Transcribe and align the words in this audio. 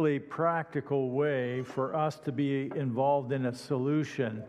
really 0.00 0.20
practical 0.20 1.10
way 1.10 1.60
for 1.60 1.92
us 1.92 2.20
to 2.20 2.30
be 2.30 2.70
involved 2.76 3.32
in 3.32 3.46
a 3.46 3.52
solution, 3.52 4.44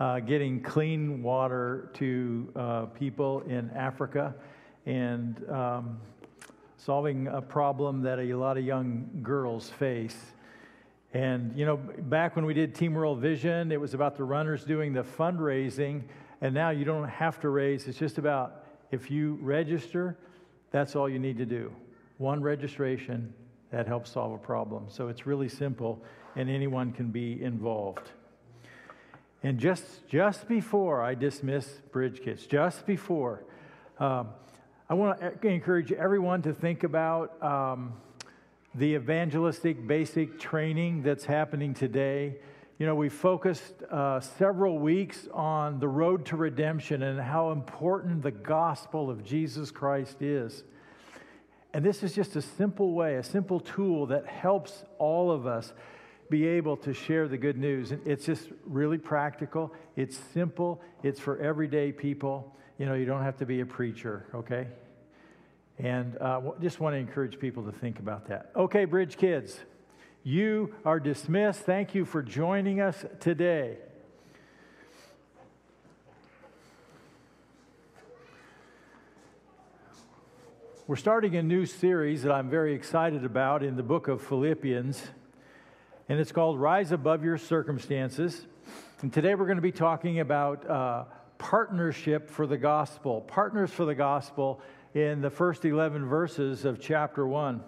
uh, 0.00 0.18
getting 0.18 0.62
clean 0.62 1.22
water 1.22 1.90
to 1.92 2.50
uh, 2.56 2.86
people 2.86 3.42
in 3.42 3.68
Africa 3.72 4.34
and 4.86 5.46
um, 5.50 6.00
solving 6.78 7.26
a 7.26 7.42
problem 7.42 8.00
that 8.00 8.18
a 8.18 8.32
lot 8.32 8.56
of 8.56 8.64
young 8.64 9.06
girls 9.22 9.68
face. 9.68 10.16
And, 11.12 11.54
you 11.54 11.66
know, 11.66 11.76
back 11.76 12.34
when 12.34 12.46
we 12.46 12.54
did 12.54 12.74
Team 12.74 12.94
World 12.94 13.18
Vision, 13.18 13.72
it 13.72 13.78
was 13.78 13.92
about 13.92 14.16
the 14.16 14.24
runners 14.24 14.64
doing 14.64 14.94
the 14.94 15.04
fundraising. 15.04 16.04
And 16.40 16.54
now 16.54 16.70
you 16.70 16.86
don't 16.86 17.10
have 17.10 17.38
to 17.40 17.50
raise. 17.50 17.86
It's 17.88 17.98
just 17.98 18.16
about 18.16 18.64
if 18.90 19.10
you 19.10 19.38
register, 19.42 20.16
that's 20.70 20.96
all 20.96 21.10
you 21.10 21.18
need 21.18 21.36
to 21.36 21.44
do. 21.44 21.70
One 22.16 22.40
registration, 22.40 23.34
that 23.74 23.88
helps 23.88 24.10
solve 24.10 24.32
a 24.32 24.38
problem. 24.38 24.84
So 24.88 25.08
it's 25.08 25.26
really 25.26 25.48
simple, 25.48 26.00
and 26.36 26.48
anyone 26.48 26.92
can 26.92 27.08
be 27.08 27.42
involved. 27.42 28.08
And 29.42 29.58
just, 29.58 30.06
just 30.06 30.46
before 30.46 31.02
I 31.02 31.14
dismiss 31.16 31.66
Bridge 31.90 32.22
Kids, 32.22 32.46
just 32.46 32.86
before, 32.86 33.42
um, 33.98 34.28
I 34.88 34.94
want 34.94 35.42
to 35.42 35.48
encourage 35.48 35.90
everyone 35.90 36.40
to 36.42 36.54
think 36.54 36.84
about 36.84 37.42
um, 37.42 37.94
the 38.76 38.94
evangelistic 38.94 39.84
basic 39.88 40.38
training 40.38 41.02
that's 41.02 41.24
happening 41.24 41.74
today. 41.74 42.36
You 42.78 42.86
know, 42.86 42.94
we 42.94 43.08
focused 43.08 43.82
uh, 43.90 44.20
several 44.20 44.78
weeks 44.78 45.26
on 45.34 45.80
the 45.80 45.88
road 45.88 46.26
to 46.26 46.36
redemption 46.36 47.02
and 47.02 47.20
how 47.20 47.50
important 47.50 48.22
the 48.22 48.30
gospel 48.30 49.10
of 49.10 49.24
Jesus 49.24 49.72
Christ 49.72 50.22
is. 50.22 50.62
And 51.74 51.84
this 51.84 52.04
is 52.04 52.14
just 52.14 52.36
a 52.36 52.40
simple 52.40 52.92
way, 52.92 53.16
a 53.16 53.24
simple 53.24 53.58
tool 53.58 54.06
that 54.06 54.26
helps 54.26 54.84
all 54.98 55.32
of 55.32 55.44
us 55.44 55.72
be 56.30 56.46
able 56.46 56.76
to 56.78 56.94
share 56.94 57.26
the 57.26 57.36
good 57.36 57.58
news. 57.58 57.90
And 57.90 58.06
it's 58.06 58.24
just 58.24 58.48
really 58.64 58.96
practical, 58.96 59.74
it's 59.96 60.16
simple, 60.16 60.80
it's 61.02 61.18
for 61.18 61.36
everyday 61.38 61.90
people. 61.90 62.56
You 62.78 62.86
know, 62.86 62.94
you 62.94 63.06
don't 63.06 63.24
have 63.24 63.36
to 63.38 63.46
be 63.46 63.60
a 63.60 63.66
preacher, 63.66 64.26
okay? 64.32 64.68
And 65.78 66.16
uh, 66.18 66.40
just 66.60 66.78
want 66.78 66.94
to 66.94 66.98
encourage 66.98 67.40
people 67.40 67.64
to 67.64 67.72
think 67.72 67.98
about 67.98 68.28
that. 68.28 68.52
Okay, 68.54 68.84
Bridge 68.84 69.16
Kids, 69.16 69.58
you 70.22 70.72
are 70.84 71.00
dismissed. 71.00 71.62
Thank 71.62 71.92
you 71.92 72.04
for 72.04 72.22
joining 72.22 72.80
us 72.80 73.04
today. 73.18 73.78
We're 80.86 80.96
starting 80.96 81.34
a 81.36 81.42
new 81.42 81.64
series 81.64 82.24
that 82.24 82.32
I'm 82.32 82.50
very 82.50 82.74
excited 82.74 83.24
about 83.24 83.62
in 83.62 83.74
the 83.74 83.82
book 83.82 84.06
of 84.06 84.20
Philippians, 84.20 85.02
and 86.10 86.20
it's 86.20 86.30
called 86.30 86.60
Rise 86.60 86.92
Above 86.92 87.24
Your 87.24 87.38
Circumstances. 87.38 88.46
And 89.00 89.10
today 89.10 89.34
we're 89.34 89.46
going 89.46 89.56
to 89.56 89.62
be 89.62 89.72
talking 89.72 90.20
about 90.20 90.68
uh, 90.68 91.04
partnership 91.38 92.28
for 92.28 92.46
the 92.46 92.58
gospel, 92.58 93.22
partners 93.22 93.70
for 93.70 93.86
the 93.86 93.94
gospel 93.94 94.60
in 94.92 95.22
the 95.22 95.30
first 95.30 95.64
11 95.64 96.04
verses 96.04 96.66
of 96.66 96.78
chapter 96.78 97.26
1. 97.26 97.62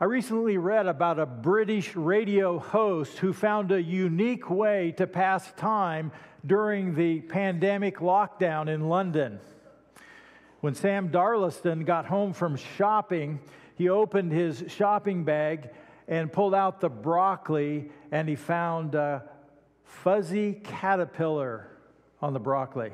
I 0.00 0.04
recently 0.06 0.56
read 0.56 0.86
about 0.86 1.18
a 1.18 1.26
British 1.26 1.94
radio 1.94 2.58
host 2.58 3.18
who 3.18 3.34
found 3.34 3.70
a 3.70 3.82
unique 3.82 4.48
way 4.48 4.94
to 4.96 5.06
pass 5.06 5.52
time 5.58 6.10
during 6.46 6.94
the 6.94 7.20
pandemic 7.20 7.98
lockdown 7.98 8.68
in 8.68 8.88
London. 8.88 9.40
When 10.60 10.74
Sam 10.74 11.10
Darlaston 11.10 11.84
got 11.84 12.06
home 12.06 12.32
from 12.32 12.56
shopping, 12.56 13.40
he 13.76 13.88
opened 13.88 14.32
his 14.32 14.64
shopping 14.68 15.24
bag 15.24 15.70
and 16.08 16.32
pulled 16.32 16.54
out 16.54 16.80
the 16.80 16.88
broccoli, 16.88 17.90
and 18.10 18.28
he 18.28 18.36
found 18.36 18.94
a 18.94 19.24
fuzzy 19.84 20.54
caterpillar 20.64 21.68
on 22.22 22.32
the 22.32 22.40
broccoli. 22.40 22.92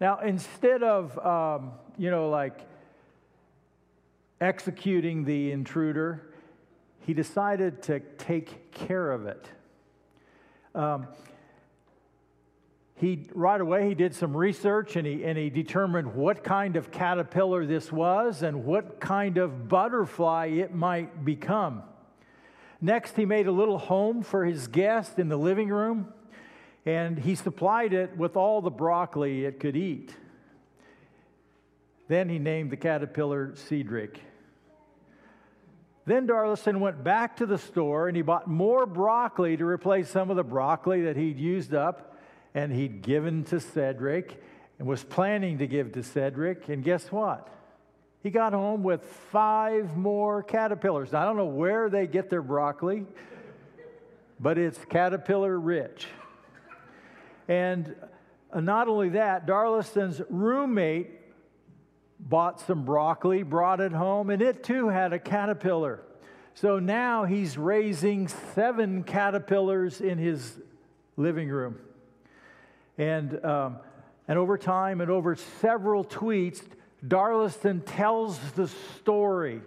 Now, 0.00 0.18
instead 0.18 0.82
of, 0.82 1.16
um, 1.24 1.72
you 1.96 2.10
know, 2.10 2.28
like 2.28 2.60
executing 4.40 5.24
the 5.24 5.52
intruder, 5.52 6.34
he 7.00 7.14
decided 7.14 7.82
to 7.84 8.00
take 8.18 8.72
care 8.72 9.12
of 9.12 9.26
it. 9.26 9.46
Um, 10.74 11.06
he 13.02 13.26
right 13.34 13.60
away 13.60 13.88
he 13.88 13.94
did 13.96 14.14
some 14.14 14.36
research 14.36 14.94
and 14.94 15.04
he, 15.04 15.24
and 15.24 15.36
he 15.36 15.50
determined 15.50 16.14
what 16.14 16.44
kind 16.44 16.76
of 16.76 16.92
caterpillar 16.92 17.66
this 17.66 17.90
was 17.90 18.44
and 18.44 18.64
what 18.64 19.00
kind 19.00 19.38
of 19.38 19.68
butterfly 19.68 20.46
it 20.46 20.72
might 20.72 21.24
become. 21.24 21.82
Next 22.80 23.16
he 23.16 23.26
made 23.26 23.48
a 23.48 23.52
little 23.52 23.78
home 23.78 24.22
for 24.22 24.44
his 24.44 24.68
guest 24.68 25.18
in 25.18 25.28
the 25.28 25.36
living 25.36 25.68
room 25.68 26.12
and 26.86 27.18
he 27.18 27.34
supplied 27.34 27.92
it 27.92 28.16
with 28.16 28.36
all 28.36 28.62
the 28.62 28.70
broccoli 28.70 29.46
it 29.46 29.58
could 29.58 29.76
eat. 29.76 30.14
Then 32.06 32.28
he 32.28 32.38
named 32.38 32.70
the 32.70 32.76
caterpillar 32.76 33.56
cedric. 33.56 34.20
Then 36.06 36.28
Darlaston 36.28 36.78
went 36.78 37.02
back 37.02 37.38
to 37.38 37.46
the 37.46 37.58
store 37.58 38.06
and 38.06 38.16
he 38.16 38.22
bought 38.22 38.46
more 38.46 38.86
broccoli 38.86 39.56
to 39.56 39.64
replace 39.64 40.08
some 40.08 40.30
of 40.30 40.36
the 40.36 40.44
broccoli 40.44 41.02
that 41.02 41.16
he'd 41.16 41.40
used 41.40 41.74
up 41.74 42.10
and 42.54 42.72
he'd 42.72 43.02
given 43.02 43.44
to 43.44 43.60
Cedric 43.60 44.42
and 44.78 44.86
was 44.86 45.04
planning 45.04 45.58
to 45.58 45.66
give 45.66 45.92
to 45.92 46.02
Cedric. 46.02 46.68
And 46.68 46.82
guess 46.82 47.10
what? 47.10 47.48
He 48.22 48.30
got 48.30 48.52
home 48.52 48.82
with 48.82 49.04
five 49.32 49.96
more 49.96 50.42
caterpillars. 50.42 51.12
Now, 51.12 51.22
I 51.22 51.24
don't 51.24 51.36
know 51.36 51.46
where 51.46 51.88
they 51.90 52.06
get 52.06 52.30
their 52.30 52.42
broccoli, 52.42 53.06
but 54.38 54.58
it's 54.58 54.78
caterpillar 54.84 55.58
rich. 55.58 56.06
And 57.48 57.94
not 58.54 58.88
only 58.88 59.10
that, 59.10 59.46
Darlaston's 59.46 60.20
roommate 60.30 61.10
bought 62.20 62.60
some 62.60 62.84
broccoli, 62.84 63.42
brought 63.42 63.80
it 63.80 63.92
home, 63.92 64.30
and 64.30 64.40
it 64.40 64.62
too 64.62 64.88
had 64.88 65.12
a 65.12 65.18
caterpillar. 65.18 66.00
So 66.54 66.78
now 66.78 67.24
he's 67.24 67.58
raising 67.58 68.28
seven 68.28 69.02
caterpillars 69.02 70.00
in 70.00 70.18
his 70.18 70.60
living 71.16 71.48
room. 71.48 71.78
And, 72.98 73.44
um, 73.44 73.78
and 74.28 74.38
over 74.38 74.58
time 74.58 75.00
and 75.00 75.10
over 75.10 75.36
several 75.60 76.04
tweets, 76.04 76.62
Darlaston 77.06 77.82
tells 77.84 78.38
the 78.52 78.68
story 78.96 79.60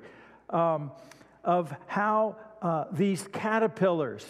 um, 0.50 0.92
of 1.44 1.74
how 1.88 2.38
uh, 2.62 2.86
these 2.92 3.28
caterpillars, 3.34 4.26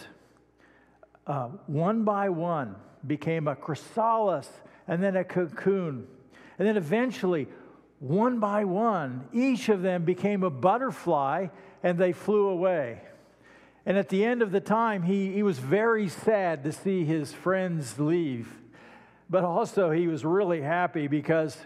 uh, 1.28 1.50
one 1.68 2.04
by 2.04 2.30
one, 2.30 2.76
became 3.06 3.48
a 3.48 3.56
chrysalis 3.56 4.50
and 4.88 5.04
then 5.04 5.16
a 5.16 5.24
cocoon. 5.24 6.08
And 6.58 6.68
then 6.68 6.78
eventually, 6.78 7.48
one 8.00 8.40
by 8.40 8.66
one, 8.66 9.28
each 9.34 9.70
of 9.70 9.82
them 9.82 10.04
became 10.04 10.44
a 10.44 10.50
butterfly 10.50 11.48
and 11.84 11.98
they 11.98 12.14
flew 12.14 12.48
away. 12.48 13.02
And 13.86 13.98
at 13.98 14.10
the 14.10 14.26
end 14.26 14.42
of 14.42 14.52
the 14.52 14.60
time, 14.60 15.04
he, 15.04 15.32
he 15.32 15.44
was 15.44 15.60
very 15.60 16.10
sad 16.10 16.64
to 16.64 16.72
see 16.72 17.06
his 17.06 17.32
friends 17.32 18.00
leave 18.00 18.52
but 19.30 19.44
also 19.44 19.92
he 19.92 20.08
was 20.08 20.24
really 20.24 20.62
happy 20.62 21.08
because 21.08 21.58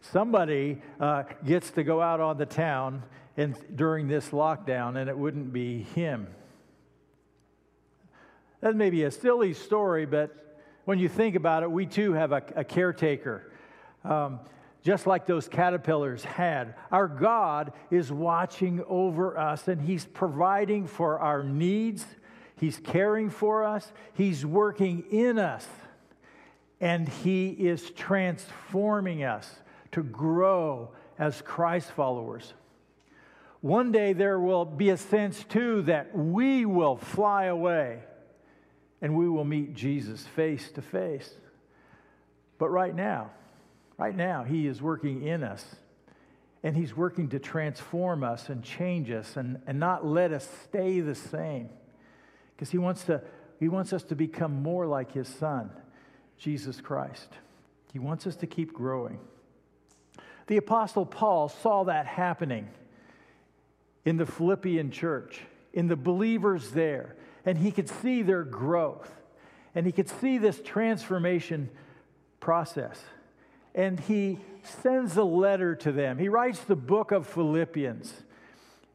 somebody 0.00 0.80
uh, 1.00 1.24
gets 1.44 1.70
to 1.72 1.82
go 1.82 2.00
out 2.00 2.20
on 2.20 2.38
the 2.38 2.46
town 2.46 3.02
and 3.36 3.56
during 3.76 4.08
this 4.08 4.30
lockdown, 4.30 4.96
and 4.96 5.08
it 5.08 5.16
wouldn't 5.16 5.52
be 5.52 5.82
him. 5.94 6.26
That 8.60 8.74
may 8.74 8.90
be 8.90 9.04
a 9.04 9.10
silly 9.10 9.54
story, 9.54 10.06
but 10.06 10.60
when 10.84 10.98
you 10.98 11.08
think 11.08 11.36
about 11.36 11.62
it, 11.62 11.70
we 11.70 11.86
too 11.86 12.14
have 12.14 12.32
a, 12.32 12.42
a 12.56 12.64
caretaker. 12.64 13.52
Um, 14.04 14.40
just 14.82 15.06
like 15.06 15.26
those 15.26 15.48
caterpillars 15.48 16.24
had. 16.24 16.74
Our 16.90 17.08
God 17.08 17.72
is 17.90 18.10
watching 18.10 18.82
over 18.88 19.36
us 19.38 19.68
and 19.68 19.80
He's 19.80 20.06
providing 20.06 20.86
for 20.86 21.18
our 21.18 21.42
needs. 21.42 22.06
He's 22.56 22.78
caring 22.78 23.30
for 23.30 23.64
us. 23.64 23.92
He's 24.14 24.46
working 24.46 25.04
in 25.10 25.38
us 25.38 25.66
and 26.80 27.08
He 27.08 27.48
is 27.48 27.90
transforming 27.90 29.24
us 29.24 29.50
to 29.92 30.02
grow 30.02 30.90
as 31.18 31.42
Christ 31.42 31.90
followers. 31.90 32.52
One 33.60 33.90
day 33.90 34.12
there 34.12 34.38
will 34.38 34.64
be 34.64 34.90
a 34.90 34.96
sense, 34.96 35.42
too, 35.44 35.82
that 35.82 36.16
we 36.16 36.64
will 36.64 36.96
fly 36.96 37.44
away 37.44 38.00
and 39.00 39.16
we 39.16 39.28
will 39.28 39.44
meet 39.44 39.74
Jesus 39.74 40.24
face 40.24 40.70
to 40.72 40.82
face. 40.82 41.30
But 42.58 42.68
right 42.70 42.94
now, 42.94 43.30
right 43.96 44.14
now, 44.14 44.44
He 44.44 44.66
is 44.66 44.80
working 44.80 45.26
in 45.26 45.42
us 45.42 45.64
and 46.62 46.76
He's 46.76 46.96
working 46.96 47.28
to 47.30 47.38
transform 47.38 48.22
us 48.22 48.48
and 48.48 48.62
change 48.62 49.10
us 49.10 49.36
and, 49.36 49.60
and 49.66 49.80
not 49.80 50.06
let 50.06 50.32
us 50.32 50.48
stay 50.64 51.00
the 51.00 51.14
same 51.14 51.68
because 52.54 52.70
he, 52.70 52.78
wants 52.78 53.04
to, 53.04 53.22
he 53.60 53.68
wants 53.68 53.92
us 53.92 54.02
to 54.04 54.16
become 54.16 54.62
more 54.62 54.86
like 54.86 55.12
His 55.12 55.28
Son. 55.28 55.70
Jesus 56.38 56.80
Christ. 56.80 57.28
He 57.92 57.98
wants 57.98 58.26
us 58.26 58.36
to 58.36 58.46
keep 58.46 58.72
growing. 58.72 59.18
The 60.46 60.56
Apostle 60.56 61.04
Paul 61.04 61.48
saw 61.48 61.84
that 61.84 62.06
happening 62.06 62.68
in 64.04 64.16
the 64.16 64.26
Philippian 64.26 64.90
church. 64.90 65.40
in 65.74 65.86
the 65.86 65.96
believers 65.96 66.70
there, 66.70 67.14
and 67.44 67.58
he 67.58 67.70
could 67.70 67.88
see 67.88 68.22
their 68.22 68.42
growth, 68.42 69.12
and 69.74 69.84
he 69.84 69.92
could 69.92 70.08
see 70.08 70.38
this 70.38 70.60
transformation 70.64 71.68
process. 72.40 72.98
And 73.74 74.00
he 74.00 74.38
sends 74.82 75.16
a 75.16 75.22
letter 75.22 75.74
to 75.76 75.92
them. 75.92 76.18
He 76.18 76.28
writes 76.28 76.60
the 76.60 76.74
book 76.74 77.12
of 77.12 77.26
Philippians. 77.26 78.12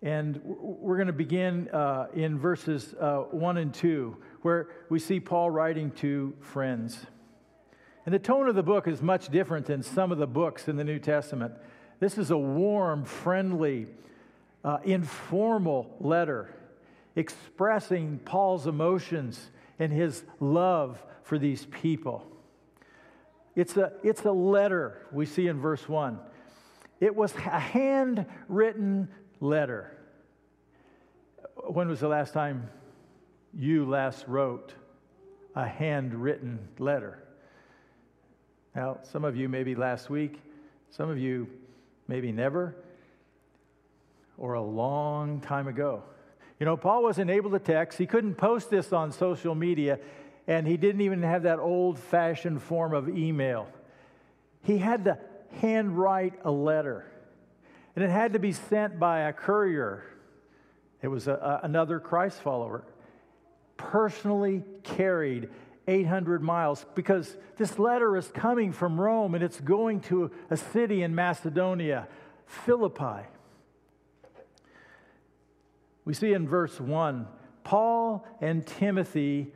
And 0.01 0.41
we're 0.43 0.97
going 0.97 1.07
to 1.07 1.13
begin 1.13 1.69
uh, 1.69 2.07
in 2.13 2.37
verses 2.37 2.93
uh, 2.99 3.19
1 3.31 3.57
and 3.57 3.73
2, 3.73 4.17
where 4.41 4.67
we 4.89 4.99
see 4.99 5.21
Paul 5.21 5.49
writing 5.49 5.91
to 5.91 6.33
friends. 6.41 6.97
And 8.05 8.13
the 8.13 8.19
tone 8.19 8.49
of 8.49 8.55
the 8.55 8.63
book 8.63 8.87
is 8.87 9.01
much 9.01 9.29
different 9.29 9.65
than 9.65 9.81
some 9.81 10.11
of 10.11 10.17
the 10.17 10.27
books 10.27 10.67
in 10.67 10.75
the 10.75 10.83
New 10.83 10.99
Testament. 10.99 11.53
This 11.99 12.17
is 12.17 12.31
a 12.31 12.37
warm, 12.37 13.05
friendly, 13.05 13.87
uh, 14.63 14.79
informal 14.83 15.95
letter 15.99 16.53
expressing 17.15 18.19
Paul's 18.25 18.67
emotions 18.67 19.49
and 19.79 19.91
his 19.91 20.23
love 20.39 21.01
for 21.23 21.37
these 21.37 21.65
people. 21.65 22.27
It's 23.55 23.77
a, 23.77 23.93
it's 24.03 24.25
a 24.25 24.31
letter 24.31 25.05
we 25.11 25.25
see 25.25 25.47
in 25.47 25.59
verse 25.59 25.87
1. 25.87 26.19
It 26.99 27.15
was 27.15 27.33
a 27.35 27.59
handwritten 27.59 29.09
letter. 29.39 29.95
When 31.67 31.87
was 31.87 31.99
the 31.99 32.07
last 32.07 32.33
time 32.33 32.69
you 33.53 33.85
last 33.85 34.25
wrote 34.27 34.73
a 35.55 35.67
handwritten 35.67 36.67
letter? 36.79 37.22
Now, 38.75 38.97
some 39.03 39.23
of 39.23 39.35
you 39.35 39.47
maybe 39.49 39.75
last 39.75 40.09
week, 40.09 40.41
some 40.89 41.09
of 41.09 41.19
you 41.19 41.47
maybe 42.07 42.31
never, 42.31 42.75
or 44.37 44.53
a 44.53 44.61
long 44.63 45.41
time 45.41 45.67
ago. 45.67 46.03
You 46.59 46.65
know, 46.65 46.75
Paul 46.77 47.03
wasn't 47.03 47.29
able 47.29 47.51
to 47.51 47.59
text, 47.59 47.97
he 47.97 48.07
couldn't 48.07 48.35
post 48.35 48.69
this 48.69 48.91
on 48.91 49.11
social 49.11 49.53
media, 49.53 49.99
and 50.47 50.67
he 50.67 50.77
didn't 50.77 51.01
even 51.01 51.21
have 51.21 51.43
that 51.43 51.59
old 51.59 51.99
fashioned 51.99 52.61
form 52.61 52.93
of 52.93 53.09
email. 53.09 53.67
He 54.63 54.77
had 54.77 55.05
to 55.05 55.17
handwrite 55.61 56.33
a 56.43 56.51
letter, 56.51 57.05
and 57.95 58.03
it 58.03 58.09
had 58.09 58.33
to 58.33 58.39
be 58.39 58.53
sent 58.53 58.99
by 58.99 59.21
a 59.21 59.33
courier. 59.33 60.03
It 61.01 61.09
was 61.09 61.27
a, 61.27 61.33
a, 61.33 61.59
another 61.63 61.99
Christ 61.99 62.41
follower, 62.41 62.83
personally 63.77 64.63
carried 64.83 65.49
800 65.87 66.41
miles 66.41 66.85
because 66.95 67.35
this 67.57 67.77
letter 67.77 68.15
is 68.15 68.27
coming 68.29 68.71
from 68.71 68.99
Rome 68.99 69.35
and 69.35 69.43
it's 69.43 69.59
going 69.59 69.99
to 70.01 70.31
a 70.49 70.57
city 70.57 71.03
in 71.03 71.13
Macedonia, 71.13 72.07
Philippi. 72.45 73.27
We 76.05 76.13
see 76.13 76.33
in 76.33 76.47
verse 76.47 76.79
1 76.79 77.27
Paul 77.63 78.27
and 78.41 78.65
Timothy, 78.65 79.53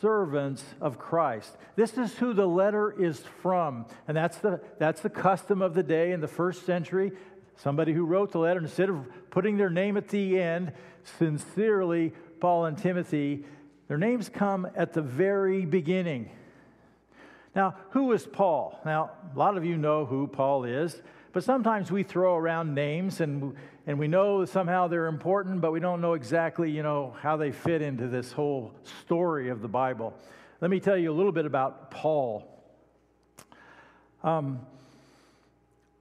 servants 0.00 0.64
of 0.80 0.98
Christ. 0.98 1.56
This 1.76 1.96
is 1.98 2.14
who 2.16 2.32
the 2.32 2.46
letter 2.46 2.90
is 2.90 3.22
from. 3.42 3.86
And 4.08 4.16
that's 4.16 4.38
the, 4.38 4.60
that's 4.78 5.02
the 5.02 5.10
custom 5.10 5.62
of 5.62 5.74
the 5.74 5.82
day 5.82 6.12
in 6.12 6.20
the 6.20 6.28
first 6.28 6.64
century. 6.64 7.12
Somebody 7.56 7.92
who 7.92 8.06
wrote 8.06 8.32
the 8.32 8.38
letter, 8.38 8.60
instead 8.60 8.88
of 8.88 9.06
putting 9.30 9.58
their 9.58 9.70
name 9.70 9.96
at 9.96 10.08
the 10.08 10.40
end, 10.40 10.72
sincerely, 11.18 12.14
Paul 12.40 12.64
and 12.64 12.76
Timothy, 12.76 13.44
their 13.90 13.98
names 13.98 14.28
come 14.28 14.68
at 14.76 14.92
the 14.92 15.02
very 15.02 15.66
beginning. 15.66 16.30
Now, 17.56 17.74
who 17.90 18.12
is 18.12 18.24
Paul? 18.24 18.80
Now, 18.84 19.10
a 19.34 19.36
lot 19.36 19.56
of 19.56 19.64
you 19.64 19.76
know 19.76 20.06
who 20.06 20.28
Paul 20.28 20.62
is, 20.62 21.02
but 21.32 21.42
sometimes 21.42 21.90
we 21.90 22.04
throw 22.04 22.36
around 22.36 22.72
names 22.72 23.20
and, 23.20 23.52
and 23.88 23.98
we 23.98 24.06
know 24.06 24.44
somehow 24.44 24.86
they're 24.86 25.08
important, 25.08 25.60
but 25.60 25.72
we 25.72 25.80
don't 25.80 26.00
know 26.00 26.12
exactly, 26.12 26.70
you 26.70 26.84
know, 26.84 27.16
how 27.20 27.36
they 27.36 27.50
fit 27.50 27.82
into 27.82 28.06
this 28.06 28.30
whole 28.30 28.72
story 29.00 29.48
of 29.48 29.60
the 29.60 29.66
Bible. 29.66 30.14
Let 30.60 30.70
me 30.70 30.78
tell 30.78 30.96
you 30.96 31.10
a 31.10 31.16
little 31.16 31.32
bit 31.32 31.44
about 31.44 31.90
Paul. 31.90 32.46
Um, 34.22 34.60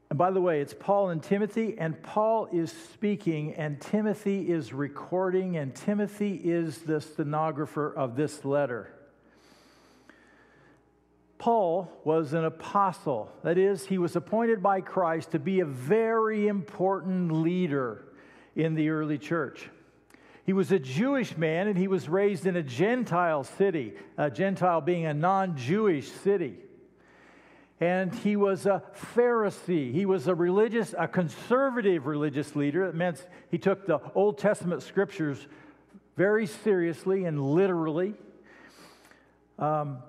and 0.10 0.18
by 0.18 0.32
the 0.32 0.42
way, 0.42 0.60
it's 0.60 0.74
Paul 0.74 1.10
and 1.10 1.22
Timothy, 1.22 1.76
and 1.78 2.02
Paul 2.02 2.48
is 2.52 2.72
speaking, 2.72 3.54
and 3.54 3.80
Timothy 3.80 4.50
is 4.50 4.74
recording, 4.74 5.58
and 5.58 5.76
Timothy 5.76 6.34
is 6.34 6.80
the 6.80 7.00
stenographer 7.00 7.94
of 7.96 8.16
this 8.16 8.44
letter. 8.44 8.92
Paul 11.38 11.92
was 12.04 12.34
an 12.34 12.44
apostle. 12.44 13.32
That 13.44 13.60
is, 13.60 13.86
he 13.86 14.00
was 14.00 14.16
appointed 14.16 14.64
by 14.64 14.82
Christ 14.82 15.32
to 15.32 15.40
be 15.40 15.60
a 15.60 15.66
very 15.66 16.48
important 16.48 17.32
leader 17.32 18.04
in 18.56 18.74
the 18.74 18.90
early 18.90 19.20
church. 19.20 19.70
He 20.44 20.54
was 20.54 20.72
a 20.72 20.80
Jewish 20.80 21.38
man 21.38 21.68
and 21.68 21.78
he 21.78 21.88
was 21.88 22.10
raised 22.10 22.48
in 22.48 22.56
a 22.56 22.64
Gentile 22.64 23.44
city, 23.44 23.94
a 24.18 24.32
Gentile 24.32 24.82
being 24.82 25.06
a 25.06 25.14
non 25.14 25.56
Jewish 25.56 26.10
city 26.12 26.58
and 27.80 28.14
he 28.14 28.36
was 28.36 28.66
a 28.66 28.84
Pharisee. 29.16 29.94
He 29.94 30.06
was 30.06 30.28
a 30.28 30.36
religious, 30.36 30.94
a 30.98 31.08
conservative 31.08 32.08
religious 32.08 32.56
leader. 32.56 32.86
It 32.86 32.96
meant 32.96 33.26
he 33.50 33.58
took 33.58 33.86
the 33.86 34.00
Old 34.16 34.38
Testament 34.38 34.84
scriptures 34.84 35.48
very 36.18 36.46
seriously 36.46 37.24
and 37.24 37.42
literally. 37.42 38.16
Um, 39.58 40.00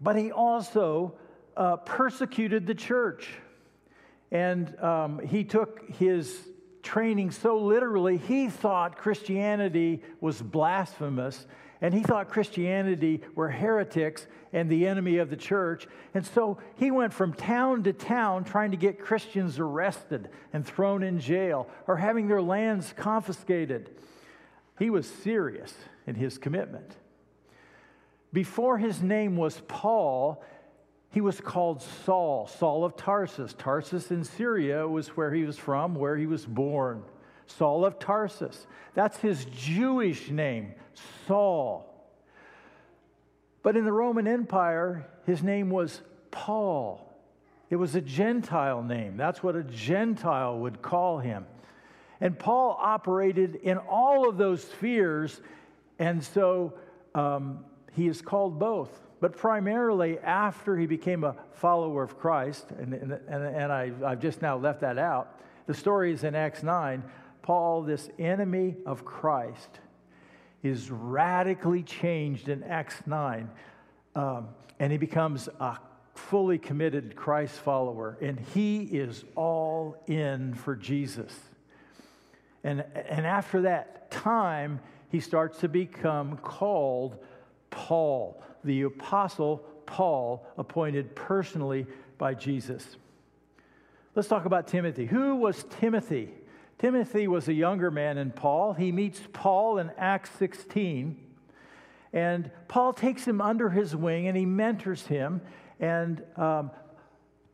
but 0.00 0.16
he 0.16 0.32
also 0.32 1.14
uh, 1.56 1.76
persecuted 1.76 2.66
the 2.66 2.74
church. 2.74 3.28
And 4.32 4.78
um, 4.80 5.18
he 5.26 5.44
took 5.44 5.82
his 5.90 6.48
training 6.82 7.30
so 7.30 7.58
literally, 7.58 8.16
he 8.16 8.48
thought 8.48 8.96
Christianity 8.96 10.02
was 10.20 10.40
blasphemous 10.40 11.46
and 11.80 11.94
he 11.94 12.02
thought 12.02 12.28
Christianity 12.28 13.22
were 13.34 13.48
heretics 13.48 14.26
and 14.52 14.68
the 14.68 14.86
enemy 14.86 15.16
of 15.18 15.30
the 15.30 15.36
church. 15.36 15.86
And 16.12 16.26
so 16.26 16.58
he 16.76 16.90
went 16.90 17.14
from 17.14 17.32
town 17.32 17.84
to 17.84 17.92
town 17.92 18.44
trying 18.44 18.72
to 18.72 18.76
get 18.76 18.98
Christians 18.98 19.58
arrested 19.58 20.28
and 20.52 20.66
thrown 20.66 21.02
in 21.02 21.20
jail 21.20 21.68
or 21.86 21.96
having 21.96 22.28
their 22.28 22.42
lands 22.42 22.92
confiscated. 22.96 23.90
He 24.78 24.90
was 24.90 25.08
serious 25.08 25.72
in 26.06 26.16
his 26.16 26.36
commitment. 26.36 26.96
Before 28.32 28.78
his 28.78 29.02
name 29.02 29.36
was 29.36 29.60
Paul, 29.66 30.42
he 31.10 31.20
was 31.20 31.40
called 31.40 31.82
Saul, 32.04 32.46
Saul 32.46 32.84
of 32.84 32.96
Tarsus. 32.96 33.54
Tarsus 33.54 34.10
in 34.10 34.22
Syria 34.22 34.86
was 34.86 35.08
where 35.08 35.32
he 35.32 35.44
was 35.44 35.58
from, 35.58 35.94
where 35.94 36.16
he 36.16 36.26
was 36.26 36.46
born. 36.46 37.02
Saul 37.56 37.84
of 37.84 37.98
Tarsus. 37.98 38.66
That's 38.94 39.18
his 39.18 39.44
Jewish 39.46 40.30
name, 40.30 40.74
Saul. 41.26 41.86
But 43.62 43.76
in 43.76 43.84
the 43.84 43.92
Roman 43.92 44.26
Empire, 44.26 45.06
his 45.26 45.42
name 45.42 45.70
was 45.70 46.00
Paul. 46.30 47.06
It 47.68 47.76
was 47.76 47.94
a 47.94 48.00
Gentile 48.00 48.82
name. 48.82 49.16
That's 49.16 49.42
what 49.42 49.54
a 49.54 49.62
Gentile 49.62 50.58
would 50.58 50.82
call 50.82 51.18
him. 51.18 51.46
And 52.20 52.38
Paul 52.38 52.78
operated 52.80 53.56
in 53.56 53.78
all 53.78 54.28
of 54.28 54.36
those 54.36 54.62
spheres, 54.62 55.40
and 55.98 56.22
so 56.22 56.74
um, 57.14 57.64
he 57.92 58.08
is 58.08 58.20
called 58.20 58.58
both. 58.58 58.90
But 59.20 59.36
primarily 59.36 60.18
after 60.18 60.76
he 60.76 60.86
became 60.86 61.24
a 61.24 61.36
follower 61.52 62.02
of 62.02 62.18
Christ, 62.18 62.70
and, 62.78 62.94
and, 62.94 63.12
and 63.28 63.72
I, 63.72 63.92
I've 64.04 64.20
just 64.20 64.42
now 64.42 64.56
left 64.56 64.80
that 64.80 64.98
out, 64.98 65.40
the 65.66 65.74
story 65.74 66.12
is 66.12 66.24
in 66.24 66.34
Acts 66.34 66.62
9. 66.62 67.02
Paul, 67.42 67.82
this 67.82 68.08
enemy 68.18 68.76
of 68.86 69.04
Christ, 69.04 69.80
is 70.62 70.90
radically 70.90 71.82
changed 71.82 72.48
in 72.48 72.62
Acts 72.62 73.02
9, 73.06 73.50
um, 74.14 74.48
and 74.78 74.92
he 74.92 74.98
becomes 74.98 75.48
a 75.58 75.78
fully 76.14 76.58
committed 76.58 77.16
Christ 77.16 77.54
follower, 77.54 78.18
and 78.20 78.38
he 78.38 78.82
is 78.82 79.24
all 79.36 80.02
in 80.06 80.54
for 80.54 80.76
Jesus. 80.76 81.32
And, 82.62 82.84
and 82.94 83.26
after 83.26 83.62
that 83.62 84.10
time, 84.10 84.80
he 85.08 85.20
starts 85.20 85.58
to 85.60 85.68
become 85.68 86.36
called 86.36 87.16
Paul, 87.70 88.42
the 88.64 88.82
apostle 88.82 89.64
Paul, 89.86 90.46
appointed 90.58 91.16
personally 91.16 91.86
by 92.18 92.34
Jesus. 92.34 92.96
Let's 94.14 94.28
talk 94.28 94.44
about 94.44 94.66
Timothy. 94.66 95.06
Who 95.06 95.36
was 95.36 95.64
Timothy? 95.70 96.30
Timothy 96.80 97.28
was 97.28 97.46
a 97.46 97.52
younger 97.52 97.90
man 97.90 98.16
than 98.16 98.30
Paul. 98.30 98.72
He 98.72 98.90
meets 98.90 99.20
Paul 99.34 99.76
in 99.76 99.90
Acts 99.98 100.30
16. 100.38 101.14
And 102.14 102.50
Paul 102.68 102.94
takes 102.94 103.22
him 103.26 103.42
under 103.42 103.68
his 103.68 103.94
wing 103.94 104.28
and 104.28 104.36
he 104.36 104.46
mentors 104.46 105.06
him. 105.06 105.42
And 105.78 106.22
um, 106.36 106.70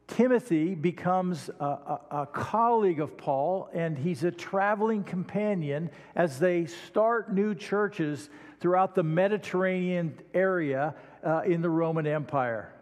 Timothy 0.06 0.76
becomes 0.76 1.50
a, 1.58 1.64
a, 1.64 2.00
a, 2.12 2.26
colleague 2.26 3.00
of 3.00 3.18
Paul, 3.18 3.68
and 3.74 3.98
he's 3.98 4.22
a 4.22 4.30
traveling 4.30 5.02
companion 5.02 5.90
as 6.14 6.38
they 6.38 6.66
start 6.66 7.34
new 7.34 7.52
churches 7.56 8.30
throughout 8.60 8.94
the 8.94 9.02
Mediterranean 9.02 10.16
area 10.34 10.94
uh, 11.24 11.42
in 11.44 11.62
the 11.62 11.70
Roman 11.70 12.06
Empire. 12.06 12.72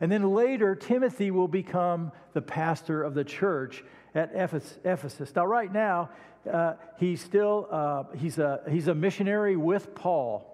And 0.00 0.12
then 0.12 0.32
later, 0.32 0.76
Timothy 0.76 1.32
will 1.32 1.48
become 1.48 2.12
the 2.34 2.42
pastor 2.42 3.02
of 3.02 3.14
the 3.14 3.24
church 3.24 3.84
at 4.14 4.30
Ephesus. 4.34 5.34
Now, 5.34 5.46
right 5.46 5.72
now, 5.72 6.10
uh, 6.50 6.74
he's 6.98 7.20
still 7.20 7.68
uh, 7.70 8.04
he's, 8.16 8.38
a, 8.38 8.60
he's 8.68 8.88
a 8.88 8.94
missionary 8.94 9.56
with 9.56 9.94
Paul. 9.94 10.48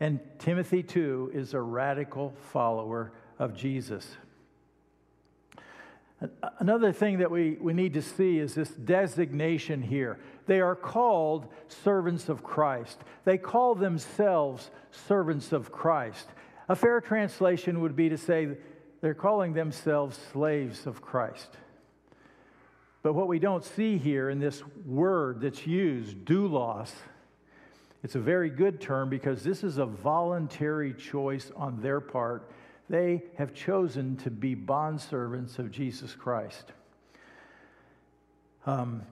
And 0.00 0.20
Timothy, 0.38 0.82
too, 0.82 1.30
is 1.32 1.54
a 1.54 1.60
radical 1.60 2.34
follower 2.52 3.12
of 3.38 3.54
Jesus. 3.54 4.06
Another 6.58 6.92
thing 6.92 7.18
that 7.18 7.30
we, 7.30 7.56
we 7.60 7.72
need 7.72 7.94
to 7.94 8.02
see 8.02 8.38
is 8.38 8.54
this 8.54 8.70
designation 8.70 9.82
here. 9.82 10.18
They 10.46 10.60
are 10.60 10.74
called 10.74 11.48
servants 11.68 12.28
of 12.28 12.42
Christ. 12.42 12.98
They 13.24 13.38
call 13.38 13.74
themselves 13.74 14.70
servants 14.90 15.52
of 15.52 15.70
Christ. 15.72 16.26
A 16.68 16.76
fair 16.76 17.00
translation 17.00 17.80
would 17.80 17.96
be 17.96 18.08
to 18.08 18.16
say 18.16 18.56
they're 19.00 19.14
calling 19.14 19.52
themselves 19.52 20.18
slaves 20.32 20.86
of 20.86 21.02
Christ. 21.02 21.56
But 23.04 23.12
what 23.12 23.28
we 23.28 23.38
don't 23.38 23.62
see 23.62 23.98
here 23.98 24.30
in 24.30 24.40
this 24.40 24.62
word 24.86 25.42
that's 25.42 25.66
used, 25.66 26.16
doulos, 26.24 26.90
it's 28.02 28.14
a 28.14 28.18
very 28.18 28.48
good 28.48 28.80
term 28.80 29.10
because 29.10 29.42
this 29.42 29.62
is 29.62 29.76
a 29.76 29.84
voluntary 29.84 30.94
choice 30.94 31.52
on 31.54 31.82
their 31.82 32.00
part. 32.00 32.50
They 32.88 33.22
have 33.36 33.52
chosen 33.52 34.16
to 34.18 34.30
be 34.30 34.56
bondservants 34.56 35.58
of 35.58 35.70
Jesus 35.70 36.14
Christ. 36.14 36.72
Um, 38.64 39.02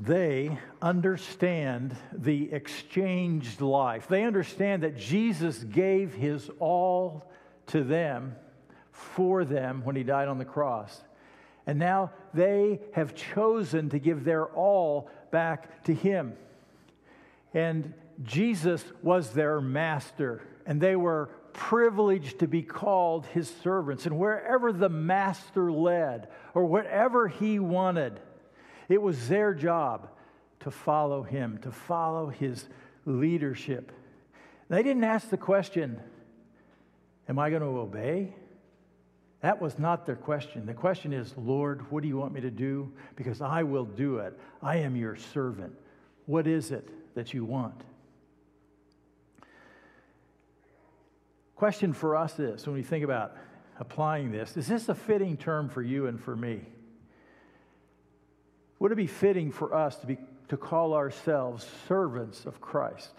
they 0.00 0.56
understand 0.80 1.96
the 2.12 2.52
exchanged 2.52 3.60
life. 3.60 4.06
They 4.06 4.22
understand 4.22 4.84
that 4.84 4.96
Jesus 4.96 5.58
gave 5.58 6.14
his 6.14 6.48
all 6.60 7.32
to 7.66 7.82
them, 7.82 8.36
for 8.92 9.44
them, 9.44 9.82
when 9.82 9.96
he 9.96 10.04
died 10.04 10.28
on 10.28 10.38
the 10.38 10.44
cross. 10.44 11.02
And 11.66 11.78
now 11.78 12.12
they 12.32 12.80
have 12.92 13.14
chosen 13.14 13.90
to 13.90 13.98
give 13.98 14.24
their 14.24 14.46
all 14.46 15.10
back 15.30 15.84
to 15.84 15.94
him. 15.94 16.34
And 17.52 17.92
Jesus 18.22 18.84
was 19.02 19.32
their 19.32 19.60
master, 19.60 20.42
and 20.64 20.80
they 20.80 20.96
were 20.96 21.30
privileged 21.52 22.38
to 22.40 22.46
be 22.46 22.62
called 22.62 23.26
his 23.26 23.52
servants. 23.62 24.06
And 24.06 24.18
wherever 24.18 24.72
the 24.72 24.88
master 24.88 25.72
led, 25.72 26.28
or 26.54 26.66
whatever 26.66 27.28
he 27.28 27.58
wanted, 27.58 28.20
it 28.88 29.00
was 29.00 29.28
their 29.28 29.54
job 29.54 30.08
to 30.60 30.70
follow 30.70 31.22
him, 31.22 31.58
to 31.58 31.70
follow 31.70 32.28
his 32.28 32.68
leadership. 33.04 33.92
They 34.68 34.82
didn't 34.82 35.04
ask 35.04 35.30
the 35.30 35.36
question, 35.36 36.00
Am 37.28 37.38
I 37.38 37.50
going 37.50 37.62
to 37.62 37.68
obey? 37.68 38.34
That 39.46 39.62
was 39.62 39.78
not 39.78 40.06
their 40.06 40.16
question. 40.16 40.66
The 40.66 40.74
question 40.74 41.12
is, 41.12 41.32
Lord, 41.36 41.88
what 41.92 42.02
do 42.02 42.08
you 42.08 42.16
want 42.16 42.32
me 42.32 42.40
to 42.40 42.50
do? 42.50 42.92
Because 43.14 43.40
I 43.40 43.62
will 43.62 43.84
do 43.84 44.18
it. 44.18 44.36
I 44.60 44.78
am 44.78 44.96
your 44.96 45.14
servant. 45.14 45.72
What 46.24 46.48
is 46.48 46.72
it 46.72 46.88
that 47.14 47.32
you 47.32 47.44
want? 47.44 47.80
Question 51.54 51.92
for 51.92 52.16
us 52.16 52.40
is 52.40 52.66
when 52.66 52.74
we 52.74 52.82
think 52.82 53.04
about 53.04 53.36
applying 53.78 54.32
this, 54.32 54.56
is 54.56 54.66
this 54.66 54.88
a 54.88 54.96
fitting 54.96 55.36
term 55.36 55.68
for 55.68 55.80
you 55.80 56.08
and 56.08 56.20
for 56.20 56.34
me? 56.34 56.62
Would 58.80 58.90
it 58.90 58.96
be 58.96 59.06
fitting 59.06 59.52
for 59.52 59.72
us 59.72 59.94
to, 59.98 60.08
be, 60.08 60.18
to 60.48 60.56
call 60.56 60.92
ourselves 60.92 61.64
servants 61.86 62.46
of 62.46 62.60
Christ? 62.60 63.12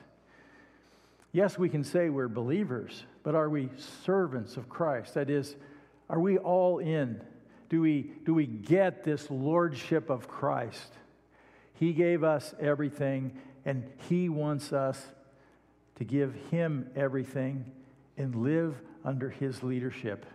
Yes, 1.32 1.58
we 1.58 1.70
can 1.70 1.86
say 1.86 2.10
we're 2.10 2.28
believers, 2.28 3.06
but 3.24 3.34
are 3.34 3.48
we 3.50 3.70
servants 4.04 4.58
of 4.58 4.68
Christ? 4.68 5.14
That 5.14 5.30
is, 5.30 5.56
are 6.10 6.20
we 6.20 6.38
all 6.38 6.80
in? 6.80 7.22
Do 7.70 7.82
we, 7.82 8.12
do 8.26 8.34
we 8.34 8.46
get 8.46 9.04
this 9.04 9.30
lordship 9.30 10.10
of 10.10 10.28
Christ? 10.28 10.94
He 11.74 11.94
gave 11.94 12.24
us 12.24 12.54
everything, 12.60 13.38
and 13.66 13.84
He 14.10 14.30
wants 14.30 14.72
us 14.72 15.04
to 15.98 16.04
give 16.04 16.34
Him 16.50 16.90
everything 16.96 17.66
and 18.18 18.36
live 18.36 18.76
under 19.04 19.30
His 19.30 19.64
leadership 19.64 20.26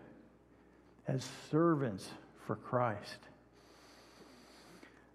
as 1.09 1.27
servants 1.51 2.09
for 2.47 2.57
Christ. 2.57 3.19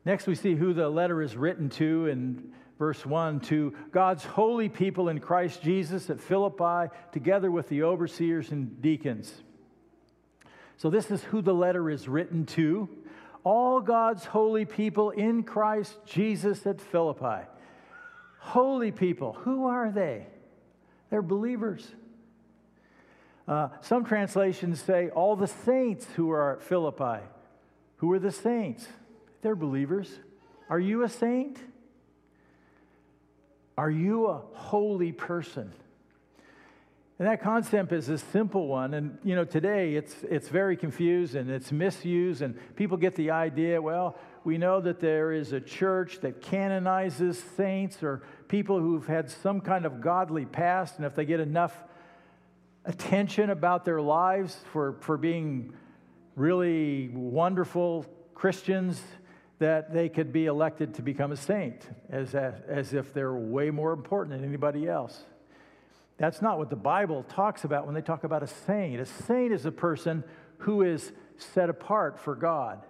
Next, 0.06 0.26
we 0.26 0.36
see 0.36 0.56
who 0.56 0.74
the 0.74 0.90
letter 0.90 1.22
is 1.22 1.36
written 1.36 1.70
to 1.72 2.08
in 2.08 2.54
verse 2.80 3.06
1 3.06 3.42
to 3.42 3.74
God's 3.92 4.24
holy 4.24 4.70
people 4.70 5.10
in 5.10 5.20
Christ 5.20 5.62
Jesus 5.62 6.10
at 6.10 6.20
Philippi, 6.20 6.94
together 7.12 7.52
with 7.52 7.68
the 7.70 7.84
overseers 7.84 8.52
and 8.52 8.82
deacons. 8.82 9.32
So, 10.78 10.90
this 10.90 11.10
is 11.10 11.24
who 11.24 11.42
the 11.42 11.54
letter 11.54 11.90
is 11.90 12.08
written 12.08 12.46
to. 12.48 12.88
All 13.44 13.82
God's 13.82 14.26
holy 14.26 14.66
people 14.66 15.10
in 15.12 15.44
Christ 15.44 15.98
Jesus 16.06 16.66
at 16.66 16.80
Philippi. 16.80 17.48
Holy 18.40 18.92
people, 18.92 19.34
who 19.34 19.66
are 19.66 19.92
they? 19.92 20.28
They're 21.10 21.22
believers. 21.22 21.90
Uh, 23.48 23.70
some 23.82 24.04
translations 24.04 24.82
say 24.82 25.10
all 25.10 25.36
the 25.36 25.48
saints 25.48 26.06
who 26.16 26.30
are 26.32 26.58
at 26.58 26.62
Philippi. 26.62 27.24
Who 27.98 28.12
are 28.12 28.20
the 28.20 28.32
saints? 28.32 28.86
They're 29.42 29.56
believers. 29.56 30.10
Are 30.70 30.80
you 30.80 31.04
a 31.04 31.10
saint? 31.10 31.58
Are 33.78 33.90
you 33.90 34.28
a 34.28 34.42
holy 34.54 35.12
person? 35.12 35.72
And 37.20 37.28
that 37.28 37.42
concept 37.42 37.92
is 37.94 38.10
a 38.10 38.18
simple 38.18 38.68
one. 38.68 38.94
And, 38.94 39.18
you 39.24 39.36
know, 39.36 39.44
today 39.44 39.96
it's, 39.96 40.16
it's 40.30 40.50
very 40.50 40.78
confused 40.78 41.34
and 41.34 41.50
it's 41.50 41.72
misused, 41.72 42.44
and 42.44 42.56
people 42.76 42.96
get 42.96 43.16
the 43.16 43.32
idea 43.32 43.82
well, 43.82 44.18
we 44.44 44.58
know 44.58 44.80
that 44.80 45.00
there 45.00 45.32
is 45.32 45.52
a 45.52 45.60
church 45.60 46.20
that 46.22 46.42
canonizes 46.42 47.44
saints 47.58 48.04
or 48.04 48.22
people 48.48 48.80
who've 48.80 49.06
had 49.06 49.30
some 49.30 49.60
kind 49.60 49.86
of 49.86 50.00
godly 50.00 50.46
past, 50.46 50.98
and 50.98 51.06
if 51.06 51.16
they 51.16 51.26
get 51.26 51.40
enough 51.40 51.76
attention 52.86 53.50
about 53.50 53.84
their 53.84 54.00
lives 54.00 54.56
for, 54.72 54.94
for 55.02 55.18
being 55.18 55.74
really 56.36 57.10
wonderful 57.10 58.06
Christians, 58.36 59.02
that 59.60 59.92
they 59.92 60.08
could 60.08 60.32
be 60.32 60.46
elected 60.46 60.94
to 60.94 61.02
become 61.02 61.32
a 61.32 61.36
saint, 61.36 61.90
as, 62.10 62.36
as 62.36 62.94
if 62.94 63.12
they're 63.14 63.34
way 63.34 63.72
more 63.72 63.92
important 63.92 64.40
than 64.40 64.48
anybody 64.48 64.88
else. 64.88 65.26
That's 66.18 66.42
not 66.42 66.58
what 66.58 66.70
the 66.70 66.76
Bible 66.76 67.24
talks 67.30 67.64
about 67.64 67.86
when 67.86 67.94
they 67.94 68.02
talk 68.02 68.24
about 68.24 68.44
a 68.44 68.48
saint. 68.48 69.00
A 69.00 69.06
saint 69.06 69.54
is 69.54 69.66
a 69.66 69.72
person 69.72 70.24
who 70.60 70.82
is 70.82 71.12
set 71.38 71.70
apart 71.70 72.20
for 72.20 72.36
God. 72.36 72.84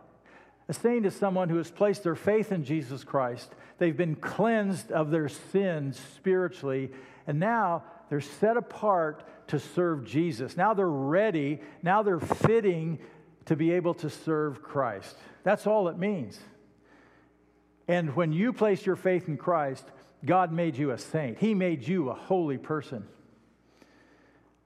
A 0.70 0.74
saint 0.74 1.06
is 1.06 1.16
someone 1.16 1.50
who 1.50 1.58
has 1.58 1.72
placed 1.72 2.04
their 2.04 2.16
faith 2.16 2.52
in 2.52 2.64
Jesus 2.64 3.04
Christ. 3.04 3.54
They've 3.78 3.96
been 3.96 4.16
cleansed 4.16 4.92
of 4.92 5.12
their 5.12 5.30
sins 5.30 6.00
spiritually, 6.16 6.92
and 7.26 7.40
now 7.40 7.84
they're 8.10 8.22
set 8.22 8.58
apart 8.58 9.24
to 9.48 9.60
serve 9.60 10.06
Jesus. 10.06 10.58
Now 10.58 10.74
they're 10.74 10.88
ready, 10.88 11.62
now 11.84 12.04
they're 12.04 12.20
fitting 12.20 13.00
to 13.46 13.56
be 13.56 13.72
able 13.72 13.94
to 13.96 14.10
serve 14.10 14.62
Christ. 14.62 15.16
That's 15.44 15.68
all 15.68 15.88
it 15.88 15.98
means. 15.98 16.40
And 17.88 18.14
when 18.16 18.34
you 18.34 18.52
place 18.52 18.86
your 18.86 18.98
faith 18.98 19.30
in 19.30 19.38
Christ, 19.38 19.86
God 20.26 20.52
made 20.52 20.78
you 20.78 20.92
a 20.92 20.98
saint. 20.98 21.38
He 21.38 21.54
made 21.54 21.88
you 21.88 22.10
a 22.10 22.14
holy 22.14 22.58
person. 22.58 23.08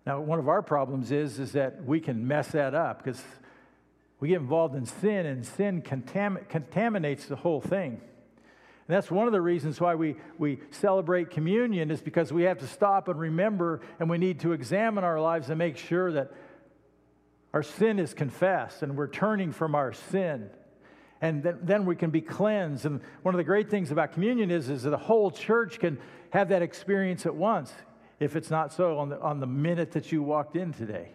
Now, 0.05 0.20
one 0.20 0.39
of 0.39 0.48
our 0.48 0.62
problems 0.62 1.12
is, 1.12 1.39
is 1.39 1.51
that 1.51 1.86
we 1.86 2.00
can 2.00 2.27
mess 2.27 2.50
that 2.50 2.74
up 2.74 3.03
because 3.03 3.22
we 4.20 4.29
get 4.29 4.39
involved 4.39 4.75
in 4.75 4.86
sin, 4.86 5.25
and 5.25 5.46
sin 5.46 5.81
contam- 5.81 6.48
contaminates 6.48 7.25
the 7.25 7.36
whole 7.36 7.62
thing. 7.62 7.93
And 8.88 8.96
that's 8.96 9.10
one 9.10 9.27
of 9.27 9.34
the 9.34 9.41
reasons 9.41 9.79
why 9.79 9.96
we, 9.96 10.15
we 10.38 10.60
celebrate 10.70 11.31
communion, 11.31 11.91
is 11.91 12.01
because 12.01 12.31
we 12.31 12.43
have 12.43 12.60
to 12.60 12.67
stop 12.67 13.08
and 13.08 13.20
remember, 13.20 13.81
and 14.00 14.10
we 14.10 14.17
need 14.17 14.39
to 14.41 14.53
examine 14.53 15.03
our 15.03 15.20
lives 15.20 15.50
and 15.50 15.58
make 15.58 15.77
sure 15.77 16.12
that 16.12 16.31
our 17.53 17.63
sin 17.63 18.00
is 18.00 18.13
confessed 18.13 18.81
and 18.81 18.96
we're 18.96 19.08
turning 19.08 19.51
from 19.51 19.75
our 19.75 19.91
sin 19.91 20.50
and 21.22 21.43
then, 21.43 21.60
then 21.62 21.86
we 21.86 21.96
can 21.96 22.10
be 22.10 22.22
cleansed. 22.22 22.86
And 22.86 23.00
one 23.22 23.36
of 23.36 23.38
the 23.38 23.43
great 23.43 23.70
things 23.70 23.91
about 23.91 24.13
communion 24.13 24.50
is, 24.50 24.70
is 24.70 24.84
that 24.84 24.89
the 24.89 24.98
whole 24.98 25.29
church 25.29 25.79
can 25.79 26.00
have 26.31 26.50
that 26.50 26.63
experience 26.63 27.25
at 27.25 27.36
once, 27.36 27.72
if 28.22 28.36
it's 28.36 28.51
not 28.51 28.72
so 28.72 29.00
on 29.00 29.10
the, 29.10 29.20
on 29.20 29.40
the 29.40 29.48
minute 29.48 29.94
that 29.94 30.12
you 30.12 30.22
walked 30.22 30.56
in 30.56 30.72
today. 30.74 31.10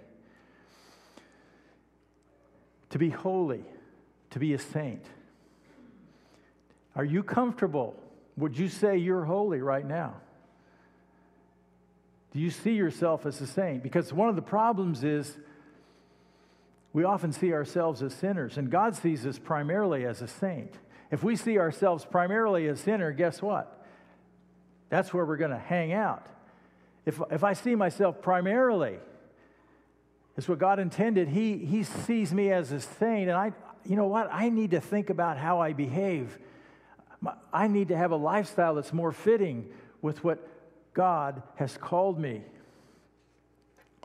To 2.90 2.98
be 2.98 3.10
holy, 3.10 3.64
to 4.30 4.40
be 4.40 4.54
a 4.54 4.58
saint. 4.58 5.04
Are 6.96 7.04
you 7.04 7.22
comfortable? 7.22 7.94
Would 8.36 8.58
you 8.58 8.68
say 8.68 8.96
you're 8.96 9.24
holy 9.24 9.60
right 9.60 9.86
now? 9.86 10.14
Do 12.32 12.40
you 12.40 12.50
see 12.50 12.72
yourself 12.72 13.24
as 13.24 13.40
a 13.40 13.46
saint? 13.46 13.84
Because 13.84 14.12
one 14.12 14.28
of 14.28 14.34
the 14.34 14.42
problems 14.42 15.04
is 15.04 15.32
we 16.92 17.04
often 17.04 17.32
see 17.32 17.52
ourselves 17.52 18.02
as 18.02 18.14
sinners, 18.14 18.58
and 18.58 18.68
God 18.68 18.96
sees 18.96 19.24
us 19.24 19.38
primarily 19.38 20.04
as 20.06 20.22
a 20.22 20.28
saint. 20.28 20.74
If 21.12 21.22
we 21.22 21.36
see 21.36 21.56
ourselves 21.58 22.04
primarily 22.04 22.66
as 22.66 22.80
sinner, 22.80 23.12
guess 23.12 23.40
what? 23.40 23.86
That's 24.88 25.14
where 25.14 25.24
we're 25.24 25.36
going 25.36 25.52
to 25.52 25.58
hang 25.58 25.92
out. 25.92 26.26
If, 27.06 27.20
if 27.30 27.44
I 27.44 27.52
see 27.52 27.76
myself 27.76 28.20
primarily 28.20 28.98
as 30.36 30.48
what 30.48 30.58
God 30.58 30.78
intended, 30.78 31.28
he, 31.28 31.56
he 31.56 31.84
sees 31.84 32.34
me 32.34 32.50
as 32.52 32.72
a 32.72 32.80
saint, 32.80 33.30
and 33.30 33.38
I, 33.38 33.52
you 33.86 33.96
know 33.96 34.08
what? 34.08 34.28
I 34.30 34.50
need 34.50 34.72
to 34.72 34.80
think 34.80 35.08
about 35.08 35.38
how 35.38 35.60
I 35.60 35.72
behave. 35.72 36.36
I 37.52 37.68
need 37.68 37.88
to 37.88 37.96
have 37.96 38.10
a 38.10 38.16
lifestyle 38.16 38.74
that's 38.74 38.92
more 38.92 39.12
fitting 39.12 39.68
with 40.02 40.22
what 40.22 40.46
God 40.92 41.42
has 41.54 41.78
called 41.78 42.18
me. 42.18 42.42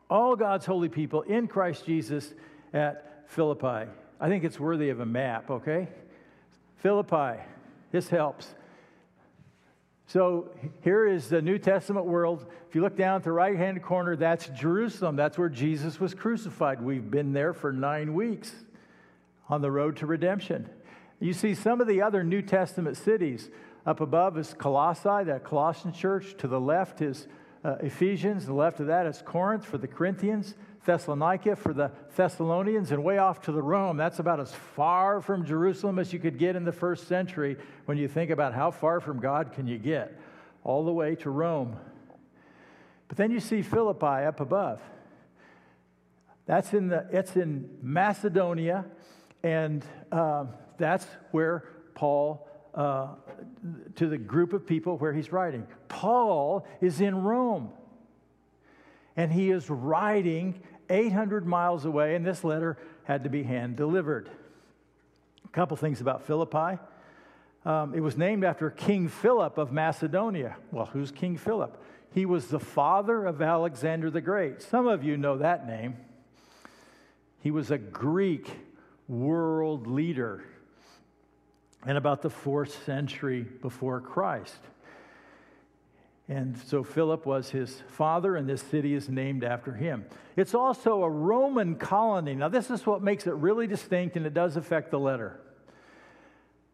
All 0.09 0.35
God's 0.35 0.65
holy 0.65 0.89
people 0.89 1.21
in 1.23 1.47
Christ 1.47 1.85
Jesus 1.85 2.33
at 2.73 3.23
Philippi. 3.27 3.89
I 4.19 4.27
think 4.27 4.43
it's 4.43 4.59
worthy 4.59 4.89
of 4.89 4.99
a 4.99 5.05
map, 5.05 5.49
okay? 5.49 5.87
Philippi, 6.77 7.41
this 7.91 8.09
helps. 8.09 8.53
So 10.11 10.49
here 10.81 11.07
is 11.07 11.29
the 11.29 11.41
New 11.41 11.57
Testament 11.57 12.05
world. 12.05 12.45
If 12.67 12.75
you 12.75 12.81
look 12.81 12.97
down 12.97 13.15
at 13.15 13.23
the 13.23 13.31
right 13.31 13.55
hand 13.55 13.81
corner, 13.81 14.17
that's 14.17 14.49
Jerusalem. 14.49 15.15
That's 15.15 15.37
where 15.37 15.47
Jesus 15.47 16.01
was 16.01 16.13
crucified. 16.13 16.81
We've 16.81 17.09
been 17.09 17.31
there 17.31 17.53
for 17.53 17.71
nine 17.71 18.13
weeks 18.13 18.51
on 19.47 19.61
the 19.61 19.71
road 19.71 19.95
to 19.97 20.05
redemption. 20.05 20.69
You 21.21 21.31
see 21.31 21.55
some 21.55 21.79
of 21.79 21.87
the 21.87 22.01
other 22.01 22.25
New 22.25 22.41
Testament 22.41 22.97
cities. 22.97 23.49
Up 23.85 24.01
above 24.01 24.37
is 24.37 24.53
Colossae, 24.53 25.23
that 25.23 25.45
Colossian 25.45 25.93
church. 25.93 26.35
To 26.39 26.47
the 26.49 26.59
left 26.59 27.01
is 27.01 27.29
uh, 27.63 27.75
Ephesians. 27.79 28.45
The 28.45 28.53
left 28.53 28.81
of 28.81 28.87
that 28.87 29.05
is 29.05 29.23
Corinth 29.25 29.63
for 29.63 29.77
the 29.77 29.87
Corinthians. 29.87 30.55
Thessalonica 30.85 31.55
for 31.55 31.73
the 31.73 31.91
Thessalonians, 32.15 32.91
and 32.91 33.03
way 33.03 33.19
off 33.19 33.41
to 33.41 33.51
the 33.51 33.61
Rome. 33.61 33.97
That's 33.97 34.19
about 34.19 34.39
as 34.39 34.51
far 34.51 35.21
from 35.21 35.45
Jerusalem 35.45 35.99
as 35.99 36.11
you 36.11 36.19
could 36.19 36.39
get 36.39 36.55
in 36.55 36.65
the 36.65 36.71
first 36.71 37.07
century 37.07 37.57
when 37.85 37.97
you 37.97 38.07
think 38.07 38.31
about 38.31 38.53
how 38.53 38.71
far 38.71 38.99
from 38.99 39.19
God 39.19 39.53
can 39.53 39.67
you 39.67 39.77
get, 39.77 40.19
all 40.63 40.83
the 40.83 40.91
way 40.91 41.15
to 41.15 41.29
Rome. 41.29 41.75
But 43.07 43.17
then 43.17 43.31
you 43.31 43.39
see 43.39 43.61
Philippi 43.61 44.25
up 44.25 44.39
above. 44.39 44.81
That's 46.47 46.73
in 46.73 46.87
the, 46.87 47.05
it's 47.11 47.35
in 47.35 47.69
Macedonia, 47.81 48.85
and 49.43 49.85
uh, 50.11 50.45
that's 50.77 51.05
where 51.29 51.65
Paul, 51.93 52.47
uh, 52.73 53.09
to 53.95 54.07
the 54.07 54.17
group 54.17 54.53
of 54.53 54.65
people 54.65 54.97
where 54.97 55.13
he's 55.13 55.31
writing. 55.31 55.67
Paul 55.87 56.65
is 56.81 57.01
in 57.01 57.21
Rome 57.21 57.71
and 59.15 59.31
he 59.31 59.51
is 59.51 59.69
writing 59.69 60.61
800 60.91 61.47
miles 61.47 61.85
away, 61.85 62.15
and 62.15 62.25
this 62.25 62.43
letter 62.43 62.77
had 63.05 63.23
to 63.23 63.29
be 63.29 63.43
hand 63.43 63.75
delivered. 63.75 64.29
A 65.45 65.47
couple 65.49 65.75
things 65.77 66.01
about 66.01 66.23
Philippi. 66.23 66.77
Um, 67.65 67.93
it 67.95 68.01
was 68.01 68.17
named 68.17 68.43
after 68.43 68.69
King 68.69 69.07
Philip 69.07 69.57
of 69.57 69.71
Macedonia. 69.71 70.57
Well, 70.71 70.87
who's 70.87 71.11
King 71.11 71.37
Philip? 71.37 71.81
He 72.13 72.25
was 72.25 72.47
the 72.47 72.59
father 72.59 73.25
of 73.25 73.41
Alexander 73.41 74.09
the 74.09 74.21
Great. 74.21 74.61
Some 74.61 74.87
of 74.87 75.03
you 75.03 75.17
know 75.17 75.37
that 75.37 75.65
name. 75.65 75.95
He 77.39 77.51
was 77.51 77.71
a 77.71 77.77
Greek 77.77 78.49
world 79.07 79.87
leader 79.87 80.43
in 81.85 81.97
about 81.97 82.21
the 82.21 82.29
fourth 82.29 82.85
century 82.85 83.41
before 83.43 84.01
Christ. 84.01 84.59
And 86.27 86.57
so 86.57 86.83
Philip 86.83 87.25
was 87.25 87.49
his 87.49 87.81
father, 87.87 88.35
and 88.35 88.47
this 88.47 88.61
city 88.61 88.93
is 88.93 89.09
named 89.09 89.43
after 89.43 89.73
him. 89.73 90.05
It's 90.37 90.53
also 90.55 91.03
a 91.03 91.09
Roman 91.09 91.75
colony. 91.75 92.35
Now, 92.35 92.47
this 92.47 92.69
is 92.69 92.85
what 92.85 93.01
makes 93.01 93.27
it 93.27 93.33
really 93.33 93.67
distinct, 93.67 94.15
and 94.15 94.25
it 94.25 94.33
does 94.33 94.55
affect 94.55 94.91
the 94.91 94.99
letter. 94.99 95.41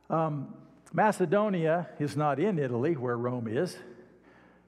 Um, 0.09 0.53
Macedonia 0.93 1.89
is 1.99 2.15
not 2.15 2.39
in 2.39 2.59
Italy, 2.59 2.95
where 2.95 3.17
Rome 3.17 3.47
is, 3.47 3.75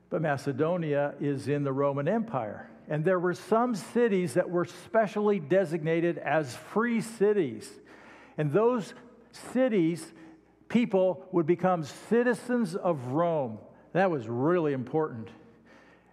but 0.09 0.21
Macedonia 0.21 1.13
is 1.19 1.47
in 1.47 1.63
the 1.63 1.71
Roman 1.71 2.07
Empire. 2.07 2.69
And 2.87 3.05
there 3.05 3.19
were 3.19 3.35
some 3.35 3.75
cities 3.75 4.33
that 4.33 4.49
were 4.49 4.65
specially 4.65 5.39
designated 5.39 6.17
as 6.17 6.55
free 6.55 7.01
cities. 7.01 7.69
And 8.37 8.51
those 8.51 8.95
cities, 9.53 10.11
people 10.67 11.27
would 11.31 11.45
become 11.45 11.83
citizens 11.83 12.75
of 12.75 13.05
Rome. 13.07 13.59
That 13.93 14.11
was 14.11 14.27
really 14.27 14.73
important. 14.73 15.29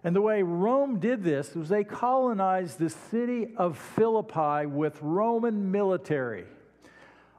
And 0.03 0.15
the 0.15 0.21
way 0.21 0.41
Rome 0.41 0.99
did 0.99 1.23
this 1.23 1.53
was 1.55 1.69
they 1.69 1.83
colonized 1.83 2.79
the 2.79 2.89
city 2.89 3.53
of 3.57 3.77
Philippi 3.77 4.65
with 4.65 4.97
Roman 5.01 5.71
military. 5.71 6.45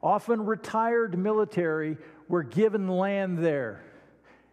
Often 0.03 0.44
retired 0.46 1.18
military 1.18 1.96
were 2.29 2.42
given 2.42 2.88
land 2.88 3.38
there, 3.38 3.83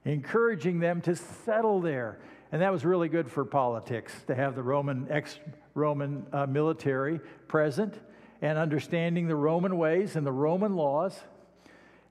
encouraging 0.05 0.79
them 0.79 1.01
to 1.01 1.15
settle 1.15 1.81
there. 1.81 2.19
And 2.51 2.61
that 2.61 2.71
was 2.71 2.85
really 2.85 3.09
good 3.09 3.29
for 3.29 3.43
politics 3.43 4.13
to 4.27 4.35
have 4.35 4.55
the 4.55 4.63
Roman 4.63 5.07
ex 5.09 5.39
Roman 5.73 6.25
uh, 6.31 6.45
military 6.45 7.19
present 7.47 7.99
and 8.41 8.57
understanding 8.57 9.27
the 9.27 9.35
Roman 9.35 9.77
ways 9.77 10.15
and 10.15 10.25
the 10.25 10.31
Roman 10.31 10.75
laws. 10.75 11.19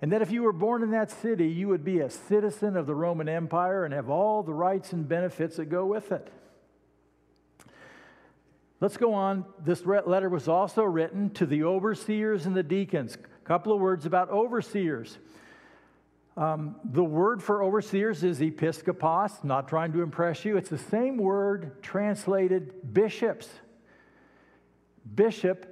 And 0.02 0.12
that 0.12 0.22
if 0.22 0.30
you 0.30 0.42
were 0.42 0.52
born 0.52 0.82
in 0.82 0.90
that 0.90 1.10
city, 1.10 1.48
you 1.48 1.68
would 1.68 1.84
be 1.84 2.00
a 2.00 2.10
citizen 2.10 2.76
of 2.76 2.86
the 2.86 2.94
Roman 2.94 3.28
Empire 3.28 3.84
and 3.84 3.94
have 3.94 4.10
all 4.10 4.42
the 4.42 4.52
rights 4.52 4.92
and 4.92 5.08
benefits 5.08 5.56
that 5.56 5.66
go 5.66 5.86
with 5.86 6.12
it. 6.12 6.30
Let's 8.80 8.96
go 8.96 9.14
on. 9.14 9.46
This 9.64 9.86
letter 9.86 10.28
was 10.28 10.46
also 10.46 10.82
written 10.82 11.30
to 11.30 11.46
the 11.46 11.64
overseers 11.64 12.44
and 12.44 12.54
the 12.54 12.62
deacons. 12.62 13.14
A 13.16 13.46
couple 13.46 13.72
of 13.72 13.80
words 13.80 14.04
about 14.04 14.28
overseers. 14.30 15.16
Um, 16.36 16.76
the 16.84 17.04
word 17.04 17.42
for 17.42 17.62
overseers 17.62 18.24
is 18.24 18.40
episkopos, 18.40 19.44
not 19.44 19.68
trying 19.68 19.92
to 19.92 20.02
impress 20.02 20.44
you. 20.44 20.56
It's 20.56 20.68
the 20.68 20.76
same 20.76 21.16
word 21.16 21.80
translated 21.82 22.92
bishops. 22.92 23.48
Bishop, 25.14 25.66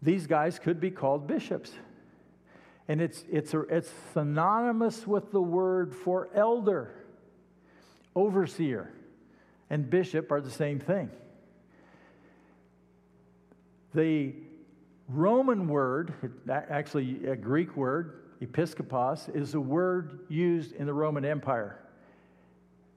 these 0.00 0.26
guys 0.26 0.58
could 0.58 0.80
be 0.80 0.92
called 0.92 1.26
bishops. 1.26 1.72
And 2.88 3.00
it's, 3.00 3.24
it's, 3.30 3.54
it's 3.70 3.90
synonymous 4.12 5.06
with 5.06 5.32
the 5.32 5.40
word 5.40 5.94
for 5.94 6.28
elder. 6.34 6.94
Overseer 8.14 8.92
and 9.70 9.88
bishop 9.88 10.30
are 10.30 10.40
the 10.40 10.50
same 10.50 10.78
thing. 10.78 11.10
The 13.94 14.34
Roman 15.08 15.68
word, 15.68 16.12
actually 16.48 17.26
a 17.26 17.36
Greek 17.36 17.76
word, 17.76 18.20
episkopos, 18.42 19.34
is 19.34 19.54
a 19.54 19.60
word 19.60 20.20
used 20.28 20.72
in 20.72 20.86
the 20.86 20.94
Roman 20.94 21.24
Empire. 21.24 21.78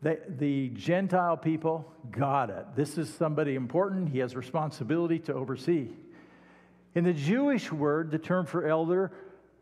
The, 0.02 0.20
the 0.28 0.70
Gentile 0.70 1.38
people 1.38 1.92
got 2.12 2.50
it. 2.50 2.66
This 2.76 2.98
is 2.98 3.12
somebody 3.14 3.56
important. 3.56 4.10
He 4.10 4.20
has 4.20 4.36
responsibility 4.36 5.20
to 5.20 5.34
oversee. 5.34 5.88
In 6.94 7.04
the 7.04 7.14
Jewish 7.14 7.72
word, 7.72 8.12
the 8.12 8.20
term 8.20 8.46
for 8.46 8.68
elder 8.68 9.12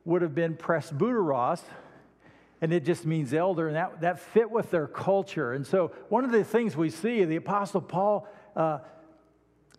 would 0.06 0.22
have 0.22 0.36
been 0.36 0.56
presbyteros, 0.56 1.62
and 2.62 2.72
it 2.72 2.86
just 2.86 3.06
means 3.06 3.34
elder, 3.34 3.68
and 3.68 3.76
that, 3.76 4.02
that 4.02 4.20
fit 4.20 4.50
with 4.50 4.72
their 4.72 4.88
culture. 4.88 5.54
And 5.54 5.66
so, 5.66 5.92
one 6.10 6.24
of 6.24 6.32
the 6.32 6.44
things 6.44 6.78
we 6.78 6.90
see, 6.90 7.26
the 7.26 7.36
Apostle 7.36 7.82
Paul 7.82 8.28
uh, 8.56 8.80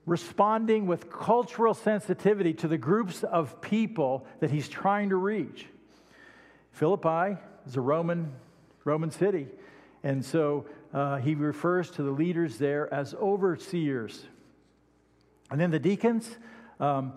responding 0.05 0.87
with 0.87 1.11
cultural 1.11 1.75
sensitivity 1.75 2.55
to 2.55 2.69
the 2.69 2.79
groups 2.79 3.25
of 3.25 3.61
people 3.61 4.27
that 4.41 4.51
he's 4.51 4.69
trying 4.69 5.09
to 5.09 5.17
reach. 5.17 5.67
Philippi 6.73 7.37
is 7.67 7.77
a 7.77 7.81
Roman, 7.81 8.33
Roman 8.85 9.11
city, 9.11 9.49
and 10.05 10.25
so 10.25 10.67
uh, 10.93 11.17
he 11.17 11.35
refers 11.35 11.91
to 11.93 12.03
the 12.03 12.11
leaders 12.11 12.59
there 12.59 12.93
as 12.95 13.15
overseers. 13.15 14.25
And 15.51 15.61
then 15.61 15.71
the 15.71 15.79
deacons, 15.79 16.31
um, 16.79 17.15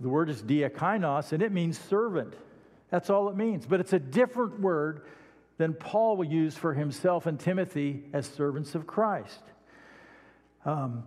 the 0.00 0.08
word 0.08 0.30
is 0.30 0.42
diakonos, 0.42 1.32
and 1.32 1.42
it 1.42 1.52
means 1.52 1.78
servant. 1.78 2.34
That's 2.90 3.10
all 3.10 3.28
it 3.28 3.36
means. 3.36 3.66
But 3.66 3.80
it's 3.80 3.92
a 3.92 3.98
different 3.98 4.60
word 4.60 5.02
than 5.58 5.74
Paul 5.74 6.16
will 6.16 6.26
use 6.26 6.56
for 6.56 6.74
himself 6.74 7.26
and 7.26 7.40
Timothy 7.40 8.04
as 8.12 8.26
servants 8.26 8.74
of 8.74 8.86
Christ. 8.86 9.40
Um, 10.64 11.04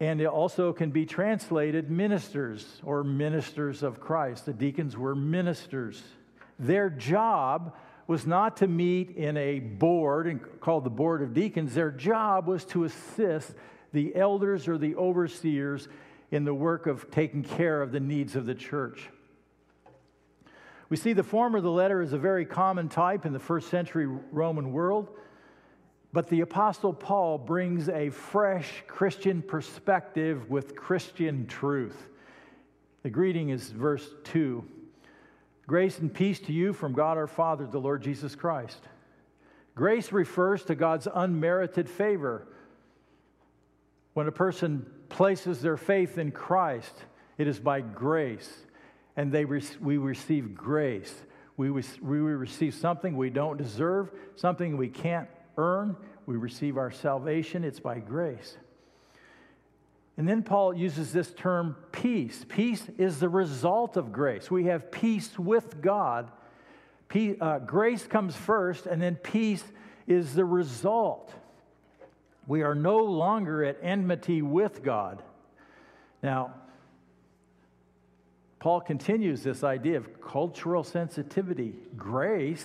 and 0.00 0.20
it 0.20 0.26
also 0.26 0.72
can 0.72 0.90
be 0.90 1.06
translated 1.06 1.90
ministers 1.90 2.80
or 2.84 3.04
ministers 3.04 3.82
of 3.82 4.00
Christ. 4.00 4.46
The 4.46 4.52
deacons 4.52 4.96
were 4.96 5.14
ministers. 5.14 6.02
Their 6.58 6.90
job 6.90 7.74
was 8.06 8.26
not 8.26 8.58
to 8.58 8.66
meet 8.66 9.10
in 9.16 9.36
a 9.36 9.60
board 9.60 10.60
called 10.60 10.84
the 10.84 10.90
Board 10.90 11.22
of 11.22 11.32
Deacons. 11.32 11.74
Their 11.74 11.90
job 11.90 12.46
was 12.46 12.64
to 12.66 12.84
assist 12.84 13.54
the 13.92 14.14
elders 14.14 14.68
or 14.68 14.76
the 14.76 14.94
overseers 14.96 15.88
in 16.30 16.44
the 16.44 16.54
work 16.54 16.86
of 16.86 17.10
taking 17.10 17.42
care 17.42 17.82
of 17.82 17.92
the 17.92 18.00
needs 18.00 18.36
of 18.36 18.46
the 18.46 18.54
church. 18.54 19.08
We 20.88 20.96
see 20.96 21.12
the 21.12 21.22
form 21.22 21.54
of 21.54 21.62
the 21.62 21.70
letter 21.70 22.02
is 22.02 22.12
a 22.12 22.18
very 22.18 22.44
common 22.44 22.88
type 22.88 23.24
in 23.26 23.32
the 23.32 23.38
first 23.38 23.68
century 23.68 24.06
Roman 24.06 24.72
world, 24.72 25.08
but 26.12 26.28
the 26.28 26.42
Apostle 26.42 26.92
Paul 26.92 27.38
brings 27.38 27.88
a 27.88 28.10
fresh 28.10 28.84
Christian 28.86 29.42
perspective 29.42 30.48
with 30.50 30.76
Christian 30.76 31.46
truth. 31.46 31.96
The 33.02 33.10
greeting 33.10 33.50
is 33.50 33.70
verse 33.70 34.08
2 34.24 34.64
Grace 35.66 35.98
and 35.98 36.12
peace 36.12 36.40
to 36.40 36.52
you 36.52 36.72
from 36.74 36.92
God 36.92 37.16
our 37.16 37.26
Father, 37.26 37.66
the 37.66 37.80
Lord 37.80 38.02
Jesus 38.02 38.34
Christ. 38.34 38.80
Grace 39.74 40.12
refers 40.12 40.62
to 40.64 40.74
God's 40.74 41.08
unmerited 41.12 41.88
favor. 41.88 42.46
When 44.14 44.28
a 44.28 44.32
person 44.32 44.86
places 45.08 45.60
their 45.60 45.76
faith 45.76 46.18
in 46.18 46.30
Christ, 46.30 46.94
it 47.36 47.46
is 47.48 47.58
by 47.58 47.80
grace, 47.80 48.48
and 49.16 49.30
they 49.30 49.44
re- 49.44 49.62
we 49.80 49.98
receive 49.98 50.54
grace. 50.54 51.12
We, 51.56 51.70
we 51.70 52.18
receive 52.18 52.74
something 52.74 53.16
we 53.16 53.30
don't 53.30 53.56
deserve, 53.56 54.10
something 54.36 54.76
we 54.76 54.88
can't 54.88 55.28
earn. 55.56 55.96
We 56.26 56.36
receive 56.36 56.76
our 56.76 56.90
salvation, 56.90 57.64
it's 57.64 57.80
by 57.80 57.98
grace. 57.98 58.56
And 60.16 60.28
then 60.28 60.42
Paul 60.44 60.74
uses 60.74 61.12
this 61.12 61.32
term 61.32 61.76
peace. 61.90 62.44
Peace 62.48 62.84
is 62.98 63.18
the 63.18 63.28
result 63.28 63.96
of 63.96 64.12
grace. 64.12 64.48
We 64.50 64.64
have 64.66 64.92
peace 64.92 65.36
with 65.38 65.80
God. 65.82 66.30
Peace, 67.08 67.36
uh, 67.40 67.58
grace 67.58 68.06
comes 68.06 68.36
first, 68.36 68.86
and 68.86 69.02
then 69.02 69.16
peace 69.16 69.64
is 70.06 70.34
the 70.34 70.44
result. 70.44 71.32
We 72.46 72.62
are 72.62 72.74
no 72.74 72.98
longer 72.98 73.64
at 73.64 73.78
enmity 73.82 74.42
with 74.42 74.82
God. 74.82 75.22
Now, 76.22 76.54
Paul 78.58 78.80
continues 78.80 79.42
this 79.42 79.62
idea 79.62 79.98
of 79.98 80.20
cultural 80.20 80.84
sensitivity. 80.84 81.74
Grace 81.96 82.64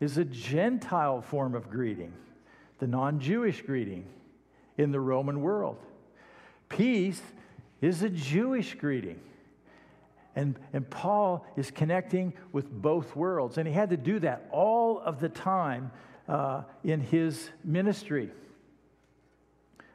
is 0.00 0.18
a 0.18 0.24
Gentile 0.24 1.22
form 1.22 1.54
of 1.54 1.70
greeting, 1.70 2.12
the 2.78 2.86
non 2.86 3.20
Jewish 3.20 3.62
greeting 3.62 4.04
in 4.76 4.90
the 4.90 5.00
Roman 5.00 5.40
world. 5.42 5.78
Peace 6.68 7.22
is 7.80 8.02
a 8.02 8.10
Jewish 8.10 8.74
greeting. 8.74 9.20
And, 10.34 10.58
and 10.72 10.88
Paul 10.90 11.46
is 11.56 11.70
connecting 11.70 12.34
with 12.52 12.70
both 12.70 13.16
worlds. 13.16 13.56
And 13.58 13.66
he 13.66 13.72
had 13.72 13.90
to 13.90 13.96
do 13.96 14.18
that 14.18 14.46
all 14.50 15.00
of 15.00 15.18
the 15.18 15.30
time 15.30 15.90
uh, 16.28 16.62
in 16.84 17.00
his 17.00 17.48
ministry. 17.64 18.30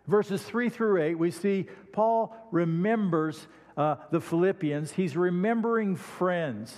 Verses 0.07 0.41
3 0.41 0.69
through 0.69 1.01
8, 1.01 1.15
we 1.15 1.31
see 1.31 1.67
Paul 1.93 2.35
remembers 2.51 3.47
uh, 3.77 3.95
the 4.09 4.19
Philippians. 4.19 4.91
He's 4.91 5.15
remembering 5.15 5.95
friends. 5.95 6.75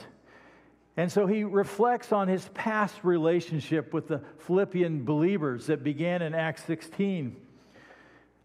And 0.96 1.12
so 1.12 1.26
he 1.26 1.44
reflects 1.44 2.12
on 2.12 2.28
his 2.28 2.48
past 2.54 2.96
relationship 3.04 3.94
with 3.94 4.08
the 4.08 4.22
Philippian 4.40 5.06
believers 5.06 5.68
that 5.68 5.84
began 5.84 6.22
in 6.22 6.36
Acts 6.36 6.64
16. 6.66 7.36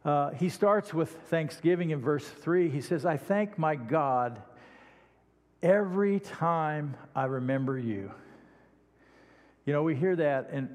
Uh, 0.05 0.31
he 0.31 0.49
starts 0.49 0.95
with 0.95 1.11
thanksgiving 1.29 1.91
in 1.91 2.01
verse 2.01 2.27
3. 2.27 2.71
He 2.71 2.81
says, 2.81 3.05
I 3.05 3.17
thank 3.17 3.59
my 3.59 3.75
God 3.75 4.41
every 5.63 6.21
time 6.21 6.97
I 7.15 7.25
remember 7.25 7.79
you. 7.79 8.11
You 9.67 9.75
know, 9.75 9.83
we 9.83 9.95
hear 9.95 10.17
that, 10.17 10.49
and 10.51 10.75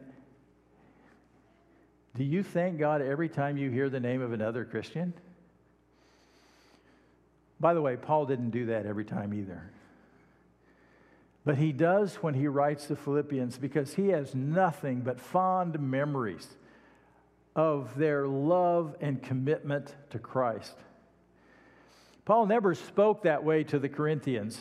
do 2.16 2.24
you 2.24 2.44
thank 2.44 2.78
God 2.78 3.02
every 3.02 3.30
time 3.30 3.58
you 3.58 3.72
hear 3.72 3.90
the 3.90 4.00
name 4.00 4.22
of 4.22 4.34
another 4.34 4.66
Christian? 4.66 5.14
By 7.60 7.74
the 7.74 7.82
way, 7.82 7.96
Paul 7.96 8.26
didn't 8.26 8.52
do 8.52 8.68
that 8.68 8.86
every 8.86 9.06
time 9.06 9.34
either. 9.34 9.72
But 11.46 11.58
he 11.58 11.72
does 11.72 12.16
when 12.16 12.36
he 12.36 12.48
writes 12.48 12.86
the 12.86 12.96
Philippians 12.96 13.58
because 13.58 13.96
he 13.96 14.10
has 14.10 14.34
nothing 14.36 15.02
but 15.02 15.20
fond 15.20 15.80
memories 15.80 16.48
of 17.56 17.96
their 17.98 18.28
love 18.28 18.96
and 19.02 19.22
commitment 19.22 19.96
to 20.12 20.20
Christ. 20.20 20.76
Paul 22.26 22.46
never 22.46 22.74
spoke 22.76 23.24
that 23.24 23.44
way 23.44 23.64
to 23.66 23.80
the 23.80 23.90
Corinthians. 23.90 24.58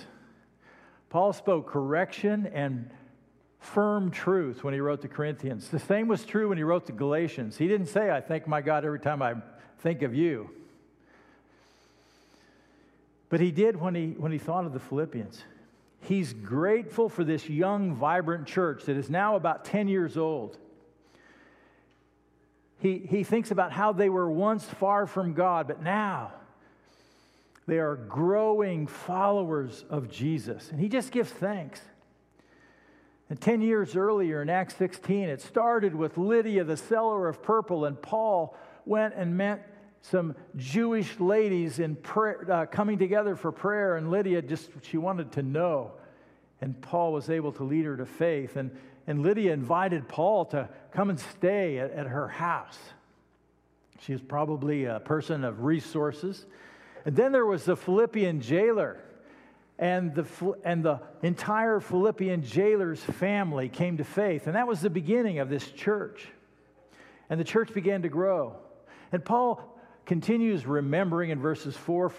Paul 1.11 1.33
spoke 1.33 1.69
correction 1.69 2.47
and 2.47 2.91
firm 3.63 4.11
truth 4.11 4.63
when 4.63 4.75
he 4.75 4.81
wrote 4.81 5.01
the 5.01 5.09
Corinthians. 5.09 5.69
The 5.69 5.79
same 5.79 6.09
was 6.09 6.25
true 6.25 6.49
when 6.49 6.59
he 6.59 6.65
wrote 6.65 6.87
the 6.87 6.93
Galatians. 6.93 7.57
He 7.57 7.69
didn't 7.69 7.87
say, 7.87 8.11
I 8.11 8.21
thank 8.21 8.47
my 8.47 8.61
God 8.61 8.85
every 8.85 9.01
time 9.01 9.23
I 9.23 9.35
think 9.79 10.03
of 10.03 10.15
you. 10.15 10.51
But 13.29 13.41
he 13.41 13.51
did 13.51 13.81
when 13.81 13.95
he, 13.95 14.09
when 14.09 14.33
he 14.33 14.39
thought 14.39 14.67
of 14.67 14.73
the 14.73 14.81
Philippians. 14.81 15.43
He's 16.03 16.33
grateful 16.33 17.09
for 17.09 17.25
this 17.25 17.49
young, 17.49 17.95
vibrant 17.95 18.47
church 18.47 18.85
that 18.85 18.97
is 18.97 19.09
now 19.09 19.37
about 19.37 19.65
10 19.65 19.89
years 19.89 20.17
old 20.17 20.59
he, 22.83 22.99
he 22.99 23.23
thinks 23.23 23.53
about 23.53 23.71
how 23.71 23.93
they 23.93 24.09
were 24.09 24.29
once 24.29 24.65
far 24.65 25.07
from 25.07 25.35
God, 25.35 25.69
but 25.69 25.83
now 25.83 26.33
they 27.69 27.79
are 27.79 27.95
growing 27.95 28.89
followers 28.89 29.85
of 29.89 30.11
Jesus. 30.11 30.69
And 30.69 30.81
he 30.81 30.89
just 30.89 31.13
gives 31.13 31.31
thanks. 31.31 31.81
And 33.31 33.41
10 33.41 33.63
years 33.63 33.97
earlier 33.97 34.43
in 34.43 34.51
Acts 34.51 34.77
16, 34.77 35.29
it 35.29 35.41
started 35.41 35.95
with 35.95 36.19
Lydia, 36.19 36.65
the 36.65 36.77
seller 36.77 37.29
of 37.29 37.43
purple, 37.43 37.87
and 37.87 38.01
Paul 38.01 38.57
went 38.85 39.15
and 39.15 39.37
met 39.37 39.69
some 40.03 40.35
Jewish 40.57 41.19
ladies 41.21 41.79
in 41.79 41.97
prayer, 41.97 42.47
uh, 42.51 42.67
coming 42.67 42.99
together 42.99 43.37
for 43.37 43.53
prayer, 43.53 43.97
and 43.97 44.11
Lydia 44.11 44.43
just, 44.43 44.69
she 44.83 44.99
wanted 44.99 45.33
to 45.33 45.43
know. 45.43 45.93
And 46.61 46.81
Paul 46.81 47.13
was 47.13 47.31
able 47.31 47.53
to 47.53 47.65
lead 47.65 47.85
her 47.87 47.97
to 47.97 48.07
faith. 48.07 48.57
And 48.57 48.71
and 49.07 49.23
Lydia 49.23 49.53
invited 49.53 50.09
Paul 50.09 50.47
to 50.47 50.69
come 50.93 51.11
and 51.11 51.19
stay 51.19 51.79
at, 51.79 51.91
at 51.91 52.07
her 52.07 52.29
house. 52.29 52.79
She 54.01 54.13
was 54.13 54.23
probably 54.23 54.85
a 54.85 55.01
person 55.01 55.45
of 55.45 55.63
resources. 55.65 56.47
And 57.05 57.17
then 57.17 57.33
there 57.33 57.47
was 57.47 57.65
the 57.65 57.77
Philippian 57.77 58.41
jailer. 58.41 59.01
And 59.79 60.15
the, 60.15 60.27
and 60.65 60.85
the 60.85 61.01
entire 61.23 61.81
Philippian 61.81 62.43
jailer's 62.43 63.03
family 63.03 63.69
came 63.69 63.97
to 63.97 64.05
faith. 64.05 64.47
And 64.47 64.57
that 64.57 64.69
was 64.69 64.81
the 64.81 64.91
beginning 64.91 65.39
of 65.39 65.49
this 65.49 65.71
church. 65.71 66.29
And 67.31 67.41
the 67.41 67.45
church 67.45 67.73
began 67.73 68.03
to 68.03 68.09
grow. 68.09 68.57
And 69.11 69.25
Paul 69.25 69.79
continues 70.07 70.67
remembering 70.67 71.31
in 71.31 71.41
verses 71.41 71.77
4 71.77 72.13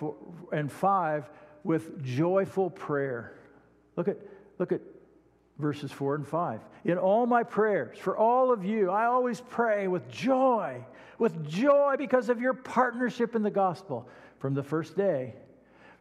and 0.52 0.72
5 0.72 1.30
with 1.64 2.04
joyful 2.04 2.70
prayer. 2.70 3.38
Look 3.96 4.08
at, 4.08 4.18
look 4.60 4.72
at 4.72 4.82
verses 5.60 5.92
4 5.92 6.16
and 6.16 6.28
5. 6.28 6.62
In 6.86 6.98
all 6.98 7.26
my 7.26 7.44
prayers 7.44 7.98
for 7.98 8.18
all 8.18 8.52
of 8.52 8.66
you, 8.66 8.90
I 8.90 9.06
always 9.06 9.42
pray 9.42 9.88
with 9.88 10.10
joy, 10.10 10.84
with 11.20 11.48
joy 11.48 11.96
because 11.98 12.30
of 12.30 12.42
your 12.42 12.54
partnership 12.54 13.36
in 13.36 13.44
the 13.44 13.52
gospel 13.52 14.08
from 14.40 14.54
the 14.54 14.64
first 14.64 14.98
day, 14.98 15.36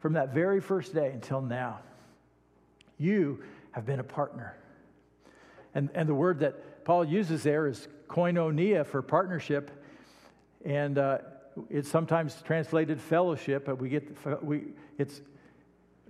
from 0.03 0.15
that 0.15 0.35
very 0.35 0.61
first 0.61 0.93
day 0.93 1.13
until 1.15 1.41
now. 1.41 1.79
You 2.99 3.45
have 3.71 3.87
been 3.87 4.01
a 4.01 4.05
partner. 4.05 4.59
And, 5.77 5.89
and 5.95 6.09
the 6.09 6.15
word 6.15 6.41
that 6.41 6.85
Paul 6.85 7.05
uses 7.05 7.45
there 7.45 7.69
is 7.69 7.87
koinonia 8.09 8.85
for 8.85 9.01
partnership. 9.01 9.71
And 10.65 10.99
uh, 10.99 11.19
it's 11.71 11.89
sometimes 11.89 12.43
translated 12.45 13.01
fellowship, 13.01 13.65
but 13.65 13.81
we 13.81 13.89
get 13.89 14.43
we, 14.43 14.65
it's 14.99 15.21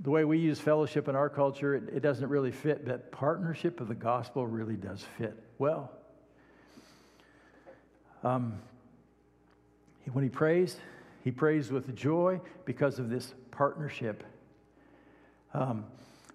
the 0.00 0.10
way 0.10 0.24
we 0.24 0.38
use 0.38 0.58
fellowship 0.58 1.06
in 1.06 1.14
our 1.14 1.28
culture, 1.28 1.74
it, 1.74 1.84
it 1.94 2.00
doesn't 2.00 2.28
really 2.28 2.50
fit, 2.50 2.86
but 2.86 3.12
partnership 3.12 3.78
of 3.78 3.88
the 3.88 3.94
gospel 3.94 4.46
really 4.46 4.74
does 4.74 5.04
fit 5.18 5.38
well. 5.58 5.92
Um, 8.24 8.58
when 10.12 10.24
he 10.24 10.30
prays, 10.30 10.78
he 11.22 11.30
prays 11.30 11.70
with 11.70 11.94
joy 11.94 12.40
because 12.64 12.98
of 12.98 13.10
this 13.10 13.34
partnership. 13.62 14.24
Um, 15.54 15.84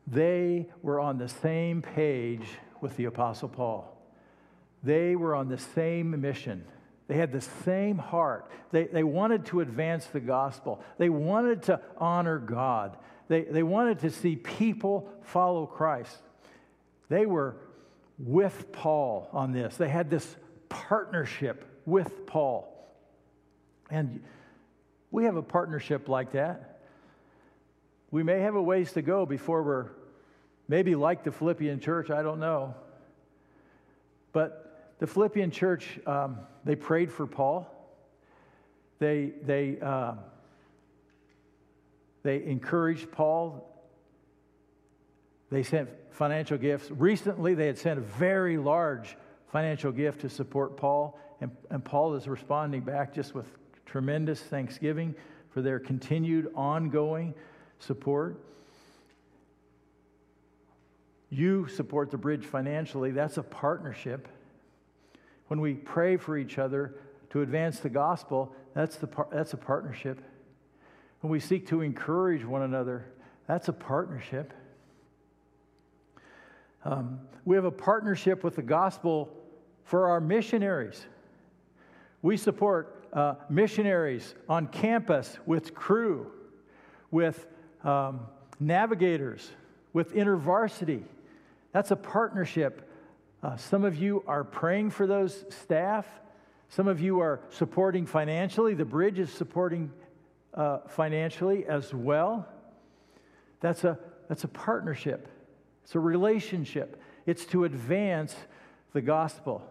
they 0.08 0.70
were 0.82 0.98
on 1.02 1.18
the 1.18 1.28
same 1.28 1.82
page 1.82 2.46
with 2.80 2.96
the 2.96 3.04
Apostle 3.04 3.50
Paul. 3.50 4.02
They 4.82 5.18
were 5.18 5.36
on 5.36 5.50
the 5.50 5.58
same 5.58 6.22
mission. 6.22 6.64
They 7.10 7.18
had 7.18 7.34
the 7.34 7.42
same 7.42 7.98
heart. 7.98 8.50
They, 8.72 8.86
they 8.86 9.04
wanted 9.04 9.46
to 9.48 9.60
advance 9.60 10.06
the 10.06 10.22
gospel, 10.22 10.82
they 10.98 11.10
wanted 11.10 11.64
to 11.64 11.82
honor 11.98 12.40
God. 12.40 12.96
They, 13.28 13.42
they 13.42 13.64
wanted 13.64 14.00
to 14.00 14.10
see 14.10 14.38
people 14.38 15.10
follow 15.24 15.66
Christ. 15.66 16.16
They 17.10 17.26
were 17.26 17.58
with 18.18 18.72
Paul 18.72 19.28
on 19.34 19.52
this. 19.52 19.76
They 19.76 19.90
had 19.90 20.10
this 20.10 20.38
partnership 20.70 21.66
with 21.86 22.26
Paul. 22.26 22.74
And 23.90 24.24
we 25.12 25.26
have 25.26 25.36
a 25.36 25.42
partnership 25.42 26.08
like 26.08 26.32
that. 26.32 26.77
We 28.10 28.24
may 28.24 28.40
have 28.40 28.56
a 28.56 28.62
ways 28.62 28.94
to 28.94 29.02
go 29.02 29.26
before 29.26 29.64
we're 29.64 29.90
maybe 30.68 30.96
like 30.96 31.24
the 31.24 31.32
Philippian 31.32 31.80
church, 31.80 32.10
I 32.10 32.22
don't 32.22 32.40
know. 32.40 32.76
But 34.32 34.96
the 35.00 35.08
Philippian 35.08 35.52
church, 35.52 36.00
um, 36.06 36.40
they 36.64 36.76
prayed 36.76 37.12
for 37.12 37.28
Paul. 37.28 37.74
They, 39.00 39.34
they, 39.44 39.78
uh, 39.82 40.14
they 42.24 42.44
encouraged 42.44 43.12
Paul. 43.12 43.64
They 45.50 45.64
sent 45.64 45.90
financial 46.12 46.58
gifts. 46.58 46.90
Recently, 46.92 47.54
they 47.54 47.68
had 47.68 47.78
sent 47.78 48.00
a 48.00 48.02
very 48.02 48.58
large 48.58 49.16
financial 49.52 49.92
gift 49.92 50.22
to 50.22 50.30
support 50.30 50.78
Paul, 50.78 51.20
and, 51.40 51.52
and 51.70 51.84
Paul 51.84 52.16
is 52.16 52.28
responding 52.28 52.82
back 52.82 53.14
just 53.14 53.34
with 53.34 53.46
tremendous 53.86 54.42
thanksgiving 54.42 55.16
for 55.52 55.62
their 55.62 55.80
continued 55.80 56.52
ongoing 56.56 57.34
support. 57.80 58.40
You 61.30 61.68
support 61.68 62.12
the 62.12 62.18
bridge 62.18 62.46
financially, 62.46 63.12
that's 63.12 63.38
a 63.38 63.44
partnership. 63.44 64.28
When 65.48 65.62
we 65.62 65.74
pray 65.74 66.18
for 66.18 66.38
each 66.38 66.58
other 66.58 66.96
to 67.32 67.42
advance 67.42 67.80
the 67.80 67.90
gospel, 67.90 68.56
that's, 68.74 68.96
the 68.98 69.08
par- 69.08 69.28
that's 69.32 69.54
a 69.54 69.58
partnership. 69.58 70.22
When 71.22 71.32
we 71.32 71.40
seek 71.40 71.68
to 71.68 71.82
encourage 71.82 72.46
one 72.46 72.62
another, 72.62 73.06
that's 73.48 73.68
a 73.68 73.74
partnership. 73.74 74.54
Um, 76.86 77.20
we 77.44 77.56
have 77.56 77.66
a 77.66 77.72
partnership 77.72 78.44
with 78.44 78.56
the 78.56 78.62
gospel 78.62 79.30
for 79.84 80.10
our 80.10 80.22
missionaries. 80.22 81.06
We 82.22 82.38
support 82.38 83.08
uh, 83.14 83.36
missionaries 83.50 84.36
on 84.48 84.68
campus 84.68 85.38
with 85.46 85.74
Cru, 85.74 86.32
with 87.10 87.48
um, 87.88 88.20
navigators, 88.60 89.50
with 89.94 90.14
InterVarsity. 90.14 91.04
That's 91.72 91.92
a 91.92 91.96
partnership. 91.96 92.92
Uh, 93.42 93.56
some 93.56 93.86
of 93.86 93.96
you 93.96 94.24
are 94.28 94.44
praying 94.44 94.90
for 94.90 95.08
those 95.08 95.46
staff. 95.50 96.06
Some 96.70 96.88
of 96.88 97.00
you 97.00 97.22
are 97.22 97.40
supporting 97.50 98.06
financially. 98.06 98.74
The 98.74 98.86
bridge 98.86 99.20
is 99.20 99.32
supporting 99.32 99.92
uh, 100.54 100.80
financially 100.88 101.66
as 101.66 101.94
well. 101.94 102.48
That's 103.62 103.86
a, 103.86 103.98
that's 104.28 104.44
a 104.44 104.50
partnership, 104.50 105.30
it's 105.84 105.96
a 105.96 106.00
relationship. 106.00 107.02
It's 107.26 107.46
to 107.48 107.66
advance 107.66 108.34
the 108.94 109.02
gospel. 109.02 109.62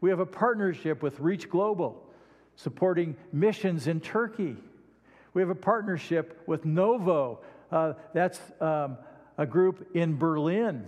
We 0.00 0.08
have 0.08 0.20
a 0.20 0.26
partnership 0.26 1.02
with 1.02 1.20
Reach 1.20 1.50
Global, 1.50 2.02
supporting 2.56 3.14
missions 3.30 3.86
in 3.86 4.00
Turkey. 4.00 4.56
We 5.34 5.40
have 5.40 5.50
a 5.50 5.54
partnership 5.54 6.42
with 6.46 6.64
Novo. 6.64 7.40
Uh, 7.70 7.94
that's 8.12 8.40
um, 8.60 8.98
a 9.38 9.46
group 9.46 9.88
in 9.94 10.18
Berlin 10.18 10.86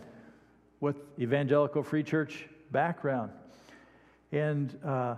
with 0.80 0.96
Evangelical 1.18 1.82
Free 1.82 2.02
Church 2.02 2.46
background. 2.70 3.30
And 4.32 4.78
uh, 4.84 5.16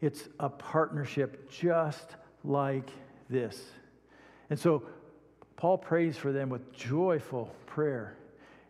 it's 0.00 0.28
a 0.38 0.48
partnership 0.48 1.50
just 1.50 2.16
like 2.44 2.90
this. 3.28 3.60
And 4.50 4.58
so 4.58 4.84
Paul 5.56 5.78
prays 5.78 6.16
for 6.16 6.32
them 6.32 6.48
with 6.48 6.72
joyful 6.72 7.54
prayer. 7.66 8.16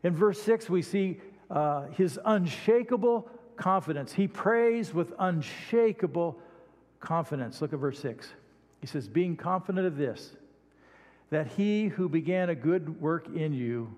In 0.02 0.14
verse 0.14 0.40
6, 0.42 0.70
we 0.70 0.82
see 0.82 1.20
uh, 1.50 1.86
his 1.88 2.18
unshakable 2.24 3.28
confidence. 3.56 4.12
He 4.12 4.26
prays 4.26 4.94
with 4.94 5.12
unshakable 5.18 6.38
confidence. 7.00 7.60
Look 7.60 7.72
at 7.72 7.78
verse 7.78 7.98
6. 7.98 8.28
He 8.82 8.86
says, 8.86 9.08
Being 9.08 9.36
confident 9.36 9.86
of 9.86 9.96
this, 9.96 10.32
that 11.30 11.46
he 11.46 11.86
who 11.86 12.10
began 12.10 12.50
a 12.50 12.54
good 12.54 13.00
work 13.00 13.28
in 13.34 13.54
you 13.54 13.94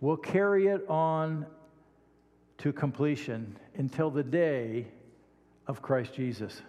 will 0.00 0.16
carry 0.16 0.66
it 0.66 0.84
on 0.88 1.46
to 2.58 2.72
completion 2.72 3.56
until 3.76 4.10
the 4.10 4.24
day 4.24 4.88
of 5.68 5.80
Christ 5.82 6.14
Jesus. 6.14 6.60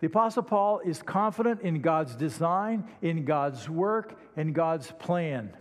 The 0.00 0.08
Apostle 0.08 0.42
Paul 0.42 0.80
is 0.80 1.00
confident 1.00 1.62
in 1.62 1.80
God's 1.80 2.16
design, 2.16 2.84
in 3.00 3.24
God's 3.24 3.68
work, 3.68 4.18
and 4.36 4.52
God's 4.52 4.90
plan. 4.98 5.56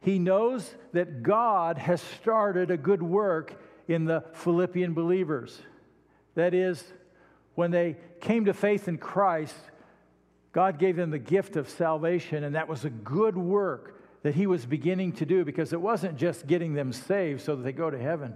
He 0.00 0.18
knows 0.18 0.74
that 0.92 1.22
God 1.22 1.76
has 1.76 2.00
started 2.00 2.70
a 2.70 2.78
good 2.78 3.02
work 3.02 3.60
in 3.86 4.06
the 4.06 4.24
Philippian 4.32 4.94
believers. 4.94 5.60
That 6.36 6.54
is, 6.54 6.82
when 7.58 7.70
they 7.70 7.96
came 8.20 8.44
to 8.44 8.54
faith 8.54 8.86
in 8.88 8.98
Christ, 8.98 9.56
God 10.52 10.78
gave 10.78 10.96
them 10.96 11.10
the 11.10 11.18
gift 11.18 11.56
of 11.56 11.68
salvation, 11.68 12.44
and 12.44 12.54
that 12.54 12.68
was 12.68 12.84
a 12.84 12.90
good 12.90 13.36
work 13.36 14.00
that 14.22 14.34
He 14.34 14.46
was 14.46 14.64
beginning 14.64 15.12
to 15.14 15.26
do 15.26 15.44
because 15.44 15.72
it 15.72 15.80
wasn't 15.80 16.16
just 16.16 16.46
getting 16.46 16.74
them 16.74 16.92
saved 16.92 17.40
so 17.42 17.56
that 17.56 17.62
they 17.62 17.72
go 17.72 17.90
to 17.90 17.98
heaven 17.98 18.34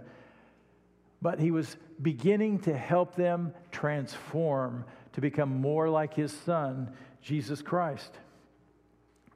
but 1.22 1.38
he 1.38 1.52
was 1.52 1.76
beginning 2.02 2.58
to 2.58 2.76
help 2.76 3.14
them 3.14 3.54
transform 3.70 4.84
to 5.12 5.20
become 5.20 5.60
more 5.60 5.88
like 5.88 6.14
his 6.14 6.32
son, 6.32 6.92
Jesus 7.22 7.62
Christ. 7.62 8.18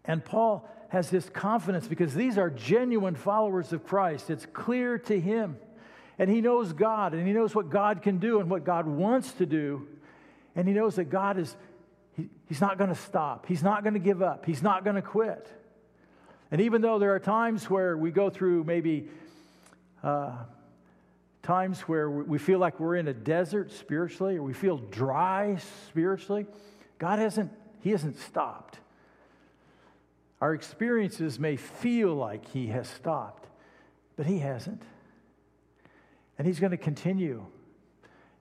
And 0.05 0.25
Paul 0.25 0.69
has 0.89 1.11
this 1.11 1.29
confidence 1.29 1.87
because 1.87 2.13
these 2.13 2.39
are 2.39 2.51
genuine 2.51 3.15
followers 3.15 3.73
of 3.73 3.87
Christ. 3.87 4.31
It's 4.31 4.47
clear 4.47 4.99
to 4.99 5.19
him. 5.19 5.59
And 6.19 6.31
he 6.31 6.41
knows 6.41 6.73
God, 6.73 7.13
and 7.13 7.27
he 7.27 7.33
knows 7.33 7.55
what 7.55 7.69
God 7.69 8.03
can 8.03 8.19
do 8.19 8.41
and 8.41 8.49
what 8.49 8.65
God 8.65 8.87
wants 8.87 9.33
to 9.33 9.47
do. 9.47 9.87
And 10.55 10.67
he 10.67 10.73
knows 10.73 10.97
that 10.97 11.11
God 11.11 11.39
is, 11.39 11.55
he, 12.17 12.31
he's 12.49 12.61
not 12.61 12.79
going 12.79 12.89
to 12.89 12.97
stop. 12.97 13.47
He's 13.47 13.63
not 13.63 13.83
going 13.83 13.95
to 13.95 14.01
give 14.01 14.23
up. 14.23 14.47
He's 14.47 14.63
not 14.63 14.85
going 14.85 14.97
to 14.97 15.03
quit. 15.03 15.47
And 16.51 16.61
even 16.61 16.81
though 16.81 16.99
there 16.99 17.15
are 17.15 17.21
times 17.21 17.69
where 17.69 17.97
we 17.97 18.11
go 18.11 18.31
through 18.31 18.65
maybe 18.65 19.09
uh, 20.03 20.33
times 21.43 21.81
where 21.83 22.09
we 22.09 22.39
feel 22.39 22.59
like 22.59 22.81
we're 22.81 22.97
in 22.97 23.09
a 23.09 23.15
desert 23.15 23.71
spiritually 23.71 24.37
or 24.37 24.43
we 24.43 24.53
feel 24.53 24.79
dry 24.79 25.57
spiritually, 25.89 26.47
God 26.99 27.19
hasn't, 27.19 27.53
He 27.81 27.91
hasn't 27.91 28.19
stopped. 28.19 28.79
Our 30.41 30.55
experiences 30.55 31.39
may 31.39 31.57
feel 31.57 32.15
like 32.15 32.49
He 32.49 32.69
has 32.69 32.89
stopped, 32.89 33.49
but 34.17 34.27
He 34.27 34.39
hasn't. 34.39 34.83
And 36.39 36.47
He's 36.47 36.61
going 36.61 36.73
to 36.73 36.77
continue 36.77 37.47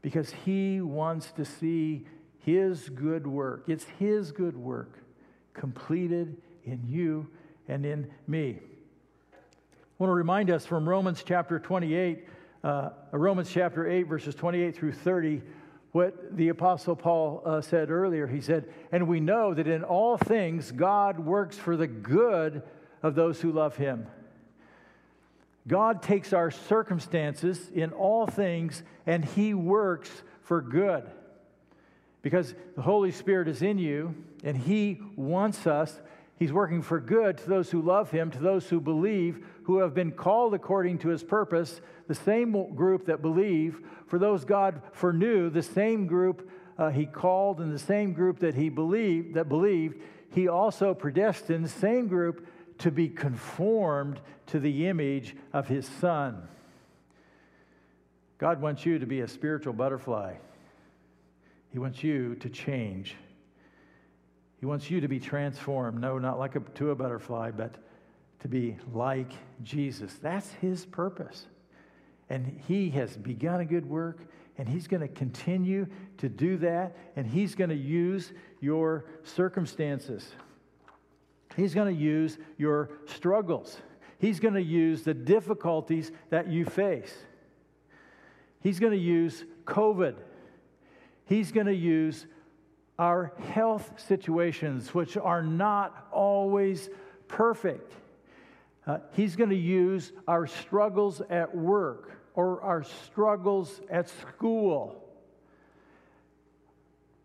because 0.01 0.31
He 0.45 0.81
wants 0.81 1.31
to 1.34 1.45
see 1.45 2.05
His 2.39 2.89
good 2.89 3.25
work. 3.25 3.65
It's 3.67 3.86
His 3.99 4.31
good 4.31 4.58
work 4.58 4.99
completed 5.53 6.38
in 6.63 6.81
you 6.88 7.27
and 7.67 7.86
in 7.86 8.12
me. 8.27 8.60
I 9.31 9.38
want 9.97 10.10
to 10.10 10.15
remind 10.15 10.49
us 10.49 10.65
from 10.65 10.88
Romans 10.88 11.23
chapter 11.25 11.60
28 11.60 12.27
uh, 12.65 12.89
Romans 13.12 13.51
chapter 13.51 13.88
8, 13.88 14.08
verses 14.08 14.34
28 14.34 14.75
through 14.75 14.91
30, 14.91 15.43
what 15.91 16.36
the 16.36 16.49
Apostle 16.49 16.95
Paul 16.95 17.43
uh, 17.45 17.62
said 17.62 17.91
earlier. 17.91 18.25
He 18.25 18.41
said, 18.41 18.65
And 18.91 19.08
we 19.08 19.19
know 19.19 19.53
that 19.53 19.67
in 19.67 19.84
all 19.84 20.17
things 20.17 20.71
God 20.71 21.19
works 21.19 21.60
for 21.60 21.77
the 21.77 21.86
good 21.86 22.63
of 23.03 23.13
those 23.13 23.39
who 23.39 23.51
love 23.51 23.77
him. 23.77 24.08
God 25.67 26.01
takes 26.01 26.32
our 26.34 26.51
circumstances 26.51 27.69
in 27.73 27.91
all 27.91 28.28
things 28.28 28.84
and 29.06 29.25
he 29.25 29.54
works 29.54 30.12
for 30.41 30.62
good. 30.62 31.10
Because 32.21 32.54
the 32.75 32.82
Holy 32.82 33.12
Spirit 33.12 33.47
is 33.47 33.62
in 33.62 33.78
you 33.78 34.15
and 34.43 34.56
he 34.56 34.99
wants 35.15 35.65
us, 35.65 35.99
he's 36.38 36.54
working 36.54 36.82
for 36.82 36.99
good 36.99 37.38
to 37.39 37.49
those 37.49 37.71
who 37.71 37.82
love 37.82 38.12
him, 38.12 38.32
to 38.32 38.39
those 38.39 38.69
who 38.69 38.80
believe, 38.80 39.45
who 39.63 39.80
have 39.80 39.93
been 39.93 40.12
called 40.12 40.54
according 40.54 40.99
to 40.99 41.10
his 41.10 41.23
purpose 41.23 41.82
the 42.08 42.15
same 42.15 42.75
group 42.75 43.08
that 43.08 43.21
believe, 43.21 43.80
for 44.08 44.19
those 44.19 44.45
God 44.45 44.82
foreknew, 44.91 45.49
the 45.49 45.63
same 45.63 46.06
group 46.06 46.49
uh, 46.78 46.89
he 46.89 47.06
called, 47.06 47.60
and 47.60 47.73
the 47.73 47.80
same 47.80 48.13
group 48.13 48.39
that 48.39 48.54
he 48.54 48.69
believed, 48.69 49.36
that 49.36 49.49
believed, 49.49 50.01
he 50.30 50.47
also 50.47 50.93
predestined, 50.93 51.63
the 51.65 51.69
same 51.69 52.08
group 52.08 52.45
to 52.80 52.92
be 52.92 53.10
conformed 53.10 54.20
to 54.48 54.60
the 54.60 54.88
image 54.88 55.36
of 55.54 55.68
his 55.68 55.88
son. 55.88 56.48
God 58.38 58.62
wants 58.62 58.86
you 58.86 59.00
to 59.00 59.06
be 59.06 59.22
a 59.22 59.28
spiritual 59.28 59.74
butterfly. 59.74 60.36
He 61.72 61.80
wants 61.80 62.04
you 62.04 62.36
to 62.36 62.50
change. 62.50 63.16
He 64.60 64.66
wants 64.66 64.90
you 64.90 65.02
to 65.02 65.08
be 65.08 65.20
transformed. 65.20 66.00
No, 66.00 66.18
not 66.18 66.40
like 66.40 66.56
a, 66.56 66.60
to 66.60 66.92
a 66.92 66.96
butterfly, 66.96 67.52
but 67.52 67.76
to 68.42 68.48
be 68.48 68.78
like 68.94 69.32
Jesus. 69.64 70.14
That's 70.22 70.50
his 70.54 70.86
purpose. 70.86 71.46
And 72.30 72.62
He 72.68 72.90
has 72.92 73.16
begun 73.16 73.60
a 73.60 73.66
good 73.66 73.88
work, 73.88 74.20
and 74.58 74.68
He's 74.68 74.88
going 74.88 75.02
to 75.02 75.08
continue 75.08 75.88
to 76.18 76.30
do 76.30 76.58
that, 76.58 76.96
and 77.16 77.28
He's 77.28 77.56
going 77.56 77.70
to 77.70 77.76
use 77.76 78.32
your 78.62 79.06
circumstances. 79.24 80.28
He's 81.56 81.74
going 81.74 81.94
to 81.94 82.02
use 82.02 82.38
your 82.58 82.89
struggles. 83.06 83.78
He's 84.20 84.39
going 84.39 84.54
to 84.56 84.62
use 84.62 85.04
the 85.04 85.13
difficulties 85.13 86.12
that 86.30 86.50
you 86.50 86.65
face. 86.65 87.13
He's 88.62 88.80
going 88.80 88.94
to 88.94 88.98
use 88.98 89.44
COVID. 89.65 90.15
He's 91.26 91.52
going 91.52 91.68
to 91.68 91.76
use 91.76 92.26
our 92.98 93.34
health 93.52 94.04
situations, 94.08 94.94
which 94.94 95.18
are 95.18 95.44
not 95.44 96.08
always 96.12 96.89
perfect. 97.28 97.91
Uh, 98.88 99.00
he's 99.13 99.36
going 99.36 99.50
to 99.50 99.56
use 99.56 100.12
our 100.28 100.48
struggles 100.48 101.22
at 101.30 101.56
work 101.56 102.12
or 102.36 102.62
our 102.62 102.84
struggles 102.84 103.82
at 103.89 104.10
school, 104.10 105.04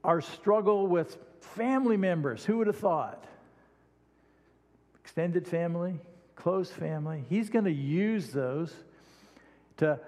our 0.03 0.21
struggle 0.21 0.87
with 0.87 1.19
family 1.41 1.97
members. 1.97 2.45
Who 2.45 2.59
would 2.59 2.67
have 2.67 2.79
thought? 2.79 3.25
Extended 5.11 5.49
family, 5.49 5.99
close 6.37 6.71
family. 6.71 7.25
He's 7.29 7.51
going 7.51 7.65
to 7.65 7.73
use 7.73 8.29
those 8.29 8.73
to 9.79 9.99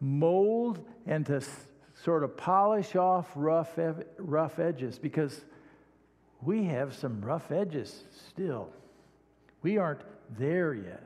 mold 0.00 0.82
and 1.06 1.26
to 1.26 1.42
sort 2.02 2.24
of 2.24 2.38
polish 2.38 2.96
off 2.96 3.26
rough, 3.34 3.78
rough 4.16 4.58
edges 4.58 4.98
because 4.98 5.44
we 6.40 6.64
have 6.64 6.94
some 6.94 7.20
rough 7.20 7.52
edges 7.52 8.04
still. 8.30 8.70
We 9.62 9.76
aren't 9.76 10.00
there 10.38 10.72
yet. 10.72 11.04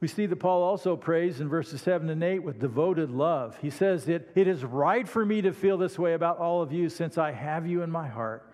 We 0.00 0.08
see 0.08 0.26
that 0.26 0.40
Paul 0.40 0.64
also 0.64 0.96
prays 0.96 1.38
in 1.38 1.48
verses 1.48 1.80
7 1.82 2.10
and 2.10 2.24
8 2.24 2.40
with 2.40 2.58
devoted 2.58 3.12
love. 3.12 3.56
He 3.62 3.70
says, 3.70 4.08
it, 4.08 4.32
it 4.34 4.48
is 4.48 4.64
right 4.64 5.06
for 5.06 5.24
me 5.24 5.42
to 5.42 5.52
feel 5.52 5.78
this 5.78 6.00
way 6.00 6.14
about 6.14 6.38
all 6.38 6.62
of 6.62 6.72
you 6.72 6.88
since 6.88 7.16
I 7.16 7.30
have 7.30 7.64
you 7.64 7.82
in 7.82 7.92
my 7.92 8.08
heart. 8.08 8.47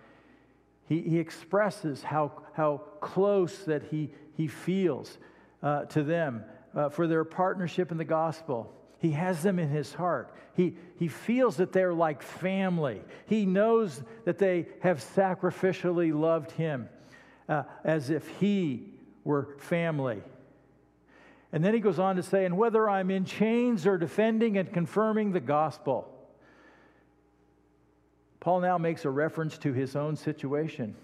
He, 0.89 1.01
he 1.01 1.19
expresses 1.19 2.03
how, 2.03 2.33
how 2.53 2.83
close 3.01 3.59
that 3.65 3.85
he, 3.85 4.11
he 4.37 4.47
feels 4.47 5.19
uh, 5.63 5.85
to 5.87 6.03
them 6.03 6.45
uh, 6.75 6.89
for 6.91 7.07
their 7.07 7.25
partnership 7.25 7.91
in 7.91 7.97
the 7.97 8.05
gospel. 8.05 8.73
He 8.99 9.13
has 9.13 9.43
them 9.43 9.59
in 9.59 9.69
his 9.69 9.93
heart. 9.93 10.35
He, 10.55 10.77
he 10.99 11.09
feels 11.09 11.57
that 11.57 11.73
they're 11.73 11.95
like 11.95 12.23
family. 12.23 13.03
He 13.27 13.45
knows 13.45 14.03
that 14.25 14.39
they 14.39 14.67
have 14.81 14.99
sacrificially 14.99 16.19
loved 16.19 16.53
him 16.53 16.89
uh, 17.49 17.65
as 17.85 18.11
if 18.11 18.27
he 18.41 18.89
were 19.25 19.57
family. 19.59 20.23
And 21.53 21.65
then 21.65 21.75
he 21.75 21.81
goes 21.81 21.99
on 21.99 22.17
to 22.17 22.23
say, 22.23 22.45
and 22.45 22.57
whether 22.57 22.89
I'm 22.89 23.11
in 23.11 23.25
chains 23.25 23.87
or 23.87 23.97
defending 23.97 24.59
and 24.59 24.73
confirming 24.73 25.33
the 25.33 25.41
gospel. 25.41 26.11
Paul 28.45 28.61
now 28.61 28.77
makes 28.77 29.07
a 29.07 29.11
reference 29.11 29.57
to 29.57 29.73
his 29.73 29.97
own 29.97 30.17
situation. 30.17 30.95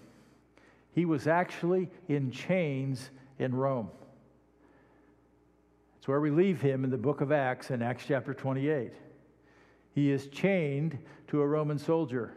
He 0.93 1.05
was 1.05 1.25
actually 1.25 1.89
in 2.07 2.29
chains 2.29 3.09
in 3.39 3.55
Rome. 3.55 3.89
It's 5.97 6.07
where 6.07 6.21
we 6.21 6.29
leave 6.29 6.61
him 6.61 6.83
in 6.83 6.91
the 6.91 6.99
book 6.99 7.19
of 7.19 7.31
Acts 7.31 7.71
in 7.71 7.81
Acts 7.81 8.03
chapter 8.07 8.35
28. 8.35 8.93
He 9.95 10.11
is 10.11 10.27
chained 10.27 10.99
to 11.29 11.41
a 11.41 11.47
Roman 11.47 11.79
soldier. 11.79 12.31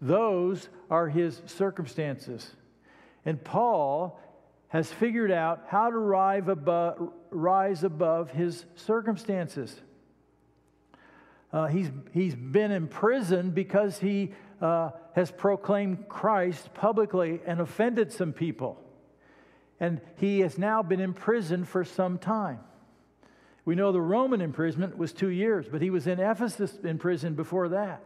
Those 0.00 0.68
are 0.90 1.08
his 1.08 1.42
circumstances. 1.46 2.52
And 3.24 3.42
Paul 3.42 4.20
has 4.68 4.92
figured 4.92 5.32
out 5.32 5.64
how 5.66 5.90
to 5.90 5.98
rise 5.98 7.82
above, 7.82 8.30
his 8.30 8.64
circumstances. 8.76 9.80
Uh, 11.56 11.68
he's, 11.68 11.90
he's 12.12 12.34
been 12.34 12.70
imprisoned 12.70 13.54
because 13.54 13.98
he 13.98 14.30
uh, 14.60 14.90
has 15.14 15.30
proclaimed 15.30 16.06
Christ 16.06 16.74
publicly 16.74 17.40
and 17.46 17.62
offended 17.62 18.12
some 18.12 18.34
people. 18.34 18.78
And 19.80 20.02
he 20.16 20.40
has 20.40 20.58
now 20.58 20.82
been 20.82 21.00
imprisoned 21.00 21.66
for 21.66 21.82
some 21.82 22.18
time. 22.18 22.60
We 23.64 23.74
know 23.74 23.90
the 23.90 24.02
Roman 24.02 24.42
imprisonment 24.42 24.98
was 24.98 25.14
two 25.14 25.30
years, 25.30 25.64
but 25.66 25.80
he 25.80 25.88
was 25.88 26.06
in 26.06 26.20
Ephesus 26.20 26.76
in 26.84 26.98
prison 26.98 27.32
before 27.32 27.70
that. 27.70 28.04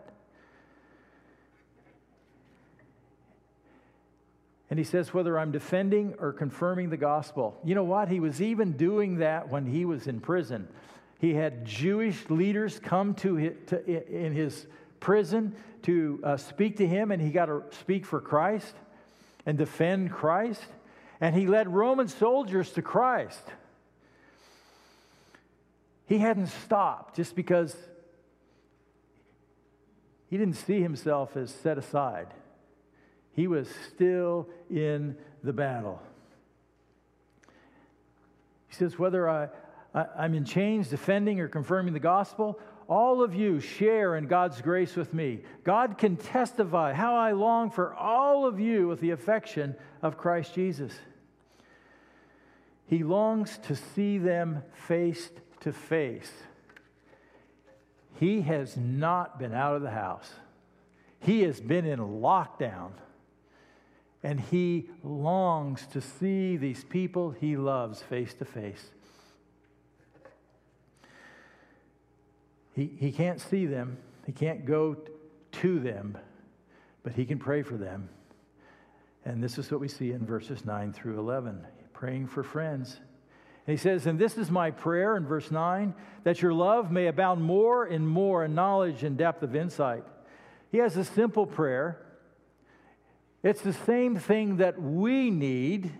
And 4.70 4.78
he 4.78 4.84
says, 4.84 5.12
whether 5.12 5.36
I'm 5.36 5.50
defending 5.50 6.14
or 6.20 6.32
confirming 6.32 6.90
the 6.90 6.96
gospel. 6.96 7.58
You 7.64 7.74
know 7.74 7.82
what? 7.82 8.10
He 8.10 8.20
was 8.20 8.40
even 8.40 8.74
doing 8.76 9.16
that 9.16 9.48
when 9.48 9.66
he 9.66 9.84
was 9.84 10.06
in 10.06 10.20
prison. 10.20 10.68
He 11.20 11.34
had 11.34 11.66
Jewish 11.66 12.30
leaders 12.30 12.78
come 12.78 13.14
to, 13.16 13.36
his, 13.36 13.52
to 13.66 13.84
in 13.86 14.32
his 14.32 14.66
prison 15.00 15.54
to 15.82 16.18
uh, 16.24 16.36
speak 16.38 16.78
to 16.78 16.86
him, 16.86 17.10
and 17.10 17.20
he 17.20 17.30
got 17.30 17.46
to 17.46 17.62
speak 17.80 18.06
for 18.06 18.20
Christ 18.20 18.74
and 19.44 19.58
defend 19.58 20.12
Christ. 20.12 20.64
And 21.20 21.34
he 21.34 21.46
led 21.46 21.68
Roman 21.68 22.08
soldiers 22.08 22.70
to 22.72 22.82
Christ. 22.82 23.42
He 26.06 26.18
hadn't 26.18 26.48
stopped 26.48 27.16
just 27.16 27.36
because 27.36 27.76
he 30.30 30.38
didn't 30.38 30.56
see 30.56 30.80
himself 30.80 31.36
as 31.36 31.50
set 31.50 31.76
aside. 31.76 32.28
He 33.32 33.46
was 33.46 33.68
still 33.92 34.48
in 34.70 35.16
the 35.44 35.52
battle. 35.52 36.00
He 38.68 38.74
says, 38.74 38.98
whether 38.98 39.28
I, 39.28 39.48
I, 39.94 40.24
am 40.24 40.34
in 40.34 40.44
chains 40.44 40.88
defending 40.88 41.40
or 41.40 41.48
confirming 41.48 41.94
the 41.94 42.00
gospel, 42.00 42.58
all 42.88 43.22
of 43.22 43.34
you 43.34 43.60
share 43.60 44.16
in 44.16 44.26
God's 44.26 44.60
grace 44.60 44.96
with 44.96 45.14
me. 45.14 45.40
God 45.64 45.98
can 45.98 46.16
testify 46.16 46.92
how 46.92 47.14
I 47.14 47.32
long 47.32 47.70
for 47.70 47.94
all 47.94 48.46
of 48.46 48.58
you 48.58 48.88
with 48.88 49.00
the 49.00 49.10
affection 49.10 49.76
of 50.02 50.18
Christ 50.18 50.54
Jesus. 50.54 50.92
He 52.86 53.04
longs 53.04 53.58
to 53.64 53.76
see 53.76 54.18
them 54.18 54.62
face 54.72 55.30
to 55.60 55.72
face. 55.72 56.32
He 58.18 58.42
has 58.42 58.76
not 58.76 59.38
been 59.38 59.54
out 59.54 59.76
of 59.76 59.82
the 59.82 59.90
house, 59.90 60.30
he 61.20 61.42
has 61.42 61.60
been 61.60 61.86
in 61.86 62.00
lockdown. 62.00 62.92
And 64.22 64.38
he 64.38 64.90
longs 65.02 65.86
to 65.92 66.02
see 66.02 66.58
these 66.58 66.84
people 66.84 67.30
he 67.30 67.56
loves 67.56 68.02
face 68.02 68.34
to 68.34 68.44
face. 68.44 68.90
He, 72.80 72.90
he 72.98 73.12
can't 73.12 73.40
see 73.40 73.66
them, 73.66 73.98
he 74.24 74.32
can't 74.32 74.64
go 74.64 74.96
to 75.52 75.80
them, 75.80 76.16
but 77.02 77.12
he 77.12 77.24
can 77.24 77.38
pray 77.38 77.62
for 77.62 77.76
them. 77.76 78.08
And 79.24 79.42
this 79.42 79.58
is 79.58 79.70
what 79.70 79.80
we 79.80 79.88
see 79.88 80.12
in 80.12 80.24
verses 80.24 80.64
9 80.64 80.92
through 80.92 81.18
11 81.18 81.66
praying 81.92 82.28
for 82.28 82.42
friends 82.42 82.98
and 83.66 83.78
he 83.78 83.80
says, 83.80 84.06
And 84.06 84.18
this 84.18 84.38
is 84.38 84.50
my 84.50 84.70
prayer 84.70 85.16
in 85.16 85.26
verse 85.26 85.50
9 85.50 85.94
that 86.24 86.42
your 86.42 86.52
love 86.52 86.90
may 86.90 87.06
abound 87.06 87.42
more 87.42 87.84
and 87.84 88.08
more 88.08 88.44
in 88.44 88.54
knowledge 88.54 89.04
and 89.04 89.16
depth 89.16 89.42
of 89.42 89.54
insight. 89.54 90.02
He 90.72 90.78
has 90.78 90.96
a 90.96 91.04
simple 91.04 91.46
prayer. 91.46 92.04
It's 93.42 93.60
the 93.60 93.72
same 93.72 94.16
thing 94.16 94.56
that 94.56 94.80
we 94.80 95.30
need. 95.30 95.92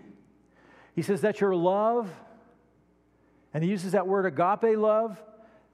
He 0.95 1.01
says 1.01 1.21
that 1.21 1.39
your 1.39 1.55
love, 1.55 2.09
and 3.53 3.63
he 3.63 3.69
uses 3.69 3.93
that 3.93 4.07
word 4.07 4.25
agape 4.25 4.77
love. 4.77 5.21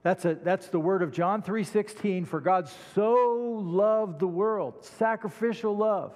That's, 0.08 0.24
a, 0.24 0.36
that's 0.36 0.68
the 0.68 0.80
word 0.80 1.02
of 1.02 1.12
John 1.12 1.42
3:16 1.42 2.26
for 2.26 2.40
God 2.40 2.66
so 2.94 3.60
loved 3.62 4.20
the 4.20 4.26
world, 4.26 4.82
sacrificial 4.82 5.76
love. 5.76 6.14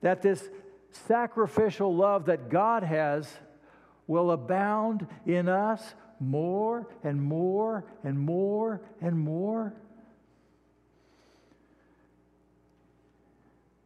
That 0.00 0.22
this 0.22 0.42
sacrificial 0.90 1.94
love 1.94 2.26
that 2.26 2.48
God 2.48 2.82
has 2.82 3.32
will 4.08 4.32
abound 4.32 5.06
in 5.24 5.48
us 5.48 5.94
more 6.18 6.88
and 7.04 7.22
more 7.22 7.84
and 8.02 8.18
more 8.18 8.80
and 9.00 9.16
more. 9.16 9.72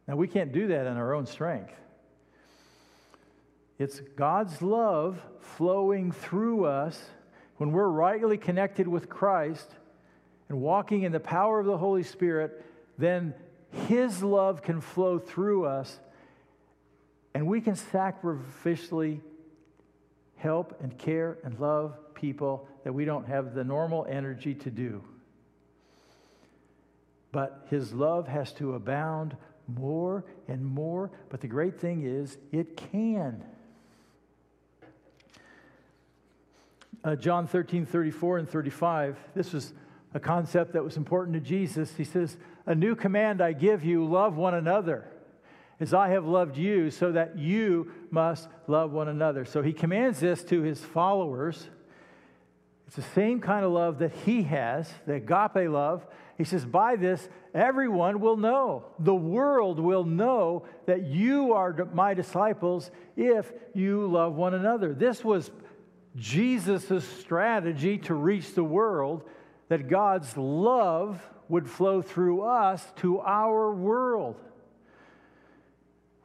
Now, 0.07 0.15
we 0.15 0.27
can't 0.27 0.51
do 0.51 0.69
that 0.69 0.87
in 0.87 0.97
our 0.97 1.13
own 1.13 1.27
strength. 1.27 1.75
It's 3.77 3.99
God's 3.99 4.63
love 4.63 5.21
flowing 5.41 6.11
through 6.11 6.65
us 6.65 6.99
when 7.61 7.73
we're 7.73 7.87
rightly 7.87 8.39
connected 8.39 8.87
with 8.87 9.07
Christ 9.07 9.69
and 10.49 10.59
walking 10.59 11.03
in 11.03 11.11
the 11.11 11.19
power 11.19 11.59
of 11.59 11.67
the 11.67 11.77
Holy 11.77 12.01
Spirit, 12.01 12.65
then 12.97 13.35
His 13.87 14.23
love 14.23 14.63
can 14.63 14.81
flow 14.81 15.19
through 15.19 15.67
us 15.67 15.99
and 17.35 17.45
we 17.45 17.61
can 17.61 17.75
sacrificially 17.75 19.21
help 20.37 20.81
and 20.81 20.97
care 20.97 21.37
and 21.43 21.59
love 21.59 21.99
people 22.15 22.67
that 22.83 22.93
we 22.93 23.05
don't 23.05 23.27
have 23.27 23.53
the 23.53 23.63
normal 23.63 24.07
energy 24.09 24.55
to 24.55 24.71
do. 24.71 25.03
But 27.31 27.67
his 27.69 27.93
love 27.93 28.27
has 28.27 28.51
to 28.53 28.73
abound 28.73 29.37
more 29.67 30.25
and 30.47 30.65
more. 30.65 31.11
But 31.29 31.41
the 31.41 31.47
great 31.47 31.79
thing 31.79 32.07
is, 32.07 32.39
it 32.51 32.75
can. 32.75 33.43
Uh, 37.03 37.15
John 37.15 37.47
13, 37.47 37.85
34 37.85 38.37
and 38.39 38.49
35, 38.49 39.17
this 39.33 39.53
was 39.53 39.73
a 40.13 40.19
concept 40.19 40.73
that 40.73 40.83
was 40.83 40.97
important 40.97 41.33
to 41.33 41.39
Jesus. 41.39 41.95
He 41.95 42.03
says, 42.03 42.37
A 42.65 42.75
new 42.75 42.95
command 42.95 43.41
I 43.41 43.53
give 43.53 43.83
you 43.83 44.05
love 44.05 44.37
one 44.37 44.53
another 44.53 45.07
as 45.79 45.95
I 45.95 46.09
have 46.09 46.25
loved 46.25 46.57
you, 46.57 46.91
so 46.91 47.11
that 47.13 47.39
you 47.39 47.91
must 48.11 48.47
love 48.67 48.91
one 48.91 49.07
another. 49.07 49.45
So 49.45 49.63
he 49.63 49.73
commands 49.73 50.19
this 50.19 50.43
to 50.43 50.61
his 50.61 50.79
followers. 50.79 51.67
It's 52.85 52.97
the 52.97 53.01
same 53.01 53.41
kind 53.41 53.65
of 53.65 53.71
love 53.71 53.97
that 53.97 54.11
he 54.11 54.43
has, 54.43 54.93
the 55.07 55.15
agape 55.15 55.71
love. 55.71 56.05
He 56.37 56.43
says, 56.43 56.65
By 56.65 56.97
this, 56.97 57.27
everyone 57.55 58.19
will 58.19 58.37
know, 58.37 58.85
the 58.99 59.15
world 59.15 59.79
will 59.79 60.03
know 60.03 60.65
that 60.85 61.07
you 61.07 61.53
are 61.53 61.73
my 61.93 62.13
disciples 62.13 62.91
if 63.17 63.51
you 63.73 64.05
love 64.05 64.35
one 64.35 64.53
another. 64.53 64.93
This 64.93 65.23
was 65.23 65.49
Jesus' 66.15 67.07
strategy 67.19 67.97
to 67.99 68.13
reach 68.13 68.53
the 68.53 68.63
world, 68.63 69.23
that 69.69 69.87
God's 69.87 70.35
love 70.35 71.21
would 71.47 71.69
flow 71.69 72.01
through 72.01 72.41
us 72.41 72.85
to 72.97 73.19
our 73.19 73.73
world. 73.73 74.35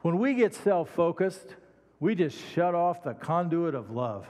When 0.01 0.19
we 0.19 0.33
get 0.33 0.53
self 0.53 0.89
focused, 0.89 1.55
we 1.99 2.15
just 2.15 2.37
shut 2.53 2.75
off 2.75 3.03
the 3.03 3.13
conduit 3.13 3.75
of 3.75 3.89
love. 3.91 4.27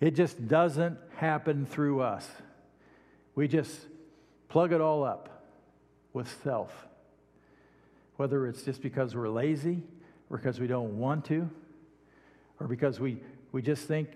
It 0.00 0.14
just 0.14 0.46
doesn't 0.46 0.98
happen 1.16 1.66
through 1.66 2.02
us. 2.02 2.28
We 3.34 3.48
just 3.48 3.86
plug 4.48 4.72
it 4.72 4.80
all 4.80 5.04
up 5.04 5.44
with 6.12 6.28
self. 6.42 6.86
Whether 8.16 8.46
it's 8.46 8.62
just 8.62 8.82
because 8.82 9.14
we're 9.14 9.28
lazy, 9.28 9.82
or 10.30 10.36
because 10.36 10.60
we 10.60 10.66
don't 10.66 10.98
want 10.98 11.24
to, 11.26 11.48
or 12.60 12.66
because 12.66 13.00
we, 13.00 13.18
we 13.52 13.62
just 13.62 13.86
think, 13.86 14.08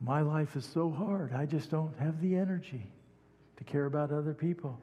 my 0.00 0.20
life 0.20 0.56
is 0.56 0.64
so 0.64 0.90
hard, 0.90 1.32
I 1.32 1.46
just 1.46 1.70
don't 1.70 1.96
have 1.98 2.20
the 2.20 2.36
energy 2.36 2.86
to 3.56 3.64
care 3.64 3.86
about 3.86 4.10
other 4.10 4.34
people. 4.34 4.78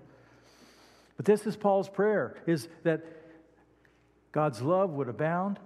But 1.18 1.26
this 1.26 1.46
is 1.46 1.56
Paul's 1.56 1.90
prayer 1.90 2.36
is 2.48 2.68
that 2.84 3.04
God's 4.32 4.62
love 4.62 4.92
would 4.92 5.10
abound, 5.10 5.60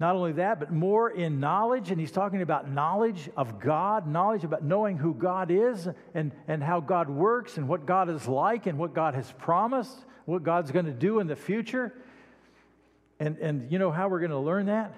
Not 0.00 0.16
only 0.16 0.32
that, 0.32 0.58
but 0.58 0.72
more 0.72 1.10
in 1.10 1.40
knowledge, 1.40 1.90
and 1.90 2.00
he's 2.00 2.10
talking 2.10 2.40
about 2.40 2.70
knowledge 2.70 3.28
of 3.36 3.60
God, 3.60 4.06
knowledge 4.06 4.44
about 4.44 4.64
knowing 4.64 4.96
who 4.96 5.12
God 5.12 5.50
is 5.50 5.86
and, 6.14 6.32
and 6.48 6.62
how 6.62 6.80
God 6.80 7.10
works 7.10 7.58
and 7.58 7.68
what 7.68 7.84
God 7.84 8.08
is 8.08 8.26
like 8.26 8.64
and 8.64 8.78
what 8.78 8.94
God 8.94 9.14
has 9.14 9.30
promised, 9.32 10.06
what 10.24 10.42
God's 10.42 10.70
going 10.70 10.86
to 10.86 10.92
do 10.92 11.20
in 11.20 11.26
the 11.26 11.36
future. 11.36 11.92
And, 13.20 13.36
and 13.38 13.70
you 13.70 13.78
know 13.78 13.90
how 13.90 14.08
we're 14.08 14.20
going 14.20 14.30
to 14.30 14.38
learn 14.38 14.66
that? 14.66 14.94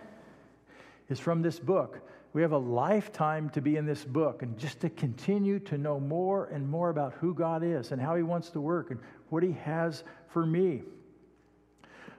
Is 1.08 1.18
from 1.18 1.42
this 1.42 1.58
book. 1.58 1.98
We 2.32 2.42
have 2.42 2.52
a 2.52 2.58
lifetime 2.58 3.50
to 3.50 3.60
be 3.60 3.76
in 3.76 3.84
this 3.84 4.04
book 4.04 4.42
and 4.42 4.58
just 4.58 4.80
to 4.80 4.90
continue 4.90 5.58
to 5.60 5.76
know 5.76 6.00
more 6.00 6.46
and 6.46 6.68
more 6.68 6.88
about 6.88 7.12
who 7.14 7.34
God 7.34 7.62
is 7.62 7.92
and 7.92 8.00
how 8.00 8.16
He 8.16 8.22
wants 8.22 8.50
to 8.50 8.60
work 8.60 8.90
and 8.90 8.98
what 9.28 9.42
He 9.42 9.52
has 9.64 10.02
for 10.28 10.46
me. 10.46 10.82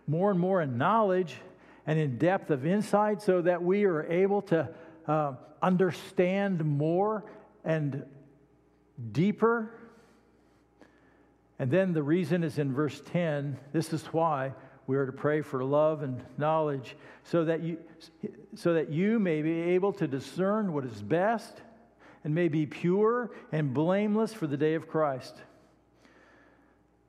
More 0.05 0.29
and 0.29 0.39
more 0.39 0.61
in 0.61 0.77
knowledge 0.77 1.35
and 1.87 1.97
in 1.97 2.17
depth 2.17 2.51
of 2.51 2.65
insight 2.65 3.21
so 3.21 3.41
that 3.41 3.63
we 3.63 3.85
are 3.85 4.03
able 4.03 4.43
to 4.43 4.69
uh, 5.07 5.33
understand 5.61 6.63
more 6.63 7.25
and 7.63 8.05
deeper. 9.11 9.71
And 11.57 11.71
then 11.71 11.93
the 11.93 12.03
reason 12.03 12.43
is 12.43 12.59
in 12.59 12.71
verse 12.71 13.01
10. 13.05 13.57
This 13.71 13.93
is 13.93 14.05
why 14.07 14.53
we 14.87 14.97
are 14.97 15.05
to 15.05 15.11
pray 15.11 15.41
for 15.41 15.63
love 15.63 16.03
and 16.03 16.23
knowledge 16.37 16.95
so 17.23 17.45
that 17.45 17.61
you, 17.61 17.77
so 18.55 18.73
that 18.73 18.89
you 18.89 19.19
may 19.19 19.41
be 19.41 19.61
able 19.61 19.93
to 19.93 20.07
discern 20.07 20.73
what 20.73 20.85
is 20.85 21.01
best 21.01 21.61
and 22.23 22.33
may 22.35 22.47
be 22.47 22.65
pure 22.65 23.31
and 23.51 23.73
blameless 23.73 24.33
for 24.33 24.47
the 24.47 24.57
day 24.57 24.75
of 24.75 24.87
Christ 24.87 25.35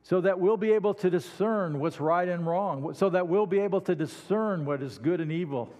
so 0.05 0.21
that 0.21 0.39
we'll 0.39 0.55
be 0.55 0.71
able 0.71 0.93
to 0.93 1.09
discern 1.09 1.79
what's 1.79 1.99
right 1.99 2.29
and 2.29 2.45
wrong, 2.45 2.93
so 2.93 3.09
that 3.09 3.27
we'll 3.27 3.47
be 3.47 3.59
able 3.59 3.81
to 3.81 3.95
discern 3.95 4.63
what 4.63 4.83
is 4.83 4.99
good 4.99 5.19
and 5.19 5.31
evil. 5.31 5.73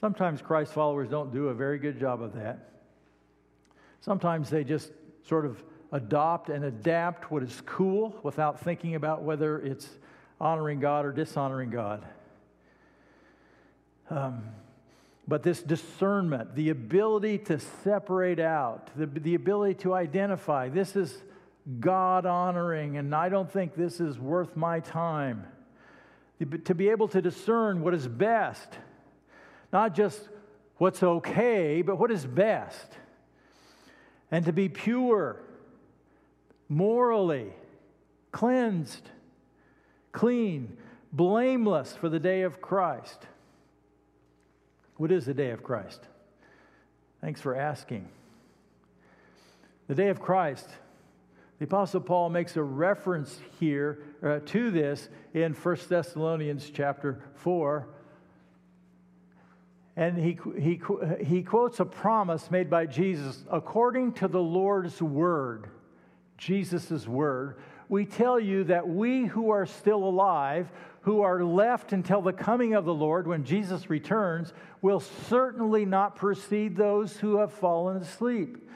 Sometimes 0.00 0.40
Christ 0.40 0.72
followers 0.72 1.10
don't 1.10 1.34
do 1.34 1.48
a 1.48 1.54
very 1.54 1.78
good 1.78 2.00
job 2.00 2.22
of 2.22 2.34
that. 2.34 2.70
Sometimes 4.00 4.48
they 4.48 4.64
just 4.64 4.90
sort 5.28 5.44
of 5.44 5.62
adopt 5.92 6.48
and 6.48 6.64
adapt 6.64 7.30
what 7.30 7.42
is 7.42 7.60
cool 7.66 8.18
without 8.22 8.58
thinking 8.58 8.94
about 8.94 9.22
whether 9.22 9.58
it's 9.58 9.86
honoring 10.42 10.80
God 10.80 11.06
or 11.06 11.12
dishonoring 11.12 11.70
God. 11.70 12.04
Um, 14.10 14.42
but 15.28 15.44
this 15.44 15.62
discernment, 15.62 16.56
the 16.56 16.70
ability 16.70 17.38
to 17.38 17.60
separate 17.84 18.40
out, 18.40 18.90
the, 18.96 19.06
the 19.06 19.36
ability 19.36 19.74
to 19.82 19.94
identify, 19.94 20.68
this 20.68 20.96
is 20.96 21.16
God 21.78 22.26
honoring, 22.26 22.96
and 22.96 23.14
I 23.14 23.28
don't 23.28 23.50
think 23.50 23.76
this 23.76 24.00
is 24.00 24.18
worth 24.18 24.56
my 24.56 24.80
time. 24.80 25.46
To 26.64 26.74
be 26.74 26.88
able 26.88 27.06
to 27.08 27.22
discern 27.22 27.82
what 27.82 27.94
is 27.94 28.08
best, 28.08 28.68
not 29.72 29.94
just 29.94 30.28
what's 30.78 31.04
okay, 31.04 31.82
but 31.82 32.00
what 32.00 32.10
is 32.10 32.26
best. 32.26 32.88
And 34.32 34.44
to 34.46 34.52
be 34.52 34.68
pure, 34.68 35.36
morally, 36.68 37.52
cleansed, 38.32 39.08
clean, 40.12 40.76
blameless 41.12 41.94
for 41.96 42.08
the 42.08 42.20
day 42.20 42.42
of 42.42 42.60
Christ. 42.60 43.26
What 44.96 45.10
is 45.10 45.26
the 45.26 45.34
day 45.34 45.50
of 45.50 45.62
Christ? 45.62 46.00
Thanks 47.20 47.40
for 47.40 47.56
asking. 47.56 48.08
The 49.88 49.94
day 49.94 50.08
of 50.08 50.20
Christ 50.20 50.68
the 51.62 51.68
Apostle 51.68 52.00
Paul 52.00 52.28
makes 52.28 52.56
a 52.56 52.62
reference 52.64 53.38
here 53.60 54.02
uh, 54.20 54.40
to 54.46 54.72
this 54.72 55.08
in 55.32 55.52
1 55.52 55.76
Thessalonians 55.88 56.68
chapter 56.74 57.22
4. 57.36 57.86
And 59.94 60.18
he, 60.18 60.40
he, 60.58 60.80
he 61.24 61.44
quotes 61.44 61.78
a 61.78 61.84
promise 61.84 62.50
made 62.50 62.68
by 62.68 62.86
Jesus 62.86 63.44
according 63.48 64.14
to 64.14 64.26
the 64.26 64.42
Lord's 64.42 65.00
word, 65.00 65.68
Jesus' 66.36 67.06
word. 67.06 67.58
We 67.92 68.06
tell 68.06 68.40
you 68.40 68.64
that 68.64 68.88
we 68.88 69.26
who 69.26 69.50
are 69.50 69.66
still 69.66 70.02
alive, 70.02 70.72
who 71.02 71.20
are 71.20 71.44
left 71.44 71.92
until 71.92 72.22
the 72.22 72.32
coming 72.32 72.72
of 72.72 72.86
the 72.86 72.94
Lord 72.94 73.26
when 73.26 73.44
Jesus 73.44 73.90
returns, 73.90 74.54
will 74.80 75.00
certainly 75.00 75.84
not 75.84 76.16
precede 76.16 76.74
those 76.74 77.18
who 77.18 77.36
have 77.36 77.52
fallen 77.52 77.98
asleep. 77.98 78.66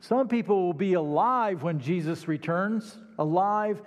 Some 0.00 0.26
people 0.26 0.66
will 0.66 0.72
be 0.72 0.94
alive 0.94 1.62
when 1.62 1.78
Jesus 1.78 2.26
returns, 2.26 2.98
alive 3.16 3.80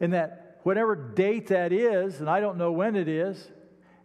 in 0.00 0.10
that 0.10 0.58
whatever 0.64 0.96
date 0.96 1.46
that 1.46 1.72
is, 1.72 2.18
and 2.18 2.28
I 2.28 2.40
don't 2.40 2.58
know 2.58 2.72
when 2.72 2.96
it 2.96 3.06
is. 3.06 3.48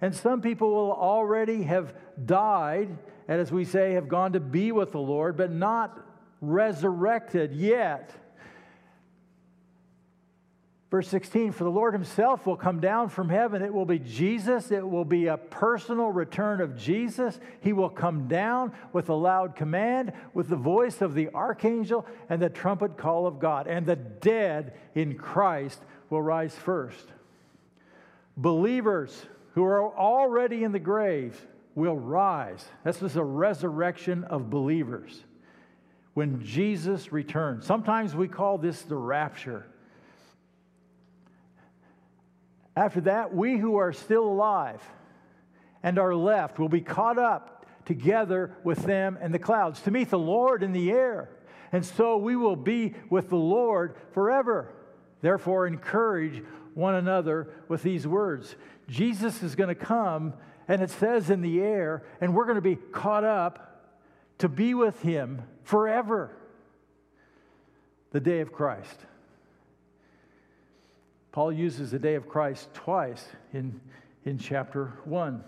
And 0.02 0.14
some 0.14 0.42
people 0.42 0.70
will 0.72 0.94
already 0.94 1.64
have 1.64 1.96
died, 2.28 2.96
and 3.28 3.42
as 3.42 3.52
we 3.52 3.66
say, 3.66 3.94
have 3.94 4.08
gone 4.08 4.34
to 4.34 4.40
be 4.40 4.72
with 4.72 4.92
the 4.92 5.00
Lord, 5.00 5.36
but 5.36 5.52
not 5.52 6.00
resurrected 6.42 7.54
yet. 7.54 8.14
Verse 10.98 11.10
16, 11.10 11.52
for 11.52 11.64
the 11.64 11.70
Lord 11.70 11.94
himself 11.94 12.48
will 12.48 12.56
come 12.56 12.80
down 12.80 13.10
from 13.10 13.30
heaven. 13.30 13.62
It 13.62 13.72
will 13.72 13.86
be 13.86 14.00
Jesus. 14.00 14.72
It 14.72 14.82
will 14.82 15.06
be 15.06 15.28
a 15.28 15.38
personal 15.38 16.12
return 16.12 16.60
of 16.60 16.76
Jesus. 16.76 17.40
He 17.62 17.72
will 17.72 17.92
come 17.92 18.28
down 18.28 18.72
with 18.94 19.10
a 19.10 19.14
loud 19.14 19.56
command, 19.56 20.12
with 20.34 20.50
the 20.50 20.56
voice 20.56 21.04
of 21.04 21.14
the 21.14 21.30
archangel 21.36 22.08
and 22.30 22.42
the 22.42 22.50
trumpet 22.50 22.98
call 22.98 23.28
of 23.28 23.38
God. 23.38 23.68
And 23.68 23.86
the 23.86 23.96
dead 23.96 24.74
in 24.96 25.20
Christ 25.20 25.80
will 26.10 26.24
rise 26.24 26.56
first. 26.56 27.06
Believers 28.36 29.24
who 29.54 29.66
are 29.66 29.96
already 29.96 30.64
in 30.64 30.72
the 30.72 30.80
grave 30.80 31.40
will 31.76 31.96
rise. 31.96 32.66
This 32.84 33.04
is 33.04 33.18
a 33.18 33.24
resurrection 33.24 34.24
of 34.24 34.50
believers 34.50 35.24
when 36.16 36.44
Jesus 36.44 37.12
returns. 37.12 37.68
Sometimes 37.68 38.16
we 38.16 38.28
call 38.28 38.58
this 38.58 38.82
the 38.82 38.96
rapture. 38.96 39.68
After 42.78 43.02
that, 43.02 43.34
we 43.34 43.58
who 43.58 43.78
are 43.78 43.92
still 43.92 44.24
alive 44.24 44.80
and 45.82 45.98
are 45.98 46.14
left 46.14 46.60
will 46.60 46.70
be 46.70 46.82
caught 46.82 47.18
up 47.18 47.66
together 47.86 48.56
with 48.64 48.84
them 48.84 49.18
in 49.20 49.32
the 49.32 49.40
clouds 49.40 49.82
to 49.82 49.92
meet 49.92 50.12
the 50.12 50.20
Lord 50.20 50.62
in 50.62 50.74
the 50.74 50.92
air. 50.92 51.28
And 51.72 51.84
so 51.84 52.18
we 52.18 52.36
will 52.36 52.56
be 52.56 52.94
with 53.10 53.30
the 53.30 53.36
Lord 53.36 53.96
forever. 54.12 54.76
Therefore, 55.22 55.66
encourage 55.66 56.44
one 56.76 56.94
another 56.94 57.50
with 57.68 57.82
these 57.82 58.06
words. 58.06 58.56
Jesus 58.88 59.42
is 59.42 59.56
going 59.56 59.70
to 59.70 59.76
come, 59.76 60.36
and 60.68 60.84
it 60.84 60.92
says 60.92 61.32
in 61.32 61.42
the 61.42 61.60
air, 61.60 62.04
and 62.22 62.36
we're 62.36 62.46
going 62.46 62.58
to 62.58 62.62
be 62.62 62.76
caught 62.76 63.24
up 63.24 63.90
to 64.38 64.48
be 64.48 64.76
with 64.76 65.02
him 65.02 65.42
forever. 65.64 66.30
The 68.12 68.20
day 68.20 68.42
of 68.42 68.52
Christ. 68.52 69.00
Paul 71.38 71.52
uses 71.52 71.92
the 71.92 72.00
day 72.00 72.16
of 72.16 72.28
Christ 72.28 72.74
twice 72.74 73.24
in, 73.54 73.80
in 74.26 74.40
chapter 74.40 74.94
1. 75.06 75.44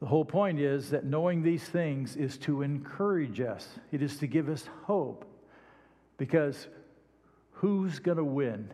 The 0.00 0.06
whole 0.06 0.24
point 0.24 0.58
is 0.58 0.90
that 0.90 1.04
knowing 1.04 1.44
these 1.44 1.62
things 1.62 2.16
is 2.16 2.36
to 2.38 2.62
encourage 2.62 3.40
us, 3.40 3.68
it 3.92 4.02
is 4.02 4.16
to 4.16 4.26
give 4.26 4.48
us 4.48 4.68
hope. 4.86 5.24
Because 6.18 6.66
who's 7.52 8.00
going 8.00 8.18
to 8.18 8.24
win? 8.24 8.72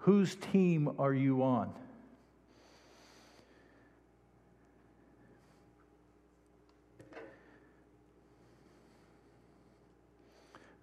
Whose 0.00 0.34
team 0.34 0.90
are 0.98 1.14
you 1.14 1.42
on? 1.42 1.72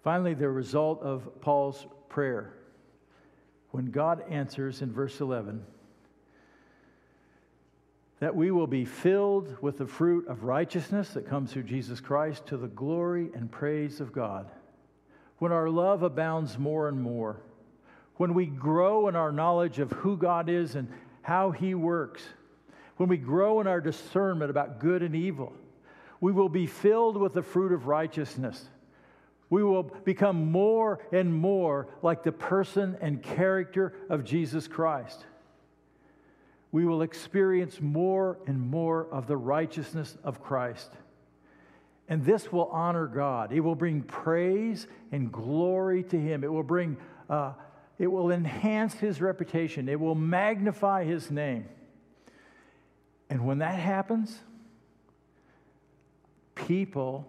Finally, 0.06 0.36
the 0.36 0.48
result 0.48 1.02
of 1.02 1.42
Paul's 1.42 1.88
prayer. 2.10 2.54
When 3.72 3.88
God 3.88 4.24
answers 4.30 4.84
in 4.84 4.94
verse 4.94 5.20
11, 5.20 5.66
that 8.20 8.36
we 8.36 8.52
will 8.52 8.68
be 8.68 8.86
filled 8.86 9.58
with 9.64 9.80
the 9.80 9.88
fruit 9.88 10.28
of 10.28 10.44
righteousness 10.44 11.10
that 11.16 11.28
comes 11.28 11.52
through 11.52 11.64
Jesus 11.64 12.00
Christ 12.02 12.46
to 12.46 12.56
the 12.56 12.68
glory 12.68 13.32
and 13.34 13.52
praise 13.52 14.00
of 14.00 14.14
God. 14.14 14.52
When 15.40 15.52
our 15.52 15.72
love 15.72 16.04
abounds 16.04 16.60
more 16.60 16.88
and 16.88 17.02
more, 17.02 17.42
when 18.18 18.36
we 18.36 18.46
grow 18.46 19.08
in 19.08 19.16
our 19.16 19.32
knowledge 19.32 19.80
of 19.80 19.92
who 19.92 20.18
God 20.18 20.50
is 20.50 20.76
and 20.76 20.88
how 21.24 21.50
He 21.50 21.74
works, 21.74 22.22
when 22.98 23.10
we 23.10 23.18
grow 23.18 23.60
in 23.60 23.66
our 23.66 23.82
discernment 23.82 24.52
about 24.52 24.80
good 24.80 25.02
and 25.02 25.16
evil, 25.16 25.52
we 26.22 26.32
will 26.32 26.48
be 26.48 26.68
filled 26.68 27.18
with 27.18 27.34
the 27.34 27.42
fruit 27.42 27.72
of 27.72 27.88
righteousness 27.88 28.70
we 29.50 29.64
will 29.64 29.84
become 29.84 30.52
more 30.52 31.00
and 31.12 31.34
more 31.34 31.88
like 32.02 32.24
the 32.24 32.32
person 32.32 32.98
and 33.02 33.22
character 33.22 33.94
of 34.10 34.24
Jesus 34.24 34.68
Christ. 34.68 35.26
We 36.72 36.86
will 36.86 37.04
experience 37.04 37.80
more 37.80 38.38
and 38.48 38.60
more 38.60 39.08
of 39.12 39.28
the 39.28 39.38
righteousness 39.38 40.18
of 40.24 40.42
Christ. 40.42 40.92
And 42.10 42.26
this 42.26 42.52
will 42.52 42.66
honor 42.66 43.08
God. 43.08 43.52
It 43.52 43.62
will 43.62 43.76
bring 43.76 44.02
praise 44.02 44.88
and 45.12 45.32
glory 45.32 46.04
to 46.04 46.20
Him. 46.20 46.44
It 46.44 46.52
will 46.52 46.64
bring 46.64 46.98
uh, 47.30 47.54
it 47.98 48.08
will 48.08 48.32
enhance 48.32 48.94
his 48.96 49.22
reputation, 49.22 49.88
it 49.88 50.00
will 50.00 50.16
magnify 50.16 51.06
his 51.06 51.32
name. 51.32 51.68
And 53.30 53.46
when 53.46 53.60
that 53.60 53.80
happens, 53.80 54.38
people 56.54 57.28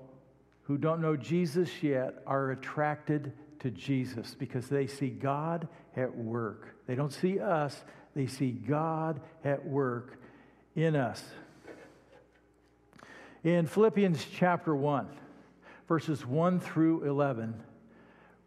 who 0.66 0.76
don't 0.76 1.00
know 1.00 1.16
Jesus 1.16 1.70
yet 1.82 2.22
are 2.26 2.50
attracted 2.50 3.32
to 3.60 3.70
Jesus 3.70 4.34
because 4.34 4.68
they 4.68 4.86
see 4.86 5.08
God 5.10 5.68
at 5.96 6.16
work. 6.16 6.76
They 6.86 6.94
don't 6.94 7.12
see 7.12 7.38
us, 7.38 7.84
they 8.14 8.26
see 8.26 8.50
God 8.50 9.20
at 9.44 9.64
work 9.64 10.20
in 10.74 10.96
us. 10.96 11.22
In 13.44 13.66
Philippians 13.66 14.26
chapter 14.34 14.74
1, 14.74 15.06
verses 15.86 16.26
1 16.26 16.58
through 16.58 17.04
11, 17.04 17.54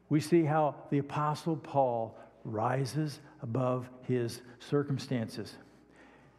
we 0.09 0.20
see 0.20 0.43
how 0.43 0.76
the 0.89 0.97
Apostle 0.97 1.55
Paul 1.55 2.17
rises 2.43 3.20
above 3.41 3.89
his 4.07 4.41
circumstances. 4.59 5.55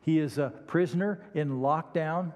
He 0.02 0.18
is 0.18 0.38
a 0.38 0.52
prisoner 0.66 1.22
in 1.34 1.60
lockdown. 1.60 2.32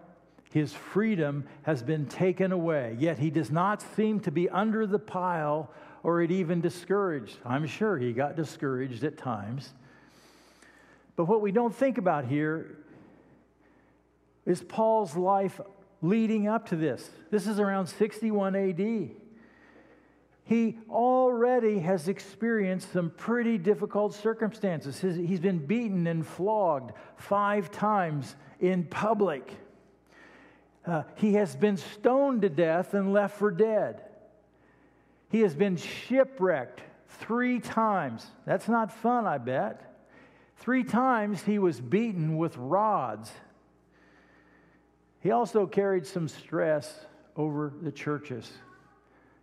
His 0.55 0.73
freedom 0.73 1.49
has 1.63 1.83
been 1.83 2.07
taken 2.07 2.53
away, 2.53 2.95
yet 3.01 3.19
he 3.19 3.29
does 3.29 3.51
not 3.51 3.83
seem 3.97 4.21
to 4.21 4.31
be 4.31 4.49
under 4.49 4.87
the 4.87 5.01
pile 5.01 5.69
or 6.05 6.23
it 6.23 6.31
even 6.31 6.61
discouraged. 6.61 7.39
I'm 7.45 7.67
sure 7.67 7.99
he 7.99 8.13
got 8.13 8.37
discouraged 8.37 9.03
at 9.03 9.19
times. 9.19 9.73
But 11.17 11.25
what 11.25 11.41
we 11.41 11.51
don't 11.51 11.75
think 11.75 11.99
about 11.99 12.27
here 12.27 12.79
is 14.47 14.63
Paul's 14.63 15.17
life 15.17 15.61
leading 16.03 16.47
up 16.47 16.69
to 16.69 16.77
this. 16.77 17.11
This 17.33 17.49
is 17.49 17.59
around 17.59 17.89
61 17.89 18.55
AD. 18.55 19.11
He 20.45 20.79
already 20.89 21.81
has 21.81 22.07
experienced 22.07 22.93
some 22.93 23.11
pretty 23.11 23.59
difficult 23.59 24.15
circumstances. 24.15 25.01
He's 25.01 25.41
been 25.41 25.67
beaten 25.67 26.07
and 26.07 26.25
flogged 26.25 26.93
five 27.17 27.73
times 27.73 28.37
in 28.61 28.85
public. 28.85 29.53
Uh, 30.87 31.03
he 31.16 31.35
has 31.35 31.57
been 31.57 31.76
stoned 31.76 32.43
to 32.43 32.49
death 32.49 32.95
and 32.95 33.12
left 33.12 33.39
for 33.39 33.51
dead. 33.51 34.03
He 35.30 35.41
has 35.41 35.55
been 35.55 35.76
shipwrecked 35.76 36.82
three 37.09 37.59
times. 37.59 38.26
That's 38.45 38.68
not 38.68 38.93
fun, 38.93 39.26
I 39.26 39.39
bet. 39.39 39.95
Three 40.59 40.85
times 40.85 41.43
he 41.43 41.59
was 41.59 41.80
beaten 41.80 42.37
with 42.37 42.57
rods. 42.57 43.30
He 45.20 45.30
also 45.30 45.66
carried 45.66 46.07
some 46.07 46.28
stress 46.28 47.07
over 47.37 47.72
the 47.82 47.91
churches 47.91 48.51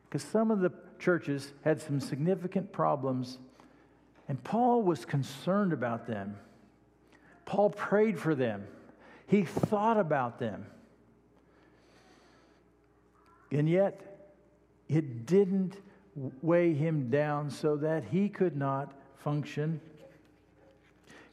because 0.08 0.24
some 0.24 0.52
of 0.52 0.60
the 0.60 0.72
churches 1.00 1.52
had 1.64 1.82
some 1.82 2.00
significant 2.00 2.72
problems, 2.72 3.40
and 4.28 4.44
Paul 4.44 4.84
was 4.84 5.06
concerned 5.06 5.74
about 5.74 6.06
them. 6.06 6.38
Paul 7.46 7.72
prayed 7.72 8.20
for 8.20 8.36
them, 8.36 8.68
he 9.26 9.44
thought 9.44 9.98
about 9.98 10.38
them. 10.38 10.66
And 13.52 13.70
yet, 13.70 14.02
it 14.88 15.26
didn't 15.26 15.76
weigh 16.42 16.74
him 16.74 17.10
down 17.10 17.50
so 17.50 17.78
that 17.78 18.04
he 18.06 18.30
could 18.30 18.56
not 18.56 18.94
function. 19.18 19.80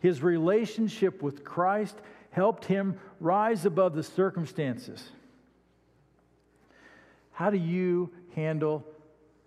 His 0.01 0.23
relationship 0.23 1.23
with 1.23 1.45
Christ 1.45 1.97
helped 2.31 2.65
him 2.65 2.99
rise 3.21 3.65
above 3.65 3.95
the 3.95 4.03
circumstances. 4.03 5.11
How 7.33 7.51
do 7.51 7.57
you 7.57 8.11
handle 8.35 8.85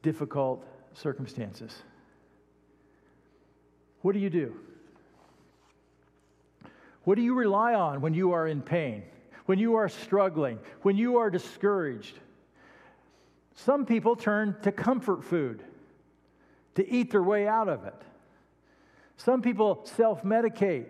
difficult 0.02 0.66
circumstances? 0.94 1.84
What 4.02 4.14
do 4.14 4.20
you 4.20 4.30
do? 4.30 4.56
What 7.04 7.16
do 7.16 7.22
you 7.22 7.34
rely 7.34 7.74
on 7.74 8.02
when 8.02 8.14
you 8.14 8.32
are 8.34 8.48
in 8.48 8.62
pain, 8.62 9.04
when 9.46 9.58
you 9.60 9.76
are 9.76 9.90
struggling, 9.90 10.60
when 10.82 10.98
you 10.98 11.18
are 11.18 11.30
discouraged? 11.30 12.20
Some 13.66 13.86
people 13.86 14.16
turn 14.16 14.56
to 14.64 14.72
comfort 14.72 15.24
food 15.24 15.64
to 16.76 16.90
eat 16.90 17.12
their 17.12 17.22
way 17.22 17.48
out 17.48 17.70
of 17.70 17.86
it. 17.86 17.96
Some 19.18 19.44
people 19.44 19.82
self 19.84 20.24
medicate 20.24 20.88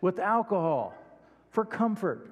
with 0.00 0.18
alcohol 0.18 0.94
for 1.50 1.66
comfort. 1.66 2.30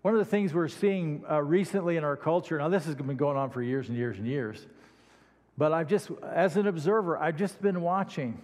One 0.00 0.14
of 0.14 0.18
the 0.18 0.24
things 0.24 0.52
we're 0.52 0.66
seeing 0.66 1.22
uh, 1.30 1.40
recently 1.40 1.96
in 1.96 2.02
our 2.02 2.16
culture, 2.16 2.58
now 2.58 2.68
this 2.68 2.84
has 2.86 2.96
been 2.96 3.16
going 3.16 3.36
on 3.36 3.50
for 3.50 3.62
years 3.62 3.88
and 3.88 3.96
years 3.96 4.18
and 4.18 4.26
years, 4.26 4.66
but 5.56 5.72
I've 5.72 5.86
just, 5.86 6.10
as 6.28 6.56
an 6.56 6.66
observer, 6.66 7.16
I've 7.16 7.36
just 7.36 7.62
been 7.62 7.80
watching. 7.80 8.42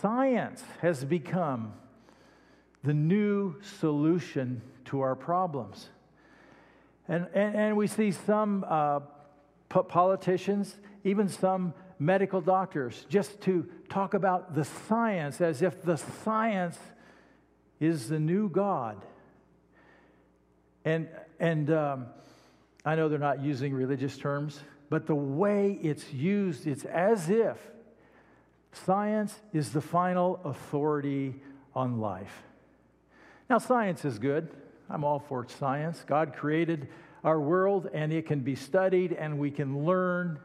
Science 0.00 0.64
has 0.80 1.04
become 1.04 1.74
the 2.82 2.94
new 2.94 3.60
solution 3.60 4.62
to 4.86 5.02
our 5.02 5.14
problems. 5.14 5.90
And, 7.08 7.26
and, 7.34 7.54
and 7.54 7.76
we 7.76 7.86
see 7.86 8.10
some 8.10 8.64
uh, 8.68 9.00
politicians, 9.68 10.76
even 11.04 11.28
some 11.28 11.74
medical 11.98 12.40
doctors, 12.40 13.06
just 13.08 13.40
to 13.42 13.68
talk 13.88 14.14
about 14.14 14.54
the 14.54 14.64
science 14.64 15.40
as 15.40 15.62
if 15.62 15.82
the 15.82 15.96
science 15.96 16.78
is 17.80 18.08
the 18.08 18.18
new 18.18 18.48
God. 18.48 19.04
And, 20.84 21.08
and 21.40 21.70
um, 21.70 22.06
I 22.84 22.94
know 22.94 23.08
they're 23.08 23.18
not 23.18 23.42
using 23.42 23.72
religious 23.72 24.16
terms, 24.16 24.60
but 24.88 25.06
the 25.06 25.14
way 25.14 25.78
it's 25.82 26.12
used, 26.12 26.66
it's 26.66 26.84
as 26.84 27.28
if 27.28 27.56
science 28.72 29.34
is 29.52 29.72
the 29.72 29.80
final 29.80 30.40
authority 30.44 31.34
on 31.74 32.00
life. 32.00 32.42
Now, 33.48 33.58
science 33.58 34.04
is 34.04 34.18
good. 34.18 34.48
I'm 34.88 35.04
all 35.04 35.18
for 35.18 35.46
science. 35.58 36.04
God 36.06 36.34
created 36.34 36.88
our 37.24 37.40
world 37.40 37.88
and 37.92 38.12
it 38.12 38.26
can 38.26 38.40
be 38.40 38.54
studied 38.54 39.12
and 39.12 39.38
we 39.38 39.50
can 39.50 39.84
learn. 39.84 40.38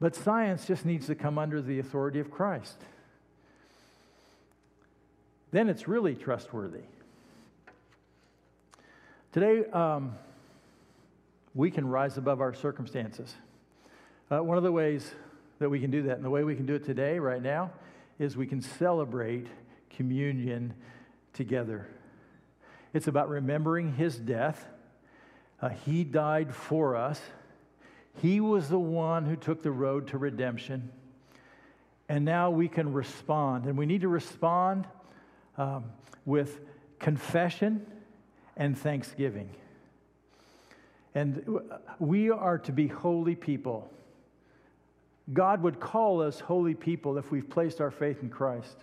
But 0.00 0.14
science 0.14 0.66
just 0.66 0.86
needs 0.86 1.06
to 1.06 1.14
come 1.14 1.38
under 1.38 1.60
the 1.60 1.78
authority 1.78 2.20
of 2.20 2.30
Christ. 2.30 2.80
Then 5.50 5.68
it's 5.68 5.88
really 5.88 6.14
trustworthy. 6.14 6.82
Today, 9.32 9.64
um, 9.70 10.14
we 11.54 11.70
can 11.70 11.86
rise 11.88 12.16
above 12.16 12.40
our 12.40 12.54
circumstances. 12.54 13.34
Uh, 14.30 14.42
one 14.42 14.56
of 14.56 14.64
the 14.64 14.72
ways 14.72 15.10
that 15.58 15.68
we 15.68 15.80
can 15.80 15.90
do 15.90 16.02
that, 16.02 16.16
and 16.16 16.24
the 16.24 16.30
way 16.30 16.44
we 16.44 16.54
can 16.54 16.66
do 16.66 16.74
it 16.74 16.84
today, 16.84 17.18
right 17.18 17.42
now, 17.42 17.70
is 18.18 18.36
we 18.36 18.46
can 18.46 18.60
celebrate 18.60 19.46
communion 19.90 20.74
together. 21.32 21.88
It's 22.92 23.06
about 23.06 23.28
remembering 23.28 23.94
his 23.94 24.16
death. 24.16 24.66
Uh, 25.60 25.70
he 25.70 26.04
died 26.04 26.54
for 26.54 26.96
us. 26.96 27.20
He 28.20 28.40
was 28.40 28.68
the 28.68 28.78
one 28.78 29.26
who 29.26 29.36
took 29.36 29.62
the 29.62 29.70
road 29.70 30.08
to 30.08 30.18
redemption. 30.18 30.90
And 32.08 32.24
now 32.24 32.50
we 32.50 32.68
can 32.68 32.92
respond. 32.92 33.66
And 33.66 33.76
we 33.76 33.86
need 33.86 34.00
to 34.00 34.08
respond 34.08 34.86
um, 35.56 35.84
with 36.24 36.60
confession 36.98 37.86
and 38.56 38.76
thanksgiving. 38.76 39.50
And 41.14 41.60
we 41.98 42.30
are 42.30 42.58
to 42.58 42.72
be 42.72 42.86
holy 42.86 43.34
people. 43.34 43.90
God 45.32 45.62
would 45.62 45.80
call 45.80 46.22
us 46.22 46.40
holy 46.40 46.74
people 46.74 47.18
if 47.18 47.30
we've 47.30 47.48
placed 47.48 47.80
our 47.80 47.90
faith 47.90 48.22
in 48.22 48.30
Christ. 48.30 48.76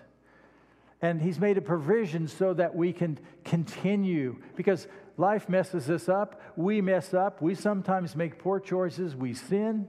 And 1.02 1.22
He's 1.22 1.40
made 1.40 1.58
a 1.58 1.62
provision 1.62 2.28
so 2.28 2.54
that 2.54 2.76
we 2.76 2.94
can 2.94 3.20
continue 3.44 4.38
because 4.56 4.88
life 5.18 5.50
messes 5.50 5.90
us 5.90 6.10
up. 6.10 6.42
We 6.56 6.82
mess 6.82 7.14
up. 7.14 7.42
We 7.42 7.56
sometimes 7.56 8.16
make 8.16 8.40
poor 8.40 8.60
choices. 8.60 9.16
We 9.16 9.34
sin. 9.34 9.88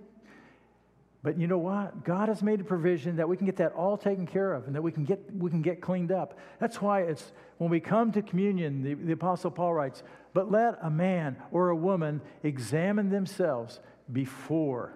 But 1.23 1.39
you 1.39 1.47
know 1.49 1.59
what? 1.59 2.05
God 2.05 2.29
has 2.29 2.43
made 2.43 2.61
a 2.61 2.65
provision 2.65 3.17
that 3.17 3.29
we 3.29 3.37
can 3.37 3.47
get 3.47 3.57
that 3.57 3.73
all 3.73 3.97
taken 3.97 4.27
care 4.27 4.53
of 4.53 4.67
and 4.67 4.77
that 4.77 4.83
we 4.83 4.93
can 4.93 5.05
get, 5.05 5.21
we 5.35 5.51
can 5.51 5.63
get 5.63 5.81
cleaned 5.81 6.13
up. 6.13 6.39
That's 6.61 6.81
why 6.81 7.03
it's 7.03 7.33
when 7.59 7.71
we 7.71 7.81
come 7.81 8.13
to 8.13 8.23
communion, 8.23 8.83
the, 8.83 8.95
the 8.95 9.13
Apostle 9.13 9.51
Paul 9.51 9.75
writes, 9.75 10.03
But 10.35 10.51
let 10.51 10.79
a 10.83 10.91
man 10.91 11.37
or 11.51 11.71
a 11.71 11.77
woman 11.77 12.21
examine 12.43 13.11
themselves 13.11 13.81
before 14.13 14.93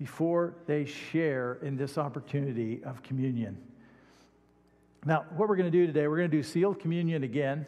before 0.00 0.54
they 0.66 0.86
share 0.86 1.58
in 1.60 1.76
this 1.76 1.98
opportunity 1.98 2.82
of 2.84 3.02
communion. 3.02 3.58
Now, 5.06 5.24
what 5.34 5.48
we're 5.48 5.56
going 5.56 5.70
to 5.70 5.78
do 5.78 5.86
today, 5.86 6.06
we're 6.08 6.18
going 6.18 6.30
to 6.30 6.36
do 6.36 6.42
sealed 6.42 6.78
communion 6.78 7.22
again. 7.22 7.66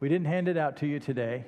We 0.00 0.08
didn't 0.08 0.26
hand 0.26 0.48
it 0.48 0.56
out 0.56 0.76
to 0.78 0.86
you 0.86 0.98
today. 0.98 1.44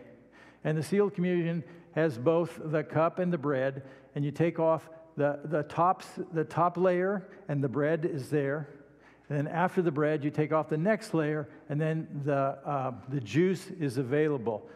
And 0.62 0.78
the 0.78 0.82
sealed 0.82 1.14
communion 1.14 1.64
has 1.96 2.16
both 2.16 2.60
the 2.62 2.84
cup 2.84 3.18
and 3.18 3.32
the 3.32 3.38
bread, 3.38 3.82
and 4.14 4.24
you 4.24 4.30
take 4.30 4.60
off 4.60 4.88
the, 5.16 5.40
the, 5.44 5.64
tops, 5.64 6.06
the 6.32 6.44
top 6.44 6.76
layer, 6.76 7.26
and 7.48 7.62
the 7.62 7.68
bread 7.68 8.04
is 8.04 8.30
there. 8.30 8.68
And 9.28 9.36
then 9.36 9.48
after 9.48 9.82
the 9.82 9.90
bread, 9.90 10.22
you 10.22 10.30
take 10.30 10.52
off 10.52 10.68
the 10.68 10.78
next 10.78 11.12
layer, 11.14 11.48
and 11.68 11.80
then 11.80 12.06
the, 12.24 12.56
uh, 12.64 12.92
the 13.08 13.20
juice 13.20 13.70
is 13.80 13.98
available. 13.98 14.70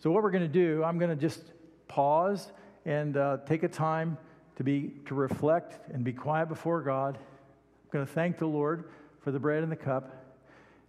So, 0.00 0.10
what 0.10 0.22
we're 0.22 0.30
going 0.30 0.42
to 0.42 0.48
do, 0.48 0.84
I'm 0.84 0.98
going 0.98 1.10
to 1.10 1.16
just 1.16 1.40
pause, 1.88 2.52
and 2.84 3.16
uh, 3.16 3.38
take 3.46 3.62
a 3.62 3.68
time 3.68 4.18
to 4.56 4.64
be 4.64 4.92
to 5.06 5.14
reflect 5.14 5.88
and 5.94 6.04
be 6.04 6.12
quiet 6.12 6.48
before 6.48 6.82
God. 6.82 7.16
I'm 7.16 7.90
going 7.90 8.06
to 8.06 8.12
thank 8.12 8.38
the 8.38 8.46
Lord 8.46 8.84
for 9.22 9.30
the 9.30 9.38
bread 9.38 9.62
and 9.62 9.70
the 9.70 9.76
cup. 9.76 10.22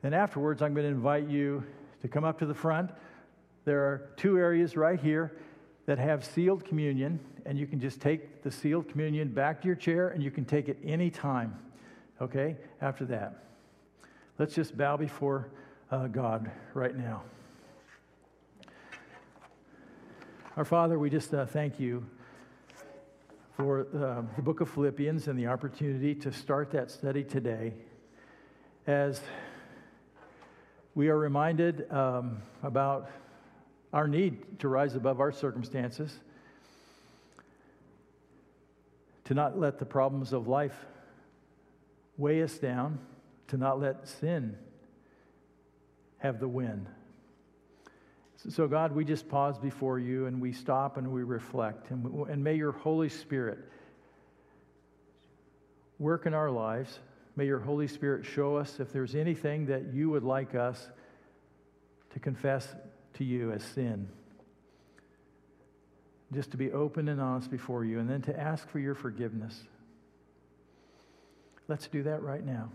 Then 0.02 0.14
afterwards, 0.14 0.62
I'm 0.62 0.74
going 0.74 0.86
to 0.86 0.92
invite 0.92 1.30
you 1.30 1.64
to 2.02 2.08
come 2.08 2.24
up 2.24 2.40
to 2.40 2.46
the 2.46 2.54
front. 2.54 2.92
There 3.64 3.80
are 3.82 4.10
two 4.18 4.38
areas 4.38 4.76
right 4.76 5.00
here 5.00 5.38
that 5.86 5.98
have 6.00 6.26
sealed 6.26 6.66
communion, 6.66 7.20
and 7.46 7.58
you 7.58 7.68
can 7.68 7.80
just 7.80 8.02
take 8.02 8.42
the 8.42 8.52
sealed 8.52 8.90
communion 8.90 9.30
back 9.30 9.62
to 9.62 9.68
your 9.68 9.76
chair, 9.76 10.10
and 10.10 10.22
you 10.22 10.32
can 10.32 10.46
take 10.46 10.68
it 10.68 10.78
any 10.84 11.10
time. 11.10 11.58
Okay? 12.22 12.58
After 12.82 13.06
that, 13.06 13.46
let's 14.40 14.54
just 14.54 14.78
bow 14.78 14.98
before 14.98 15.50
uh, 15.92 16.08
God 16.08 16.52
right 16.74 16.98
now. 16.98 17.24
Our 20.58 20.66
Father, 20.66 21.00
we 21.00 21.10
just 21.10 21.34
uh, 21.34 21.46
thank 21.46 21.80
you 21.80 22.06
for 23.56 23.88
uh, 23.96 24.22
the 24.36 24.42
book 24.42 24.62
of 24.62 24.70
Philippians 24.70 25.28
and 25.28 25.38
the 25.38 25.48
opportunity 25.48 26.14
to 26.16 26.32
start 26.32 26.72
that 26.72 26.92
study 26.92 27.24
today 27.24 27.74
as 28.86 29.22
we 30.96 31.08
are 31.08 31.18
reminded 31.18 31.92
um, 31.92 32.42
about 32.62 33.10
our 33.94 34.08
need 34.08 34.60
to 34.60 34.68
rise 34.68 34.96
above 34.96 35.20
our 35.20 35.32
circumstances, 35.32 36.20
to 39.26 39.34
not 39.34 39.58
let 39.58 39.80
the 39.80 39.86
problems 39.86 40.34
of 40.34 40.48
life 40.48 40.76
weigh 42.18 42.44
us 42.44 42.58
down, 42.58 43.00
to 43.48 43.58
not 43.58 43.80
let 43.80 44.08
sin 44.08 44.58
have 46.18 46.40
the 46.40 46.48
win. 46.48 46.88
So, 48.50 48.68
God, 48.68 48.92
we 48.92 49.06
just 49.06 49.30
pause 49.30 49.58
before 49.58 50.00
you 50.00 50.26
and 50.26 50.42
we 50.42 50.52
stop 50.52 50.98
and 50.98 51.14
we 51.14 51.24
reflect. 51.24 51.92
And, 51.92 52.28
and 52.28 52.44
may 52.44 52.56
your 52.56 52.74
Holy 52.74 53.08
Spirit 53.08 53.60
work 55.98 56.26
in 56.26 56.34
our 56.34 56.52
lives. 56.52 57.00
May 57.36 57.46
your 57.46 57.60
Holy 57.60 57.88
Spirit 57.88 58.26
show 58.26 58.58
us 58.58 58.80
if 58.80 58.92
there's 58.94 59.16
anything 59.16 59.66
that 59.68 59.94
you 59.94 60.10
would 60.10 60.24
like 60.24 60.54
us 60.54 60.90
to 62.12 62.20
confess 62.20 62.68
to 63.16 63.24
you 63.24 63.52
as 63.52 63.64
sin. 63.64 64.08
Just 66.32 66.52
to 66.52 66.58
be 66.58 66.72
open 66.72 67.10
and 67.10 67.20
honest 67.20 67.50
before 67.50 67.86
you, 67.86 68.00
and 68.00 68.10
then 68.10 68.22
to 68.24 68.40
ask 68.40 68.68
for 68.70 68.80
your 68.80 68.96
forgiveness. 68.96 69.64
Let's 71.68 71.88
do 71.88 72.04
that 72.04 72.22
right 72.22 72.46
now. 72.46 72.72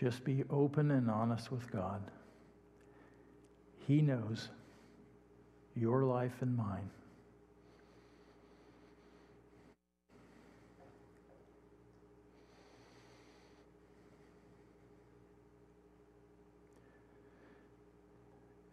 Just 0.00 0.24
be 0.24 0.44
open 0.50 0.90
and 0.92 1.10
honest 1.10 1.50
with 1.50 1.70
God. 1.72 2.02
He 3.86 4.00
knows 4.00 4.48
your 5.74 6.04
life 6.04 6.34
and 6.40 6.56
mine. 6.56 6.90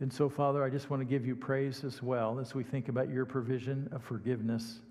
And 0.01 0.13
so, 0.13 0.29
Father, 0.29 0.63
I 0.63 0.69
just 0.69 0.89
want 0.89 1.01
to 1.01 1.05
give 1.05 1.25
you 1.25 1.35
praise 1.35 1.83
as 1.83 2.03
well 2.03 2.39
as 2.39 2.53
we 2.53 2.63
think 2.63 2.89
about 2.89 3.09
your 3.09 3.25
provision 3.25 3.89
of 3.91 4.03
forgiveness 4.03 4.81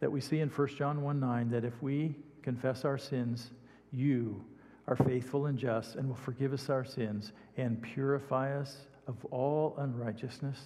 that 0.00 0.12
we 0.12 0.20
see 0.20 0.38
in 0.38 0.48
1 0.48 0.68
John 0.76 1.02
1 1.02 1.18
9 1.18 1.50
that 1.50 1.64
if 1.64 1.82
we 1.82 2.14
confess 2.42 2.84
our 2.84 2.98
sins, 2.98 3.50
you 3.90 4.44
are 4.88 4.96
faithful 4.96 5.46
and 5.46 5.58
just 5.58 5.96
and 5.96 6.08
will 6.08 6.16
forgive 6.16 6.54
us 6.54 6.70
our 6.70 6.84
sins 6.84 7.32
and 7.58 7.80
purify 7.82 8.58
us 8.58 8.86
of 9.06 9.22
all 9.26 9.74
unrighteousness. 9.76 10.58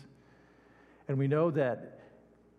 And 1.08 1.18
we 1.18 1.26
know 1.26 1.50
that 1.50 1.98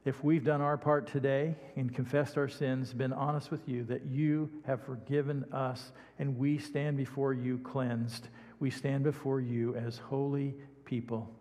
if 0.04 0.22
we've 0.22 0.44
done 0.44 0.60
our 0.60 0.78
part 0.78 1.08
today 1.08 1.56
and 1.78 1.94
confessed 1.96 2.38
our 2.38 2.50
sins, 2.50 2.94
been 2.94 3.14
honest 3.14 3.50
with 3.50 3.70
you, 3.70 3.86
that 3.86 4.06
you 4.06 4.50
have 4.68 4.84
forgiven 4.84 5.46
us 5.54 5.94
and 6.20 6.38
we 6.38 6.58
stand 6.58 6.98
before 6.98 7.34
you 7.34 7.58
cleansed. 7.60 8.28
We 8.60 8.70
stand 8.70 9.06
before 9.06 9.40
you 9.40 9.74
as 9.78 9.98
holy 9.98 10.56
people. 10.84 11.34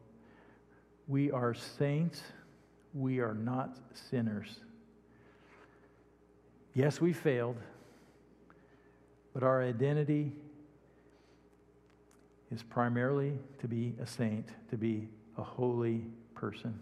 We 1.09 1.33
are 1.33 1.53
saints. 1.53 2.23
We 2.95 3.19
are 3.19 3.35
not 3.35 3.77
sinners. 4.11 4.61
Yes, 6.75 7.01
we 7.01 7.13
failed. 7.13 7.57
But 9.33 9.43
our 9.43 9.63
identity 9.63 10.33
is 12.51 12.63
primarily 12.63 13.33
to 13.61 13.69
be 13.69 13.95
a 14.01 14.07
saint, 14.07 14.49
to 14.71 14.77
be 14.77 15.09
a 15.39 15.43
holy 15.43 16.05
person. 16.35 16.79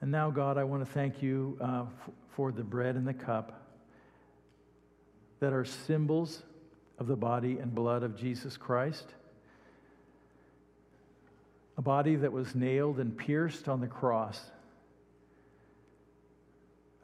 And 0.00 0.10
now, 0.10 0.30
God, 0.30 0.56
I 0.56 0.64
want 0.64 0.86
to 0.86 0.92
thank 0.92 1.22
you 1.22 1.58
uh, 1.60 1.82
f- 1.82 2.10
for 2.34 2.52
the 2.52 2.62
bread 2.62 2.96
and 2.96 3.06
the 3.06 3.14
cup 3.14 3.66
that 5.40 5.52
are 5.52 5.64
symbols 5.64 6.42
of 6.98 7.06
the 7.06 7.16
body 7.16 7.58
and 7.58 7.74
blood 7.74 8.02
of 8.02 8.16
Jesus 8.16 8.56
Christ. 8.56 9.06
A 11.76 11.82
body 11.82 12.16
that 12.16 12.32
was 12.32 12.54
nailed 12.54 12.98
and 12.98 13.16
pierced 13.16 13.68
on 13.68 13.80
the 13.80 13.86
cross 13.86 14.40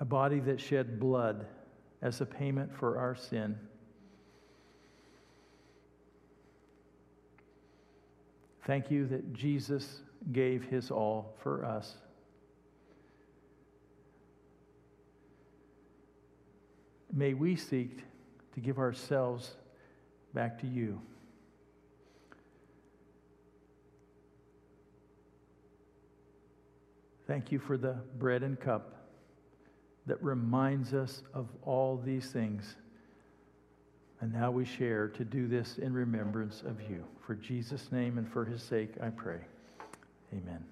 a 0.03 0.05
body 0.05 0.41
that 0.41 0.61
shed 0.61 0.99
blood 0.99 1.47
as 2.03 2.21
a 2.21 2.27
payment 2.27 2.75
for 2.77 2.99
our 2.99 3.15
sin. 3.15 3.57
Thank 8.67 8.91
you 8.91 9.07
that 9.07 9.33
Jesus 9.33 10.01
gave 10.33 10.65
his 10.65 10.91
all 10.91 11.37
for 11.41 11.65
us. 11.65 11.95
May 17.13 17.35
we 17.35 17.55
seek 17.55 18.03
to 18.55 18.61
give 18.61 18.81
ourselves 18.81 19.53
back 20.35 20.61
to 20.63 20.67
you. 20.67 21.01
Thank 27.29 27.53
you 27.53 27.61
for 27.61 27.77
the 27.77 27.99
bread 28.19 28.43
and 28.43 28.59
cup 28.59 29.02
that 30.07 30.23
reminds 30.23 30.95
us 30.95 31.23
of 31.33 31.49
all 31.63 32.01
these 32.05 32.31
things. 32.31 32.77
And 34.21 34.33
now 34.33 34.51
we 34.51 34.65
share 34.65 35.09
to 35.09 35.25
do 35.25 35.49
this 35.49 35.79
in 35.79 35.93
remembrance 35.93 36.63
of 36.63 36.81
you. 36.83 37.05
For 37.27 37.35
Jesus' 37.35 37.91
name 37.91 38.19
and 38.19 38.31
for 38.31 38.45
his 38.45 38.63
sake, 38.63 38.95
I 39.01 39.11
pray. 39.11 39.41
Amen. 40.33 40.65